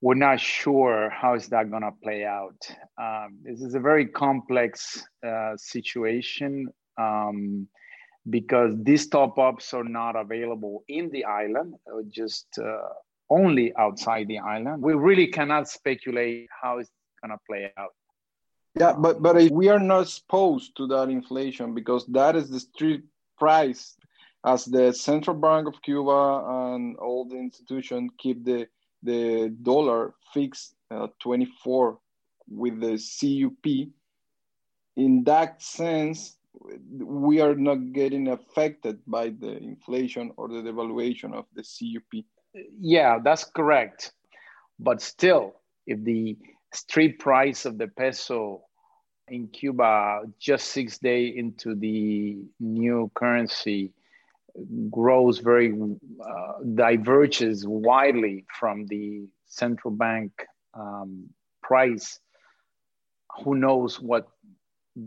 We're 0.00 0.14
not 0.14 0.38
sure 0.38 1.10
how 1.10 1.34
is 1.34 1.48
that 1.48 1.70
gonna 1.70 1.92
play 2.02 2.24
out. 2.24 2.60
Um, 3.00 3.38
this 3.42 3.60
is 3.60 3.74
a 3.74 3.80
very 3.80 4.06
complex 4.06 5.04
uh, 5.26 5.56
situation 5.56 6.68
um, 6.96 7.66
because 8.30 8.74
these 8.82 9.08
top 9.08 9.38
ups 9.38 9.74
are 9.74 9.84
not 9.84 10.14
available 10.14 10.84
in 10.88 11.10
the 11.10 11.24
island, 11.24 11.74
just 12.08 12.46
uh, 12.58 12.88
only 13.28 13.74
outside 13.76 14.28
the 14.28 14.38
island. 14.38 14.82
We 14.82 14.94
really 14.94 15.26
cannot 15.26 15.68
speculate 15.68 16.48
how 16.62 16.78
it's 16.78 16.90
gonna 17.20 17.38
play 17.48 17.72
out. 17.76 17.94
Yeah, 18.78 18.92
but 18.92 19.20
but 19.20 19.50
we 19.50 19.68
are 19.68 19.80
not 19.80 20.02
exposed 20.02 20.76
to 20.76 20.86
that 20.88 21.08
inflation 21.08 21.74
because 21.74 22.06
that 22.06 22.36
is 22.36 22.48
the 22.48 22.60
street 22.60 23.02
price, 23.36 23.96
as 24.44 24.64
the 24.64 24.92
central 24.92 25.36
bank 25.36 25.66
of 25.66 25.82
Cuba 25.82 26.44
and 26.46 26.96
all 26.98 27.24
the 27.24 27.36
institutions 27.36 28.12
keep 28.18 28.44
the 28.44 28.68
the 29.02 29.54
dollar 29.62 30.14
fixed 30.32 30.74
at 30.90 31.18
24 31.20 31.98
with 32.48 32.80
the 32.80 32.98
CUP. 32.98 33.92
In 34.96 35.24
that 35.24 35.62
sense, 35.62 36.36
we 36.98 37.40
are 37.40 37.54
not 37.54 37.92
getting 37.92 38.28
affected 38.28 38.98
by 39.06 39.28
the 39.28 39.56
inflation 39.58 40.32
or 40.36 40.48
the 40.48 40.62
devaluation 40.62 41.32
of 41.34 41.46
the 41.54 41.62
CUP. 41.62 42.24
Yeah, 42.80 43.18
that's 43.22 43.44
correct. 43.44 44.12
But 44.80 45.00
still, 45.02 45.54
if 45.86 46.02
the 46.04 46.36
street 46.72 47.18
price 47.18 47.64
of 47.64 47.78
the 47.78 47.88
peso 47.88 48.62
in 49.28 49.48
Cuba 49.48 50.22
just 50.38 50.68
six 50.68 50.98
days 50.98 51.34
into 51.36 51.74
the 51.74 52.38
new 52.60 53.10
currency 53.14 53.92
grows 54.90 55.38
very 55.38 55.72
uh, 55.72 56.52
diverges 56.74 57.66
widely 57.66 58.44
from 58.58 58.86
the 58.86 59.26
central 59.46 59.92
bank 59.92 60.32
um, 60.74 61.28
price. 61.62 62.18
Who 63.44 63.54
knows 63.54 64.00
what 64.00 64.28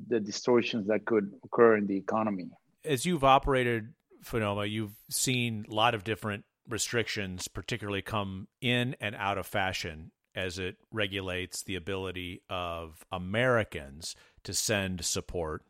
the 0.08 0.20
distortions 0.20 0.88
that 0.88 1.06
could 1.06 1.32
occur 1.44 1.78
in 1.78 1.88
the 1.88 1.98
economy? 1.98 2.50
As 2.86 3.06
you've 3.06 3.24
operated 3.24 3.94
Fonoma 4.24 4.70
you've 4.70 4.96
seen 5.10 5.66
a 5.70 5.74
lot 5.74 5.96
of 5.96 6.04
different 6.04 6.46
restrictions 6.68 7.48
particularly 7.48 8.02
come 8.02 8.48
in 8.62 8.96
and 9.02 9.16
out 9.16 9.38
of 9.38 9.48
fashion 9.48 10.12
as 10.36 10.60
it 10.60 10.78
regulates 10.92 11.64
the 11.64 11.76
ability 11.76 12.42
of 12.50 13.04
Americans 13.12 14.16
to 14.44 14.54
send 14.54 15.04
support 15.04 15.64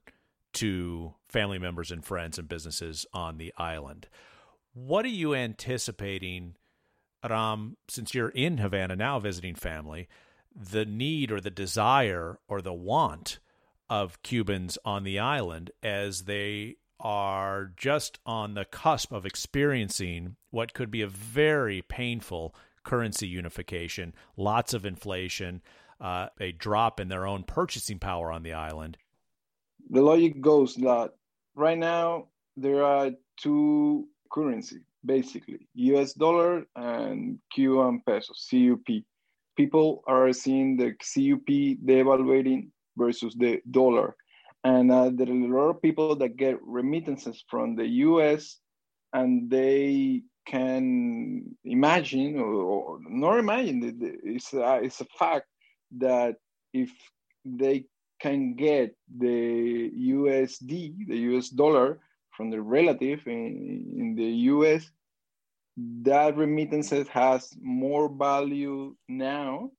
to 0.53 1.13
family 1.27 1.59
members 1.59 1.91
and 1.91 2.03
friends 2.03 2.37
and 2.37 2.47
businesses 2.47 3.05
on 3.13 3.37
the 3.37 3.53
island. 3.57 4.07
What 4.73 5.05
are 5.05 5.09
you 5.09 5.33
anticipating, 5.33 6.55
Ram, 7.27 7.77
since 7.87 8.13
you're 8.13 8.29
in 8.29 8.57
Havana 8.57 8.95
now 8.95 9.19
visiting 9.19 9.55
family, 9.55 10.07
the 10.55 10.85
need 10.85 11.31
or 11.31 11.41
the 11.41 11.49
desire 11.49 12.39
or 12.47 12.61
the 12.61 12.73
want 12.73 13.39
of 13.89 14.21
Cubans 14.21 14.77
on 14.85 15.03
the 15.03 15.19
island 15.19 15.71
as 15.83 16.23
they 16.23 16.77
are 16.99 17.71
just 17.75 18.19
on 18.25 18.53
the 18.53 18.65
cusp 18.65 19.11
of 19.11 19.25
experiencing 19.25 20.35
what 20.51 20.73
could 20.73 20.91
be 20.91 21.01
a 21.01 21.07
very 21.07 21.81
painful 21.81 22.55
currency 22.83 23.27
unification, 23.27 24.13
lots 24.37 24.73
of 24.73 24.85
inflation, 24.85 25.61
uh, 25.99 26.27
a 26.39 26.51
drop 26.51 26.99
in 26.99 27.09
their 27.09 27.27
own 27.27 27.43
purchasing 27.43 27.99
power 27.99 28.31
on 28.31 28.43
the 28.43 28.53
island. 28.53 28.97
The 29.91 30.01
logic 30.01 30.39
goes 30.39 30.75
that 30.75 31.11
right 31.53 31.77
now 31.77 32.29
there 32.55 32.83
are 32.85 33.11
two 33.37 34.07
currency 34.31 34.79
basically 35.03 35.67
US 35.73 36.13
dollar 36.13 36.65
and 36.77 37.39
Cuban 37.53 38.01
peso 38.05 38.33
CUP. 38.49 39.03
People 39.57 40.01
are 40.07 40.31
seeing 40.31 40.77
the 40.77 40.91
CUP 40.93 41.49
devaluating 41.85 42.69
versus 42.95 43.35
the 43.35 43.61
dollar, 43.69 44.15
and 44.63 44.91
uh, 44.91 45.11
there 45.13 45.27
are 45.27 45.31
a 45.31 45.47
lot 45.47 45.69
of 45.71 45.81
people 45.81 46.15
that 46.15 46.37
get 46.37 46.61
remittances 46.63 47.43
from 47.49 47.75
the 47.75 47.87
US, 48.07 48.59
and 49.11 49.49
they 49.49 50.21
can 50.47 51.53
imagine 51.65 52.39
or, 52.39 52.53
or 52.53 52.99
not 53.09 53.39
imagine 53.39 54.19
it's 54.23 54.53
a, 54.53 54.79
it's 54.81 55.01
a 55.01 55.05
fact 55.19 55.47
that 55.97 56.35
if 56.73 56.91
they 57.43 57.85
can 58.21 58.53
get 58.53 58.95
the 59.17 59.91
USD, 59.91 61.07
the 61.07 61.17
US 61.35 61.49
dollar 61.49 61.99
from 62.31 62.49
the 62.51 62.61
relative 62.61 63.21
in, 63.25 63.93
in 63.97 64.15
the 64.15 64.31
US, 64.53 64.89
that 66.03 66.37
remittances 66.37 67.07
has 67.07 67.53
more 67.61 68.09
value 68.09 68.95
now, 69.07 69.71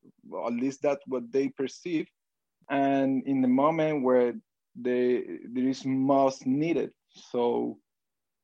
at 0.47 0.53
least 0.53 0.83
that's 0.83 1.07
what 1.07 1.31
they 1.31 1.49
perceive. 1.49 2.07
And 2.69 3.23
in 3.27 3.43
the 3.43 3.49
moment 3.49 4.03
where 4.03 4.35
they 4.75 5.25
there 5.53 5.69
is 5.69 5.85
most 5.85 6.47
needed. 6.47 6.91
So 7.31 7.79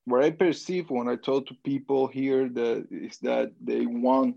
what 0.04 0.22
I 0.22 0.30
perceive 0.30 0.90
when 0.90 1.08
I 1.08 1.16
talk 1.16 1.46
to 1.46 1.54
people 1.64 2.06
here 2.06 2.48
that 2.48 2.86
is 2.90 3.18
that 3.18 3.52
they 3.60 3.86
want 3.86 4.36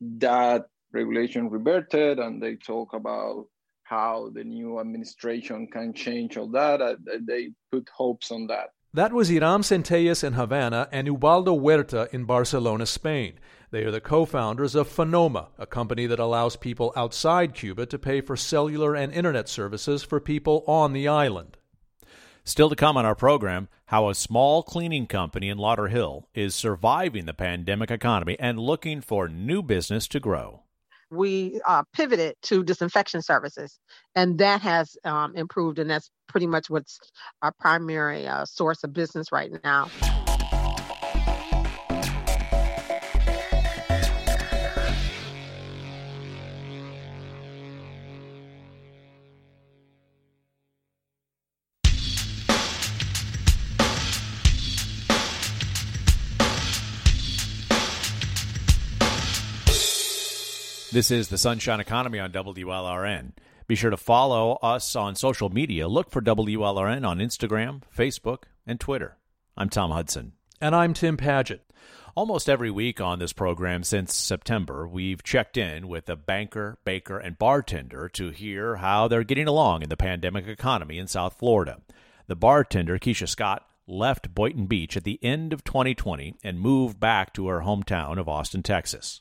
that 0.00 0.66
regulation 0.92 1.50
reverted 1.50 2.18
and 2.18 2.40
they 2.40 2.54
talk 2.56 2.92
about 2.92 3.46
how 3.88 4.30
the 4.34 4.42
new 4.42 4.80
administration 4.80 5.68
can 5.68 5.92
change 5.92 6.36
all 6.36 6.48
that. 6.48 6.80
Uh, 6.80 6.96
they 7.20 7.50
put 7.70 7.88
hopes 7.88 8.30
on 8.30 8.46
that. 8.48 8.70
That 8.92 9.12
was 9.12 9.28
Hiram 9.28 9.62
Centelles 9.62 10.24
in 10.24 10.32
Havana 10.32 10.88
and 10.90 11.06
Ubaldo 11.06 11.54
Huerta 11.54 12.08
in 12.12 12.24
Barcelona, 12.24 12.86
Spain. 12.86 13.34
They 13.70 13.84
are 13.84 13.90
the 13.90 14.00
co 14.00 14.24
founders 14.24 14.74
of 14.74 14.88
Fonoma, 14.88 15.48
a 15.58 15.66
company 15.66 16.06
that 16.06 16.18
allows 16.18 16.56
people 16.56 16.92
outside 16.96 17.54
Cuba 17.54 17.86
to 17.86 17.98
pay 17.98 18.20
for 18.20 18.36
cellular 18.36 18.94
and 18.94 19.12
internet 19.12 19.48
services 19.48 20.02
for 20.02 20.18
people 20.18 20.64
on 20.66 20.92
the 20.92 21.08
island. 21.08 21.56
Still 22.42 22.70
to 22.70 22.76
come 22.76 22.96
on 22.96 23.04
our 23.04 23.16
program, 23.16 23.68
how 23.86 24.08
a 24.08 24.14
small 24.14 24.62
cleaning 24.62 25.06
company 25.06 25.48
in 25.48 25.58
Lauderhill 25.58 26.24
is 26.32 26.54
surviving 26.54 27.26
the 27.26 27.34
pandemic 27.34 27.90
economy 27.90 28.36
and 28.40 28.58
looking 28.58 29.00
for 29.00 29.28
new 29.28 29.62
business 29.62 30.08
to 30.08 30.20
grow. 30.20 30.62
We 31.10 31.60
uh, 31.66 31.84
pivoted 31.92 32.34
to 32.42 32.64
disinfection 32.64 33.22
services, 33.22 33.78
and 34.14 34.38
that 34.38 34.60
has 34.62 34.96
um, 35.04 35.36
improved, 35.36 35.78
and 35.78 35.88
that's 35.88 36.10
pretty 36.28 36.46
much 36.46 36.68
what's 36.68 36.98
our 37.42 37.52
primary 37.60 38.26
uh, 38.26 38.44
source 38.44 38.82
of 38.84 38.92
business 38.92 39.30
right 39.30 39.52
now. 39.62 39.88
This 60.96 61.10
is 61.10 61.28
the 61.28 61.36
Sunshine 61.36 61.78
Economy 61.78 62.18
on 62.20 62.32
WLRN. 62.32 63.32
Be 63.66 63.74
sure 63.74 63.90
to 63.90 63.98
follow 63.98 64.54
us 64.62 64.96
on 64.96 65.14
social 65.14 65.50
media. 65.50 65.88
Look 65.88 66.10
for 66.10 66.22
WLRN 66.22 67.06
on 67.06 67.18
Instagram, 67.18 67.82
Facebook, 67.94 68.44
and 68.66 68.80
Twitter. 68.80 69.18
I'm 69.58 69.68
Tom 69.68 69.90
Hudson. 69.90 70.32
And 70.58 70.74
I'm 70.74 70.94
Tim 70.94 71.18
Padgett. 71.18 71.60
Almost 72.14 72.48
every 72.48 72.70
week 72.70 72.98
on 72.98 73.18
this 73.18 73.34
program 73.34 73.82
since 73.82 74.14
September, 74.14 74.88
we've 74.88 75.22
checked 75.22 75.58
in 75.58 75.86
with 75.86 76.08
a 76.08 76.16
banker, 76.16 76.78
baker, 76.86 77.18
and 77.18 77.38
bartender 77.38 78.08
to 78.14 78.30
hear 78.30 78.76
how 78.76 79.06
they're 79.06 79.22
getting 79.22 79.48
along 79.48 79.82
in 79.82 79.90
the 79.90 79.98
pandemic 79.98 80.48
economy 80.48 80.96
in 80.96 81.08
South 81.08 81.38
Florida. 81.38 81.82
The 82.26 82.36
bartender, 82.36 82.98
Keisha 82.98 83.28
Scott, 83.28 83.66
left 83.86 84.34
Boynton 84.34 84.64
Beach 84.64 84.96
at 84.96 85.04
the 85.04 85.22
end 85.22 85.52
of 85.52 85.62
2020 85.62 86.36
and 86.42 86.58
moved 86.58 86.98
back 86.98 87.34
to 87.34 87.48
her 87.48 87.60
hometown 87.60 88.18
of 88.18 88.30
Austin, 88.30 88.62
Texas. 88.62 89.20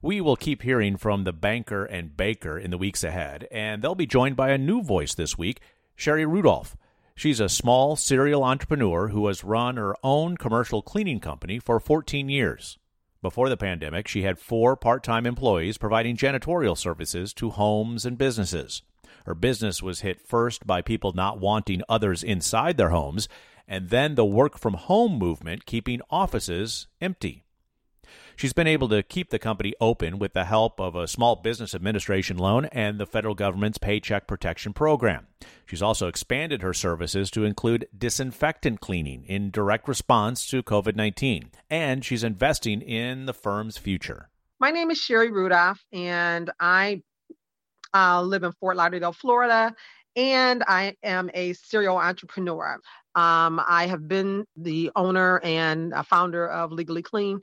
We 0.00 0.20
will 0.20 0.36
keep 0.36 0.62
hearing 0.62 0.96
from 0.96 1.24
the 1.24 1.32
banker 1.32 1.84
and 1.84 2.16
baker 2.16 2.56
in 2.56 2.70
the 2.70 2.78
weeks 2.78 3.02
ahead, 3.02 3.48
and 3.50 3.82
they'll 3.82 3.96
be 3.96 4.06
joined 4.06 4.36
by 4.36 4.50
a 4.50 4.58
new 4.58 4.80
voice 4.80 5.14
this 5.14 5.36
week, 5.36 5.60
Sherry 5.96 6.24
Rudolph. 6.24 6.76
She's 7.16 7.40
a 7.40 7.48
small 7.48 7.96
serial 7.96 8.44
entrepreneur 8.44 9.08
who 9.08 9.26
has 9.26 9.42
run 9.42 9.76
her 9.76 9.96
own 10.04 10.36
commercial 10.36 10.82
cleaning 10.82 11.18
company 11.18 11.58
for 11.58 11.80
14 11.80 12.28
years. 12.28 12.78
Before 13.22 13.48
the 13.48 13.56
pandemic, 13.56 14.06
she 14.06 14.22
had 14.22 14.38
four 14.38 14.76
part 14.76 15.02
time 15.02 15.26
employees 15.26 15.78
providing 15.78 16.16
janitorial 16.16 16.78
services 16.78 17.34
to 17.34 17.50
homes 17.50 18.06
and 18.06 18.16
businesses. 18.16 18.82
Her 19.26 19.34
business 19.34 19.82
was 19.82 20.02
hit 20.02 20.20
first 20.20 20.64
by 20.64 20.80
people 20.80 21.12
not 21.12 21.40
wanting 21.40 21.82
others 21.88 22.22
inside 22.22 22.76
their 22.76 22.90
homes, 22.90 23.28
and 23.66 23.90
then 23.90 24.14
the 24.14 24.24
work 24.24 24.56
from 24.56 24.74
home 24.74 25.18
movement 25.18 25.66
keeping 25.66 26.00
offices 26.08 26.86
empty. 27.00 27.42
She's 28.38 28.52
been 28.52 28.68
able 28.68 28.88
to 28.90 29.02
keep 29.02 29.30
the 29.30 29.40
company 29.40 29.74
open 29.80 30.20
with 30.20 30.32
the 30.32 30.44
help 30.44 30.78
of 30.78 30.94
a 30.94 31.08
Small 31.08 31.34
Business 31.34 31.74
Administration 31.74 32.38
loan 32.38 32.66
and 32.66 33.00
the 33.00 33.04
federal 33.04 33.34
government's 33.34 33.78
Paycheck 33.78 34.28
Protection 34.28 34.72
Program. 34.72 35.26
She's 35.66 35.82
also 35.82 36.06
expanded 36.06 36.62
her 36.62 36.72
services 36.72 37.32
to 37.32 37.42
include 37.42 37.88
disinfectant 37.98 38.80
cleaning 38.80 39.24
in 39.24 39.50
direct 39.50 39.88
response 39.88 40.46
to 40.50 40.62
COVID 40.62 40.94
19, 40.94 41.50
and 41.68 42.04
she's 42.04 42.22
investing 42.22 42.80
in 42.80 43.26
the 43.26 43.34
firm's 43.34 43.76
future. 43.76 44.30
My 44.60 44.70
name 44.70 44.92
is 44.92 44.98
Sherry 44.98 45.32
Rudolph, 45.32 45.82
and 45.92 46.48
I 46.60 47.02
uh, 47.92 48.22
live 48.22 48.44
in 48.44 48.52
Fort 48.52 48.76
Lauderdale, 48.76 49.14
Florida, 49.14 49.74
and 50.14 50.62
I 50.68 50.94
am 51.02 51.28
a 51.34 51.54
serial 51.54 51.96
entrepreneur. 51.96 52.78
Um, 53.16 53.60
I 53.66 53.88
have 53.88 54.06
been 54.06 54.44
the 54.56 54.92
owner 54.94 55.40
and 55.42 55.92
founder 56.06 56.48
of 56.48 56.70
Legally 56.70 57.02
Clean 57.02 57.40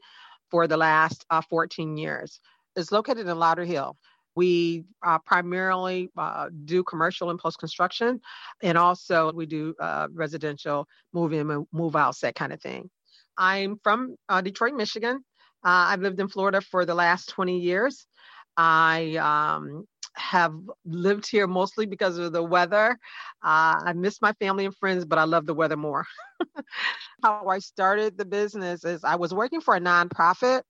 for 0.55 0.67
the 0.67 0.77
last 0.77 1.25
uh, 1.29 1.41
14 1.49 1.97
years. 1.97 2.39
It's 2.77 2.89
located 2.89 3.27
in 3.27 3.35
Lauderhill. 3.35 3.95
We 4.37 4.85
uh, 5.05 5.19
primarily 5.19 6.11
uh, 6.17 6.47
do 6.63 6.81
commercial 6.81 7.29
and 7.29 7.37
post 7.37 7.59
construction, 7.59 8.21
and 8.63 8.77
also 8.77 9.33
we 9.33 9.47
do 9.47 9.75
uh, 9.81 10.07
residential 10.13 10.87
move 11.11 11.33
in, 11.33 11.67
move 11.73 11.97
out, 11.97 12.15
that 12.21 12.35
kind 12.35 12.53
of 12.53 12.61
thing. 12.61 12.89
I'm 13.37 13.81
from 13.83 14.15
uh, 14.29 14.39
Detroit, 14.39 14.75
Michigan. 14.75 15.25
Uh, 15.61 15.91
I've 15.91 15.99
lived 15.99 16.21
in 16.21 16.29
Florida 16.29 16.61
for 16.61 16.85
the 16.85 16.95
last 16.95 17.27
20 17.31 17.59
years. 17.59 18.07
I 18.55 19.17
um, 19.17 19.85
have 20.17 20.53
lived 20.85 21.27
here 21.27 21.47
mostly 21.47 21.85
because 21.85 22.17
of 22.17 22.31
the 22.31 22.43
weather. 22.43 22.97
Uh, 23.43 23.81
I 23.85 23.93
miss 23.93 24.21
my 24.21 24.33
family 24.33 24.65
and 24.65 24.75
friends, 24.75 25.05
but 25.05 25.19
I 25.19 25.23
love 25.23 25.45
the 25.45 25.53
weather 25.53 25.77
more. 25.77 26.05
How 27.23 27.47
I 27.47 27.59
started 27.59 28.17
the 28.17 28.25
business 28.25 28.85
is 28.85 29.03
I 29.03 29.15
was 29.15 29.33
working 29.33 29.61
for 29.61 29.75
a 29.75 29.79
nonprofit 29.79 30.61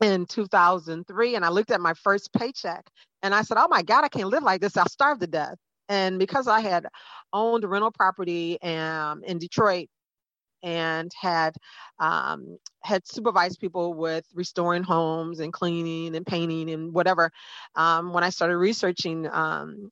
in 0.00 0.26
2003 0.26 1.34
and 1.34 1.44
I 1.44 1.48
looked 1.48 1.70
at 1.70 1.80
my 1.80 1.94
first 1.94 2.32
paycheck 2.32 2.86
and 3.22 3.34
I 3.34 3.42
said, 3.42 3.58
Oh 3.58 3.68
my 3.68 3.82
God, 3.82 4.04
I 4.04 4.08
can't 4.08 4.28
live 4.28 4.42
like 4.42 4.60
this. 4.60 4.76
I'll 4.76 4.88
starve 4.88 5.18
to 5.20 5.26
death. 5.26 5.56
And 5.88 6.18
because 6.18 6.48
I 6.48 6.60
had 6.60 6.86
owned 7.32 7.64
rental 7.64 7.90
property 7.90 8.60
um, 8.62 9.24
in 9.24 9.38
Detroit 9.38 9.88
and 10.62 11.10
had 11.20 11.54
um, 11.98 12.58
had 12.82 13.06
supervised 13.06 13.60
people 13.60 13.94
with 13.94 14.24
restoring 14.34 14.82
homes 14.82 15.40
and 15.40 15.52
cleaning 15.52 16.14
and 16.16 16.26
painting 16.26 16.70
and 16.70 16.92
whatever. 16.92 17.30
Um, 17.74 18.12
when 18.12 18.24
I 18.24 18.30
started 18.30 18.56
researching 18.56 19.28
um, 19.30 19.90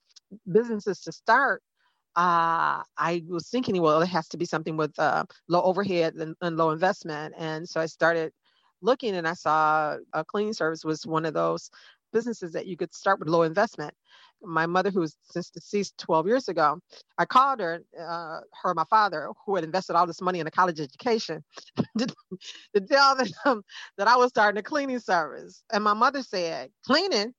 businesses 0.50 1.00
to 1.02 1.12
start, 1.12 1.62
uh, 2.16 2.82
I 2.96 3.22
was 3.28 3.48
thinking, 3.48 3.80
well, 3.80 4.00
it 4.00 4.08
has 4.08 4.28
to 4.28 4.38
be 4.38 4.46
something 4.46 4.76
with 4.76 4.98
uh, 4.98 5.24
low 5.48 5.62
overhead 5.62 6.14
and, 6.14 6.34
and, 6.40 6.56
low 6.56 6.70
investment. 6.70 7.34
And 7.36 7.68
so 7.68 7.80
I 7.80 7.86
started 7.86 8.32
looking, 8.80 9.14
and 9.14 9.28
I 9.28 9.34
saw 9.34 9.96
a 10.14 10.24
cleaning 10.24 10.54
service 10.54 10.84
was 10.84 11.06
one 11.06 11.26
of 11.26 11.34
those 11.34 11.70
businesses 12.12 12.52
that 12.52 12.66
you 12.66 12.76
could 12.76 12.94
start 12.94 13.18
with 13.18 13.28
low 13.28 13.42
investment 13.42 13.92
my 14.46 14.66
mother, 14.66 14.90
who 14.90 15.00
was 15.00 15.16
since 15.22 15.50
deceased 15.50 15.98
12 15.98 16.26
years 16.26 16.48
ago, 16.48 16.78
I 17.18 17.24
called 17.24 17.60
her, 17.60 17.82
uh, 17.98 18.40
her, 18.62 18.74
my 18.74 18.84
father, 18.88 19.30
who 19.44 19.56
had 19.56 19.64
invested 19.64 19.96
all 19.96 20.06
this 20.06 20.20
money 20.20 20.40
in 20.40 20.46
a 20.46 20.50
college 20.50 20.80
education, 20.80 21.44
to, 21.98 22.06
to, 22.74 22.80
tell 22.80 23.16
them 23.16 23.62
that 23.98 24.08
I 24.08 24.16
was 24.16 24.30
starting 24.30 24.58
a 24.58 24.62
cleaning 24.62 25.00
service. 25.00 25.62
And 25.72 25.82
my 25.82 25.94
mother 25.94 26.22
said, 26.22 26.70
Cleaning? 26.86 27.34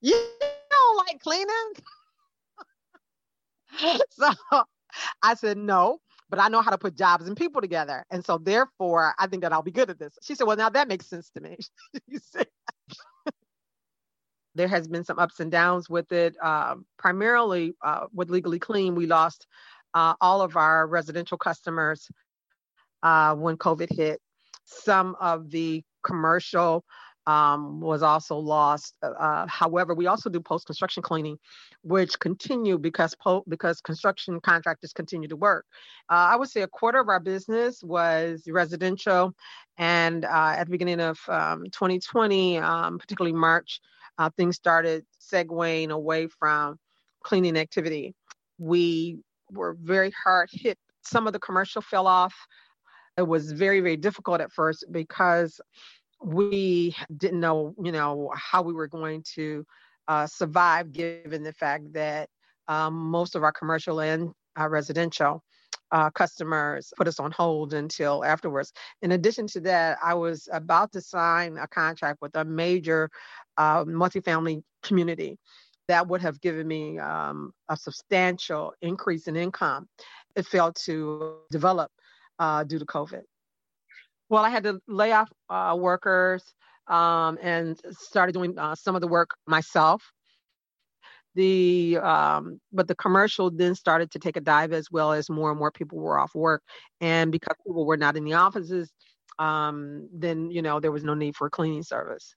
You 0.00 0.28
don't 0.70 0.96
like 1.08 1.20
cleaning? 1.20 1.72
so 4.10 4.30
I 5.22 5.34
said, 5.34 5.58
No, 5.58 5.98
but 6.30 6.38
I 6.38 6.48
know 6.48 6.62
how 6.62 6.70
to 6.70 6.78
put 6.78 6.96
jobs 6.96 7.26
and 7.26 7.36
people 7.36 7.60
together. 7.60 8.04
And 8.10 8.24
so 8.24 8.38
therefore, 8.38 9.14
I 9.18 9.26
think 9.26 9.42
that 9.42 9.52
I'll 9.52 9.62
be 9.62 9.70
good 9.70 9.90
at 9.90 9.98
this. 9.98 10.16
She 10.22 10.34
said, 10.34 10.46
Well, 10.46 10.56
now 10.56 10.70
that 10.70 10.88
makes 10.88 11.06
sense 11.06 11.30
to 11.30 11.40
me. 11.40 11.56
you 12.06 12.20
said, 12.22 12.46
there 14.54 14.68
has 14.68 14.88
been 14.88 15.04
some 15.04 15.18
ups 15.18 15.40
and 15.40 15.50
downs 15.50 15.88
with 15.88 16.10
it. 16.12 16.36
Uh, 16.42 16.76
primarily 16.98 17.74
uh, 17.82 18.06
with 18.12 18.30
Legally 18.30 18.58
Clean, 18.58 18.94
we 18.94 19.06
lost 19.06 19.46
uh, 19.94 20.14
all 20.20 20.42
of 20.42 20.56
our 20.56 20.86
residential 20.86 21.38
customers 21.38 22.08
uh, 23.02 23.34
when 23.34 23.56
COVID 23.56 23.88
hit. 23.90 24.20
Some 24.64 25.16
of 25.20 25.50
the 25.50 25.82
commercial 26.04 26.84
um, 27.26 27.80
was 27.80 28.02
also 28.02 28.36
lost. 28.36 28.94
Uh, 29.02 29.08
uh, 29.08 29.46
however, 29.46 29.94
we 29.94 30.06
also 30.06 30.30
do 30.30 30.40
post-construction 30.40 31.02
cleaning, 31.02 31.38
which 31.82 32.18
continue 32.18 32.78
because 32.78 33.14
po- 33.14 33.44
because 33.48 33.80
construction 33.82 34.40
contractors 34.40 34.92
continue 34.92 35.28
to 35.28 35.36
work. 35.36 35.66
I 36.08 36.36
would 36.36 36.48
say 36.48 36.62
a 36.62 36.66
quarter 36.68 36.98
of 36.98 37.08
our 37.10 37.20
business 37.20 37.82
was 37.82 38.44
residential, 38.48 39.34
and 39.76 40.24
at 40.24 40.64
the 40.64 40.70
beginning 40.70 41.00
of 41.00 41.18
um, 41.28 41.64
2020, 41.64 42.58
um, 42.58 42.98
particularly 42.98 43.36
March, 43.36 43.80
uh, 44.18 44.30
things 44.36 44.56
started 44.56 45.04
segueing 45.20 45.90
away 45.90 46.26
from 46.26 46.78
cleaning 47.22 47.56
activity. 47.56 48.14
We 48.58 49.18
were 49.50 49.76
very 49.80 50.12
hard 50.22 50.48
hit. 50.52 50.78
Some 51.02 51.26
of 51.26 51.32
the 51.32 51.38
commercial 51.38 51.82
fell 51.82 52.06
off. 52.06 52.34
It 53.16 53.26
was 53.26 53.52
very, 53.52 53.80
very 53.80 53.96
difficult 53.96 54.40
at 54.40 54.52
first 54.52 54.84
because 54.90 55.60
we 56.22 56.94
didn't 57.16 57.40
know, 57.40 57.74
you 57.82 57.92
know, 57.92 58.30
how 58.34 58.62
we 58.62 58.72
were 58.72 58.88
going 58.88 59.24
to 59.34 59.64
uh, 60.08 60.26
survive 60.26 60.92
given 60.92 61.42
the 61.42 61.52
fact 61.52 61.92
that 61.92 62.28
um, 62.66 62.94
most 62.94 63.34
of 63.34 63.42
our 63.42 63.52
commercial 63.52 64.00
and 64.00 64.32
uh, 64.58 64.68
residential 64.68 65.42
uh, 65.90 66.10
customers 66.10 66.92
put 66.96 67.08
us 67.08 67.18
on 67.18 67.30
hold 67.32 67.72
until 67.72 68.24
afterwards. 68.24 68.72
In 69.02 69.12
addition 69.12 69.46
to 69.48 69.60
that, 69.60 69.98
I 70.02 70.14
was 70.14 70.48
about 70.52 70.92
to 70.92 71.00
sign 71.00 71.56
a 71.56 71.66
contract 71.66 72.18
with 72.20 72.36
a 72.36 72.44
major 72.44 73.10
uh, 73.58 73.84
multifamily 73.84 74.62
community 74.82 75.38
that 75.88 76.06
would 76.06 76.20
have 76.20 76.40
given 76.40 76.66
me 76.66 76.98
um, 76.98 77.52
a 77.68 77.76
substantial 77.76 78.74
increase 78.82 79.26
in 79.26 79.36
income. 79.36 79.88
It 80.36 80.46
failed 80.46 80.76
to 80.84 81.36
develop 81.50 81.90
uh, 82.38 82.64
due 82.64 82.78
to 82.78 82.84
COVID. 82.84 83.22
Well, 84.28 84.44
I 84.44 84.50
had 84.50 84.64
to 84.64 84.80
lay 84.86 85.12
off 85.12 85.30
uh, 85.48 85.76
workers 85.78 86.44
um, 86.86 87.38
and 87.42 87.78
started 87.90 88.32
doing 88.32 88.58
uh, 88.58 88.74
some 88.74 88.94
of 88.94 89.00
the 89.00 89.08
work 89.08 89.30
myself 89.46 90.02
the 91.34 91.98
um, 91.98 92.60
but 92.72 92.88
the 92.88 92.96
commercial 92.96 93.48
then 93.48 93.74
started 93.74 94.10
to 94.10 94.18
take 94.18 94.36
a 94.36 94.40
dive 94.40 94.72
as 94.72 94.90
well 94.90 95.12
as 95.12 95.30
more 95.30 95.50
and 95.50 95.58
more 95.58 95.70
people 95.70 95.98
were 95.98 96.18
off 96.18 96.34
work 96.34 96.62
and 97.00 97.30
because 97.30 97.54
people 97.64 97.86
were 97.86 97.96
not 97.96 98.16
in 98.16 98.24
the 98.24 98.32
offices 98.32 98.90
um, 99.38 100.08
then 100.12 100.50
you 100.50 100.62
know 100.62 100.80
there 100.80 100.90
was 100.90 101.04
no 101.04 101.14
need 101.14 101.36
for 101.36 101.46
a 101.46 101.50
cleaning 101.50 101.82
service 101.82 102.34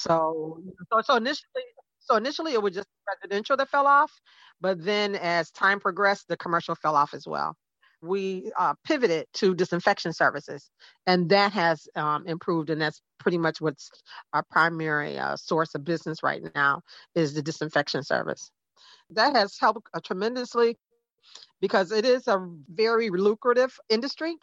so 0.00 0.62
so, 0.92 1.00
so 1.02 1.16
initially 1.16 1.64
so 1.98 2.16
initially 2.16 2.52
it 2.52 2.62
was 2.62 2.74
just 2.74 2.88
residential 3.08 3.56
that 3.56 3.68
fell 3.68 3.86
off 3.86 4.12
but 4.60 4.82
then 4.84 5.14
as 5.16 5.50
time 5.50 5.80
progressed 5.80 6.26
the 6.28 6.36
commercial 6.36 6.74
fell 6.74 6.96
off 6.96 7.14
as 7.14 7.26
well 7.26 7.56
we 8.02 8.50
uh, 8.58 8.74
pivoted 8.84 9.26
to 9.34 9.54
disinfection 9.54 10.12
services, 10.12 10.70
and 11.06 11.28
that 11.30 11.52
has 11.52 11.86
um, 11.96 12.26
improved. 12.26 12.70
And 12.70 12.80
that's 12.80 13.02
pretty 13.18 13.38
much 13.38 13.60
what's 13.60 13.90
our 14.32 14.42
primary 14.50 15.18
uh, 15.18 15.36
source 15.36 15.74
of 15.74 15.84
business 15.84 16.22
right 16.22 16.42
now 16.54 16.82
is 17.14 17.34
the 17.34 17.42
disinfection 17.42 18.02
service. 18.02 18.50
That 19.10 19.34
has 19.34 19.58
helped 19.58 19.88
uh, 19.92 20.00
tremendously 20.02 20.76
because 21.60 21.92
it 21.92 22.06
is 22.06 22.26
a 22.26 22.48
very 22.72 23.10
lucrative 23.10 23.78
industry. 23.90 24.36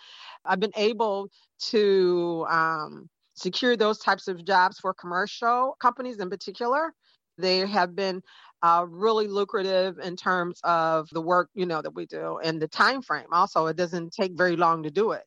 I've 0.45 0.59
been 0.59 0.71
able 0.75 1.29
to 1.69 2.45
um, 2.49 3.09
secure 3.37 3.77
those 3.77 3.99
types 3.99 4.27
of 4.27 4.43
jobs 4.43 4.79
for 4.79 4.93
commercial 4.93 5.77
companies 5.79 6.19
in 6.19 6.29
particular. 6.29 6.93
They 7.37 7.59
have 7.59 7.95
been 7.95 8.21
uh, 8.63 8.85
really 8.89 9.27
lucrative 9.27 9.99
in 9.99 10.15
terms 10.15 10.59
of 10.63 11.07
the 11.11 11.21
work 11.21 11.49
you 11.53 11.67
know 11.67 11.81
that 11.81 11.93
we 11.93 12.07
do 12.07 12.39
and 12.43 12.59
the 12.59 12.67
time 12.67 13.01
frame. 13.01 13.27
Also, 13.31 13.67
it 13.67 13.77
doesn't 13.77 14.11
take 14.11 14.35
very 14.35 14.55
long 14.55 14.83
to 14.83 14.91
do 14.91 15.11
it. 15.11 15.23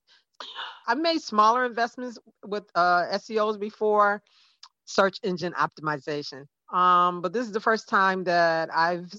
I've 0.89 0.99
made 0.99 1.21
smaller 1.21 1.65
investments 1.65 2.19
with 2.45 2.65
uh, 2.75 3.07
SEOs 3.13 3.61
before, 3.61 4.23
search 4.87 5.19
engine 5.23 5.53
optimization. 5.53 6.47
Um, 6.73 7.21
but 7.21 7.33
this 7.33 7.47
is 7.47 7.53
the 7.53 7.61
first 7.61 7.89
time 7.89 8.25
that 8.25 8.71
I've 8.75 9.13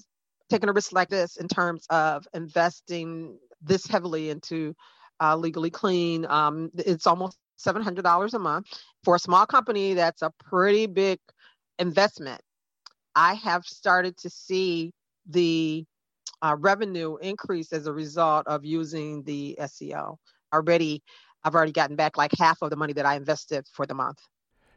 taken 0.50 0.68
a 0.68 0.72
risk 0.72 0.92
like 0.92 1.08
this 1.08 1.36
in 1.36 1.48
terms 1.48 1.86
of 1.88 2.26
investing 2.34 3.38
this 3.62 3.86
heavily 3.86 4.28
into 4.28 4.74
uh, 5.20 5.36
legally 5.36 5.70
clean. 5.70 6.26
Um, 6.26 6.70
it's 6.74 7.06
almost 7.06 7.38
$700 7.64 8.34
a 8.34 8.38
month 8.38 8.66
for 9.04 9.16
a 9.16 9.18
small 9.18 9.46
company. 9.46 9.94
That's 9.94 10.22
a 10.22 10.32
pretty 10.44 10.86
big 10.86 11.18
investment 11.78 12.40
I 13.14 13.34
have 13.34 13.64
started 13.64 14.16
to 14.18 14.30
see 14.30 14.92
the 15.26 15.84
uh, 16.40 16.56
revenue 16.58 17.16
increase 17.16 17.72
as 17.72 17.86
a 17.86 17.92
result 17.92 18.46
of 18.46 18.64
using 18.64 19.22
the 19.24 19.56
SEO. 19.60 20.16
Already, 20.52 21.02
I've 21.44 21.54
already 21.54 21.72
gotten 21.72 21.96
back 21.96 22.16
like 22.16 22.32
half 22.38 22.62
of 22.62 22.70
the 22.70 22.76
money 22.76 22.92
that 22.94 23.06
I 23.06 23.16
invested 23.16 23.66
for 23.72 23.86
the 23.86 23.94
month. 23.94 24.18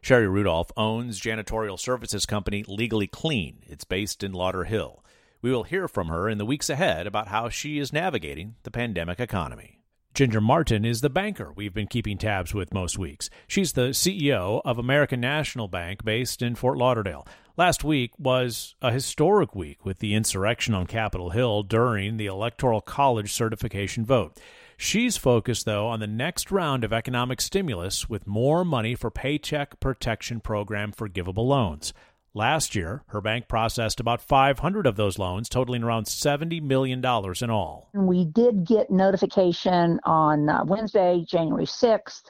Sherry 0.00 0.28
Rudolph 0.28 0.70
owns 0.76 1.20
janitorial 1.20 1.78
services 1.78 2.26
company 2.26 2.64
Legally 2.68 3.08
Clean. 3.08 3.62
It's 3.66 3.84
based 3.84 4.22
in 4.22 4.32
Lauderhill. 4.32 5.00
We 5.42 5.50
will 5.50 5.64
hear 5.64 5.88
from 5.88 6.08
her 6.08 6.28
in 6.28 6.38
the 6.38 6.46
weeks 6.46 6.70
ahead 6.70 7.06
about 7.06 7.28
how 7.28 7.48
she 7.48 7.78
is 7.78 7.92
navigating 7.92 8.54
the 8.62 8.70
pandemic 8.70 9.18
economy. 9.18 9.80
Ginger 10.16 10.40
Martin 10.40 10.86
is 10.86 11.02
the 11.02 11.10
banker 11.10 11.52
we've 11.54 11.74
been 11.74 11.88
keeping 11.88 12.16
tabs 12.16 12.54
with 12.54 12.72
most 12.72 12.98
weeks. 12.98 13.28
She's 13.46 13.74
the 13.74 13.90
CEO 13.90 14.62
of 14.64 14.78
American 14.78 15.20
National 15.20 15.68
Bank 15.68 16.06
based 16.06 16.40
in 16.40 16.54
Fort 16.54 16.78
Lauderdale. 16.78 17.28
Last 17.58 17.84
week 17.84 18.12
was 18.18 18.76
a 18.80 18.90
historic 18.90 19.54
week 19.54 19.84
with 19.84 19.98
the 19.98 20.14
insurrection 20.14 20.72
on 20.72 20.86
Capitol 20.86 21.28
Hill 21.28 21.64
during 21.64 22.16
the 22.16 22.24
Electoral 22.24 22.80
College 22.80 23.30
certification 23.30 24.06
vote. 24.06 24.40
She's 24.78 25.18
focused, 25.18 25.66
though, 25.66 25.86
on 25.86 26.00
the 26.00 26.06
next 26.06 26.50
round 26.50 26.82
of 26.82 26.94
economic 26.94 27.42
stimulus 27.42 28.08
with 28.08 28.26
more 28.26 28.64
money 28.64 28.94
for 28.94 29.10
Paycheck 29.10 29.80
Protection 29.80 30.40
Program 30.40 30.92
forgivable 30.92 31.46
loans. 31.46 31.92
Last 32.36 32.74
year, 32.74 33.02
her 33.06 33.22
bank 33.22 33.48
processed 33.48 33.98
about 33.98 34.20
500 34.20 34.86
of 34.86 34.96
those 34.96 35.18
loans, 35.18 35.48
totaling 35.48 35.82
around 35.82 36.04
$70 36.04 36.60
million 36.60 36.98
in 36.98 37.50
all. 37.50 37.88
We 37.94 38.26
did 38.26 38.66
get 38.66 38.90
notification 38.90 39.98
on 40.04 40.50
uh, 40.50 40.62
Wednesday, 40.66 41.24
January 41.26 41.64
6th, 41.64 42.24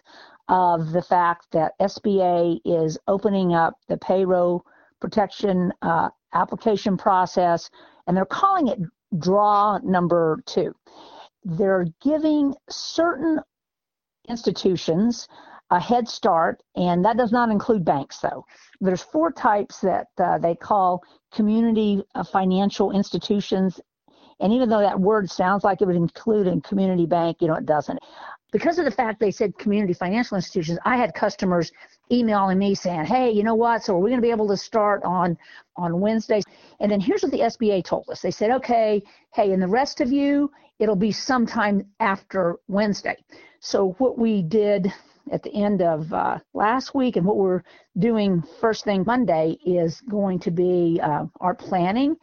of 0.48 0.92
the 0.92 1.02
fact 1.02 1.48
that 1.50 1.72
SBA 1.80 2.60
is 2.64 2.96
opening 3.08 3.52
up 3.52 3.74
the 3.88 3.96
payroll 3.96 4.64
protection 5.00 5.72
uh, 5.82 6.10
application 6.32 6.96
process, 6.96 7.68
and 8.06 8.16
they're 8.16 8.24
calling 8.24 8.68
it 8.68 8.78
draw 9.18 9.78
number 9.82 10.40
two 10.46 10.72
they're 11.46 11.86
giving 12.02 12.54
certain 12.68 13.38
institutions 14.28 15.28
a 15.70 15.80
head 15.80 16.08
start, 16.08 16.62
and 16.76 17.04
that 17.04 17.16
does 17.16 17.32
not 17.32 17.50
include 17.50 17.84
banks, 17.84 18.18
though. 18.20 18.44
There's 18.80 19.02
four 19.02 19.32
types 19.32 19.80
that 19.80 20.08
uh, 20.18 20.38
they 20.38 20.54
call 20.54 21.02
community 21.32 22.04
uh, 22.14 22.22
financial 22.22 22.92
institutions. 22.92 23.80
And 24.38 24.52
even 24.52 24.68
though 24.68 24.80
that 24.80 25.00
word 25.00 25.30
sounds 25.30 25.64
like 25.64 25.80
it 25.80 25.86
would 25.86 25.96
include 25.96 26.46
a 26.46 26.60
community 26.60 27.06
bank, 27.06 27.38
you 27.40 27.48
know, 27.48 27.54
it 27.54 27.66
doesn't. 27.66 27.98
Because 28.52 28.78
of 28.78 28.84
the 28.84 28.90
fact 28.90 29.18
they 29.18 29.32
said 29.32 29.58
community 29.58 29.92
financial 29.92 30.36
institutions, 30.36 30.78
I 30.84 30.96
had 30.96 31.14
customers 31.14 31.72
emailing 32.12 32.58
me 32.58 32.74
saying, 32.74 33.06
"Hey, 33.06 33.30
you 33.30 33.42
know 33.42 33.56
what? 33.56 33.82
So 33.82 33.96
are 33.96 33.98
we 33.98 34.10
going 34.10 34.20
to 34.20 34.26
be 34.26 34.30
able 34.30 34.48
to 34.48 34.56
start 34.56 35.02
on 35.02 35.36
on 35.76 36.00
Wednesday?" 36.00 36.42
And 36.78 36.90
then 36.90 37.00
here's 37.00 37.22
what 37.22 37.32
the 37.32 37.40
SBA 37.40 37.84
told 37.84 38.08
us. 38.08 38.22
They 38.22 38.30
said, 38.30 38.52
"Okay, 38.52 39.02
hey, 39.34 39.52
and 39.52 39.60
the 39.60 39.66
rest 39.66 40.00
of 40.00 40.12
you, 40.12 40.50
it'll 40.78 40.96
be 40.96 41.10
sometime 41.10 41.86
after 41.98 42.56
Wednesday." 42.68 43.16
So 43.60 43.96
what 43.98 44.16
we 44.16 44.42
did 44.42 44.92
at 45.30 45.42
the 45.42 45.52
end 45.52 45.82
of 45.82 46.12
uh, 46.12 46.38
last 46.54 46.94
week 46.94 47.16
and 47.16 47.26
what 47.26 47.36
we're 47.36 47.62
doing 47.98 48.42
first 48.60 48.84
thing 48.84 49.04
Monday 49.06 49.56
is 49.64 50.00
going 50.02 50.38
to 50.40 50.50
be 50.50 51.00
uh, 51.02 51.24
our 51.40 51.54
planning, 51.54 52.16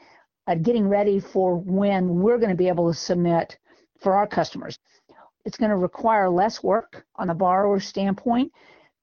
uh, 0.47 0.55
getting 0.55 0.87
ready 0.87 1.19
for 1.19 1.57
when 1.57 2.15
we're 2.21 2.37
going 2.37 2.49
to 2.49 2.55
be 2.55 2.67
able 2.67 2.91
to 2.91 2.97
submit 2.97 3.57
for 3.99 4.13
our 4.13 4.27
customers. 4.27 4.77
It's 5.45 5.57
going 5.57 5.71
to 5.71 5.77
require 5.77 6.29
less 6.29 6.63
work 6.63 7.05
on 7.17 7.27
the 7.27 7.33
borrower 7.33 7.79
standpoint 7.79 8.51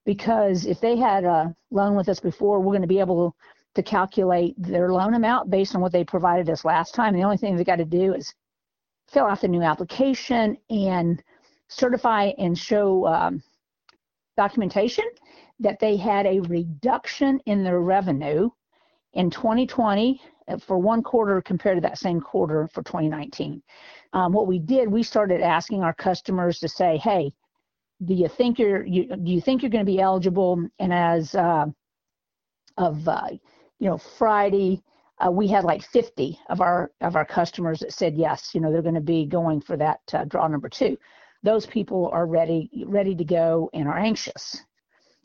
because 0.05 0.65
if 0.65 0.81
they 0.81 0.97
had 0.97 1.23
a 1.23 1.55
loan 1.69 1.95
with 1.95 2.09
us 2.09 2.19
before, 2.19 2.59
we're 2.59 2.73
going 2.73 2.81
to 2.81 2.87
be 2.87 2.99
able 2.99 3.35
to 3.75 3.83
calculate 3.83 4.55
their 4.57 4.91
loan 4.91 5.13
amount 5.13 5.49
based 5.49 5.75
on 5.75 5.81
what 5.81 5.91
they 5.91 6.03
provided 6.03 6.49
us 6.49 6.65
last 6.65 6.95
time. 6.95 7.13
The 7.15 7.23
only 7.23 7.37
thing 7.37 7.55
they 7.55 7.63
got 7.63 7.77
to 7.77 7.85
do 7.85 8.13
is 8.13 8.33
fill 9.07 9.25
out 9.25 9.41
the 9.41 9.47
new 9.47 9.61
application 9.61 10.57
and 10.69 11.21
certify 11.67 12.31
and 12.37 12.57
show 12.57 13.05
um, 13.07 13.43
documentation 14.37 15.05
that 15.59 15.79
they 15.79 15.97
had 15.97 16.25
a 16.25 16.39
reduction 16.41 17.39
in 17.45 17.63
their 17.63 17.81
revenue 17.81 18.49
in 19.13 19.29
2020 19.29 20.21
uh, 20.47 20.57
for 20.57 20.77
one 20.77 21.03
quarter 21.03 21.41
compared 21.41 21.77
to 21.77 21.81
that 21.81 21.97
same 21.97 22.19
quarter 22.19 22.67
for 22.73 22.83
2019. 22.83 23.61
Um, 24.13 24.33
what 24.33 24.47
we 24.47 24.59
did, 24.59 24.91
we 24.91 25.03
started 25.03 25.41
asking 25.41 25.83
our 25.83 25.93
customers 25.93 26.59
to 26.59 26.67
say, 26.67 26.97
"Hey, 26.97 27.33
do 28.05 28.13
you 28.13 28.27
think 28.27 28.57
you're 28.57 28.85
you, 28.85 29.05
do 29.05 29.31
you 29.31 29.41
think 29.41 29.61
you're 29.61 29.69
going 29.71 29.85
to 29.85 29.91
be 29.91 29.99
eligible 29.99 30.63
and 30.79 30.93
as 30.93 31.35
uh, 31.35 31.65
of 32.77 33.07
uh, 33.07 33.29
you 33.79 33.89
know 33.89 33.97
friday 33.97 34.81
uh, 35.23 35.29
we 35.29 35.47
had 35.47 35.63
like 35.63 35.83
50 35.83 36.37
of 36.49 36.61
our 36.61 36.91
of 37.01 37.15
our 37.15 37.25
customers 37.25 37.79
that 37.79 37.93
said 37.93 38.15
yes 38.15 38.51
you 38.53 38.61
know 38.61 38.71
they're 38.71 38.81
going 38.81 38.95
to 38.95 39.01
be 39.01 39.25
going 39.25 39.61
for 39.61 39.77
that 39.77 39.99
uh, 40.13 40.25
draw 40.25 40.47
number 40.47 40.69
two 40.69 40.97
those 41.43 41.65
people 41.65 42.09
are 42.13 42.25
ready 42.25 42.69
ready 42.85 43.15
to 43.15 43.23
go 43.23 43.69
and 43.73 43.87
are 43.87 43.97
anxious 43.97 44.61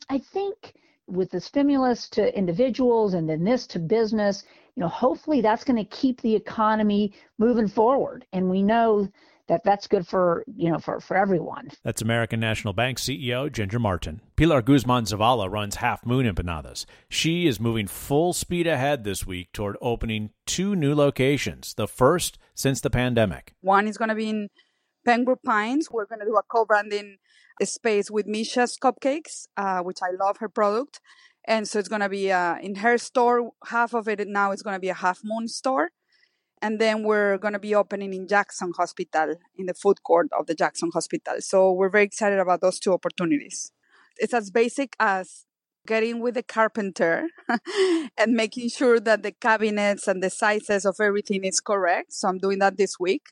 i 0.09 0.17
think 0.17 0.73
with 1.07 1.31
the 1.31 1.39
stimulus 1.39 2.09
to 2.09 2.37
individuals 2.37 3.13
and 3.13 3.29
then 3.29 3.43
this 3.43 3.67
to 3.67 3.79
business 3.79 4.43
you 4.75 4.81
know 4.81 4.89
hopefully 4.89 5.41
that's 5.41 5.63
going 5.63 5.77
to 5.77 5.95
keep 5.95 6.21
the 6.21 6.35
economy 6.35 7.13
moving 7.37 7.67
forward 7.67 8.25
and 8.33 8.49
we 8.49 8.61
know 8.61 9.07
that 9.47 9.63
that's 9.63 9.87
good 9.87 10.05
for 10.05 10.43
you 10.55 10.69
know 10.69 10.77
for, 10.77 10.99
for 10.99 11.17
everyone. 11.17 11.69
That's 11.83 12.01
American 12.01 12.39
National 12.39 12.73
Bank 12.73 12.97
CEO 12.97 13.51
Ginger 13.51 13.79
Martin. 13.79 14.21
Pilar 14.35 14.61
Guzman 14.61 15.05
Zavala 15.05 15.49
runs 15.49 15.75
Half 15.75 16.05
Moon 16.05 16.25
Empanadas. 16.25 16.85
She 17.09 17.47
is 17.47 17.59
moving 17.59 17.87
full 17.87 18.33
speed 18.33 18.67
ahead 18.67 19.03
this 19.03 19.25
week 19.25 19.51
toward 19.53 19.77
opening 19.81 20.31
two 20.45 20.75
new 20.75 20.93
locations, 20.93 21.73
the 21.73 21.87
first 21.87 22.37
since 22.53 22.81
the 22.81 22.89
pandemic. 22.89 23.53
One 23.61 23.87
is 23.87 23.97
going 23.97 24.09
to 24.09 24.15
be 24.15 24.29
in 24.29 24.49
Pembroke 25.07 25.43
Pines. 25.43 25.89
We're 25.89 26.05
going 26.05 26.19
to 26.19 26.25
do 26.25 26.35
a 26.35 26.43
co-branding 26.43 27.17
space 27.63 28.11
with 28.11 28.27
Misha's 28.27 28.77
Cupcakes, 28.77 29.47
uh, 29.55 29.79
which 29.79 29.99
I 30.03 30.11
love 30.23 30.37
her 30.37 30.49
product. 30.49 30.99
And 31.45 31.67
so 31.67 31.79
it's 31.79 31.87
going 31.87 32.01
to 32.01 32.09
be 32.09 32.31
uh, 32.31 32.57
in 32.61 32.75
her 32.75 32.97
store. 32.97 33.51
Half 33.67 33.93
of 33.93 34.07
it 34.07 34.27
now 34.27 34.51
is 34.51 34.61
going 34.61 34.75
to 34.75 34.79
be 34.79 34.89
a 34.89 34.93
Half 34.93 35.21
Moon 35.23 35.47
store 35.47 35.91
and 36.61 36.79
then 36.79 37.03
we're 37.03 37.37
going 37.37 37.53
to 37.53 37.59
be 37.59 37.75
opening 37.75 38.13
in 38.13 38.27
Jackson 38.27 38.71
Hospital 38.77 39.35
in 39.55 39.67
the 39.67 39.73
food 39.73 40.01
court 40.03 40.27
of 40.37 40.47
the 40.47 40.55
Jackson 40.55 40.89
Hospital. 40.93 41.35
So 41.39 41.71
we're 41.71 41.89
very 41.89 42.05
excited 42.05 42.39
about 42.39 42.61
those 42.61 42.79
two 42.79 42.93
opportunities. 42.93 43.71
It's 44.17 44.33
as 44.33 44.49
basic 44.49 44.95
as 44.99 45.45
getting 45.85 46.19
with 46.19 46.33
the 46.33 46.43
carpenter 46.43 47.27
and 48.17 48.33
making 48.33 48.69
sure 48.69 48.99
that 48.99 49.23
the 49.23 49.31
cabinets 49.31 50.07
and 50.07 50.21
the 50.21 50.29
sizes 50.29 50.85
of 50.85 50.97
everything 50.99 51.43
is 51.43 51.61
correct. 51.61 52.13
So 52.13 52.27
I'm 52.27 52.39
doing 52.39 52.59
that 52.59 52.77
this 52.77 52.99
week. 52.99 53.27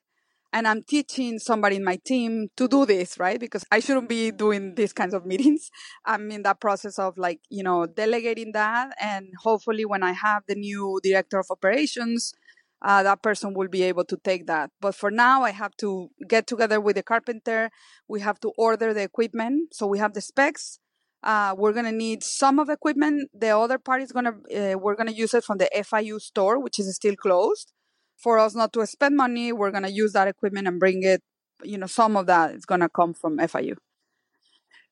And 0.55 0.69
I'm 0.69 0.83
teaching 0.83 1.37
somebody 1.37 1.75
in 1.75 1.83
my 1.83 1.97
team 1.97 2.47
to 2.55 2.69
do 2.69 2.85
this, 2.85 3.19
right? 3.19 3.37
Because 3.37 3.65
I 3.71 3.81
shouldn't 3.81 4.07
be 4.07 4.31
doing 4.31 4.75
these 4.75 4.93
kinds 4.93 5.13
of 5.13 5.25
meetings. 5.25 5.69
I'm 6.05 6.31
in 6.31 6.43
that 6.43 6.61
process 6.61 6.97
of 6.97 7.17
like, 7.17 7.41
you 7.49 7.61
know, 7.61 7.85
delegating 7.85 8.53
that. 8.53 8.95
And 9.01 9.27
hopefully 9.43 9.83
when 9.83 10.01
I 10.01 10.13
have 10.13 10.43
the 10.47 10.55
new 10.55 11.01
director 11.03 11.39
of 11.39 11.47
operations, 11.51 12.33
uh, 12.81 13.03
that 13.03 13.21
person 13.21 13.53
will 13.53 13.67
be 13.67 13.83
able 13.83 14.05
to 14.05 14.17
take 14.23 14.47
that. 14.47 14.69
But 14.79 14.95
for 14.95 15.11
now, 15.11 15.43
I 15.43 15.51
have 15.51 15.75
to 15.79 16.09
get 16.29 16.47
together 16.47 16.79
with 16.79 16.95
the 16.95 17.03
carpenter. 17.03 17.69
We 18.07 18.21
have 18.21 18.39
to 18.39 18.53
order 18.57 18.93
the 18.93 19.03
equipment. 19.03 19.73
So 19.73 19.87
we 19.87 19.99
have 19.99 20.13
the 20.13 20.21
specs. 20.21 20.79
Uh, 21.21 21.53
we're 21.57 21.73
gonna 21.73 21.91
need 21.91 22.23
some 22.23 22.59
of 22.59 22.67
the 22.67 22.73
equipment. 22.73 23.29
The 23.33 23.57
other 23.57 23.79
part 23.79 24.01
is 24.03 24.13
gonna 24.13 24.35
uh, 24.55 24.77
we're 24.77 24.95
gonna 24.95 25.11
use 25.11 25.33
it 25.33 25.43
from 25.43 25.57
the 25.57 25.69
FIU 25.75 26.21
store, 26.21 26.61
which 26.61 26.79
is 26.79 26.95
still 26.95 27.15
closed. 27.15 27.73
For 28.17 28.39
us 28.39 28.55
not 28.55 28.73
to 28.73 28.85
spend 28.87 29.15
money, 29.15 29.51
we're 29.51 29.71
gonna 29.71 29.89
use 29.89 30.13
that 30.13 30.27
equipment 30.27 30.67
and 30.67 30.79
bring 30.79 31.03
it. 31.03 31.21
You 31.63 31.77
know, 31.77 31.87
some 31.87 32.17
of 32.17 32.27
that 32.27 32.55
is 32.55 32.65
gonna 32.65 32.89
come 32.89 33.13
from 33.13 33.37
FIU. 33.37 33.75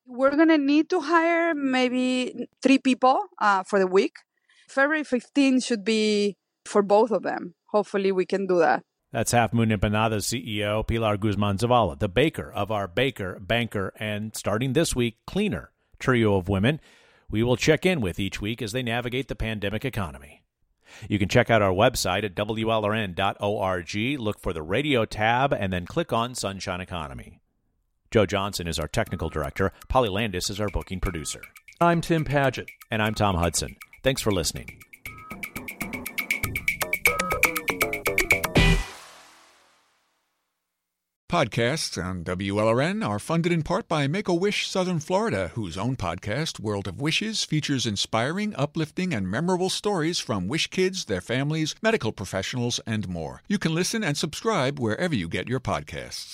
We're 0.05 0.35
gonna 0.35 0.57
need 0.57 0.89
to 0.89 0.99
hire 1.01 1.53
maybe 1.55 2.47
three 2.61 2.77
people 2.77 3.19
uh, 3.39 3.63
for 3.63 3.79
the 3.79 3.87
week. 3.87 4.17
February 4.67 5.03
15 5.03 5.59
should 5.59 5.83
be 5.83 6.35
for 6.65 6.81
both 6.81 7.11
of 7.11 7.23
them 7.23 7.55
hopefully 7.73 8.11
we 8.11 8.25
can 8.25 8.47
do 8.47 8.59
that. 8.59 8.83
That's 9.11 9.31
Half 9.31 9.53
Moon 9.53 9.69
Empanadas 9.69 10.25
CEO 10.31 10.87
Pilar 10.87 11.17
Guzman 11.17 11.57
Zavala, 11.57 11.99
the 11.99 12.07
baker 12.07 12.51
of 12.51 12.71
our 12.71 12.87
Baker, 12.87 13.37
Banker, 13.39 13.93
and 13.99 14.35
starting 14.35 14.73
this 14.73 14.95
week, 14.95 15.17
Cleaner 15.27 15.71
trio 15.99 16.35
of 16.35 16.49
women 16.49 16.79
we 17.29 17.41
will 17.41 17.55
check 17.55 17.85
in 17.85 18.01
with 18.01 18.19
each 18.19 18.41
week 18.41 18.61
as 18.61 18.73
they 18.73 18.83
navigate 18.83 19.27
the 19.27 19.35
pandemic 19.35 19.85
economy. 19.85 20.42
You 21.07 21.19
can 21.19 21.29
check 21.29 21.49
out 21.49 21.61
our 21.61 21.71
website 21.71 22.23
at 22.23 22.35
WLRN.org, 22.35 24.19
look 24.19 24.39
for 24.39 24.53
the 24.53 24.61
radio 24.61 25.05
tab, 25.05 25.53
and 25.53 25.71
then 25.71 25.85
click 25.85 26.13
on 26.13 26.35
Sunshine 26.35 26.81
Economy. 26.81 27.39
Joe 28.11 28.25
Johnson 28.25 28.67
is 28.67 28.79
our 28.79 28.87
technical 28.87 29.29
director. 29.29 29.71
Polly 29.89 30.09
Landis 30.09 30.49
is 30.49 30.61
our 30.61 30.69
booking 30.69 30.99
producer. 30.99 31.41
I'm 31.81 31.99
Tim 32.01 32.23
Padgett. 32.23 32.69
And 32.91 33.01
I'm 33.01 33.15
Tom 33.15 33.35
Hudson. 33.35 33.75
Thanks 34.03 34.21
for 34.21 34.31
listening. 34.31 34.83
Podcasts 41.33 41.97
on 41.97 42.23
WLRN 42.23 43.03
are 43.03 43.17
funded 43.17 43.51
in 43.51 43.63
part 43.63 43.87
by 43.87 44.05
Make 44.05 44.27
a 44.27 44.35
Wish 44.35 44.67
Southern 44.67 44.99
Florida, 44.99 45.49
whose 45.55 45.79
own 45.79 45.95
podcast, 45.95 46.59
World 46.59 46.87
of 46.87 47.01
Wishes, 47.01 47.43
features 47.43 47.87
inspiring, 47.87 48.53
uplifting, 48.55 49.15
and 49.15 49.27
memorable 49.27 49.71
stories 49.71 50.19
from 50.19 50.47
wish 50.47 50.67
kids, 50.67 51.05
their 51.05 51.21
families, 51.21 51.73
medical 51.81 52.11
professionals, 52.11 52.79
and 52.85 53.09
more. 53.09 53.41
You 53.47 53.57
can 53.57 53.73
listen 53.73 54.03
and 54.03 54.15
subscribe 54.15 54.79
wherever 54.79 55.15
you 55.15 55.27
get 55.27 55.47
your 55.47 55.59
podcasts. 55.59 56.31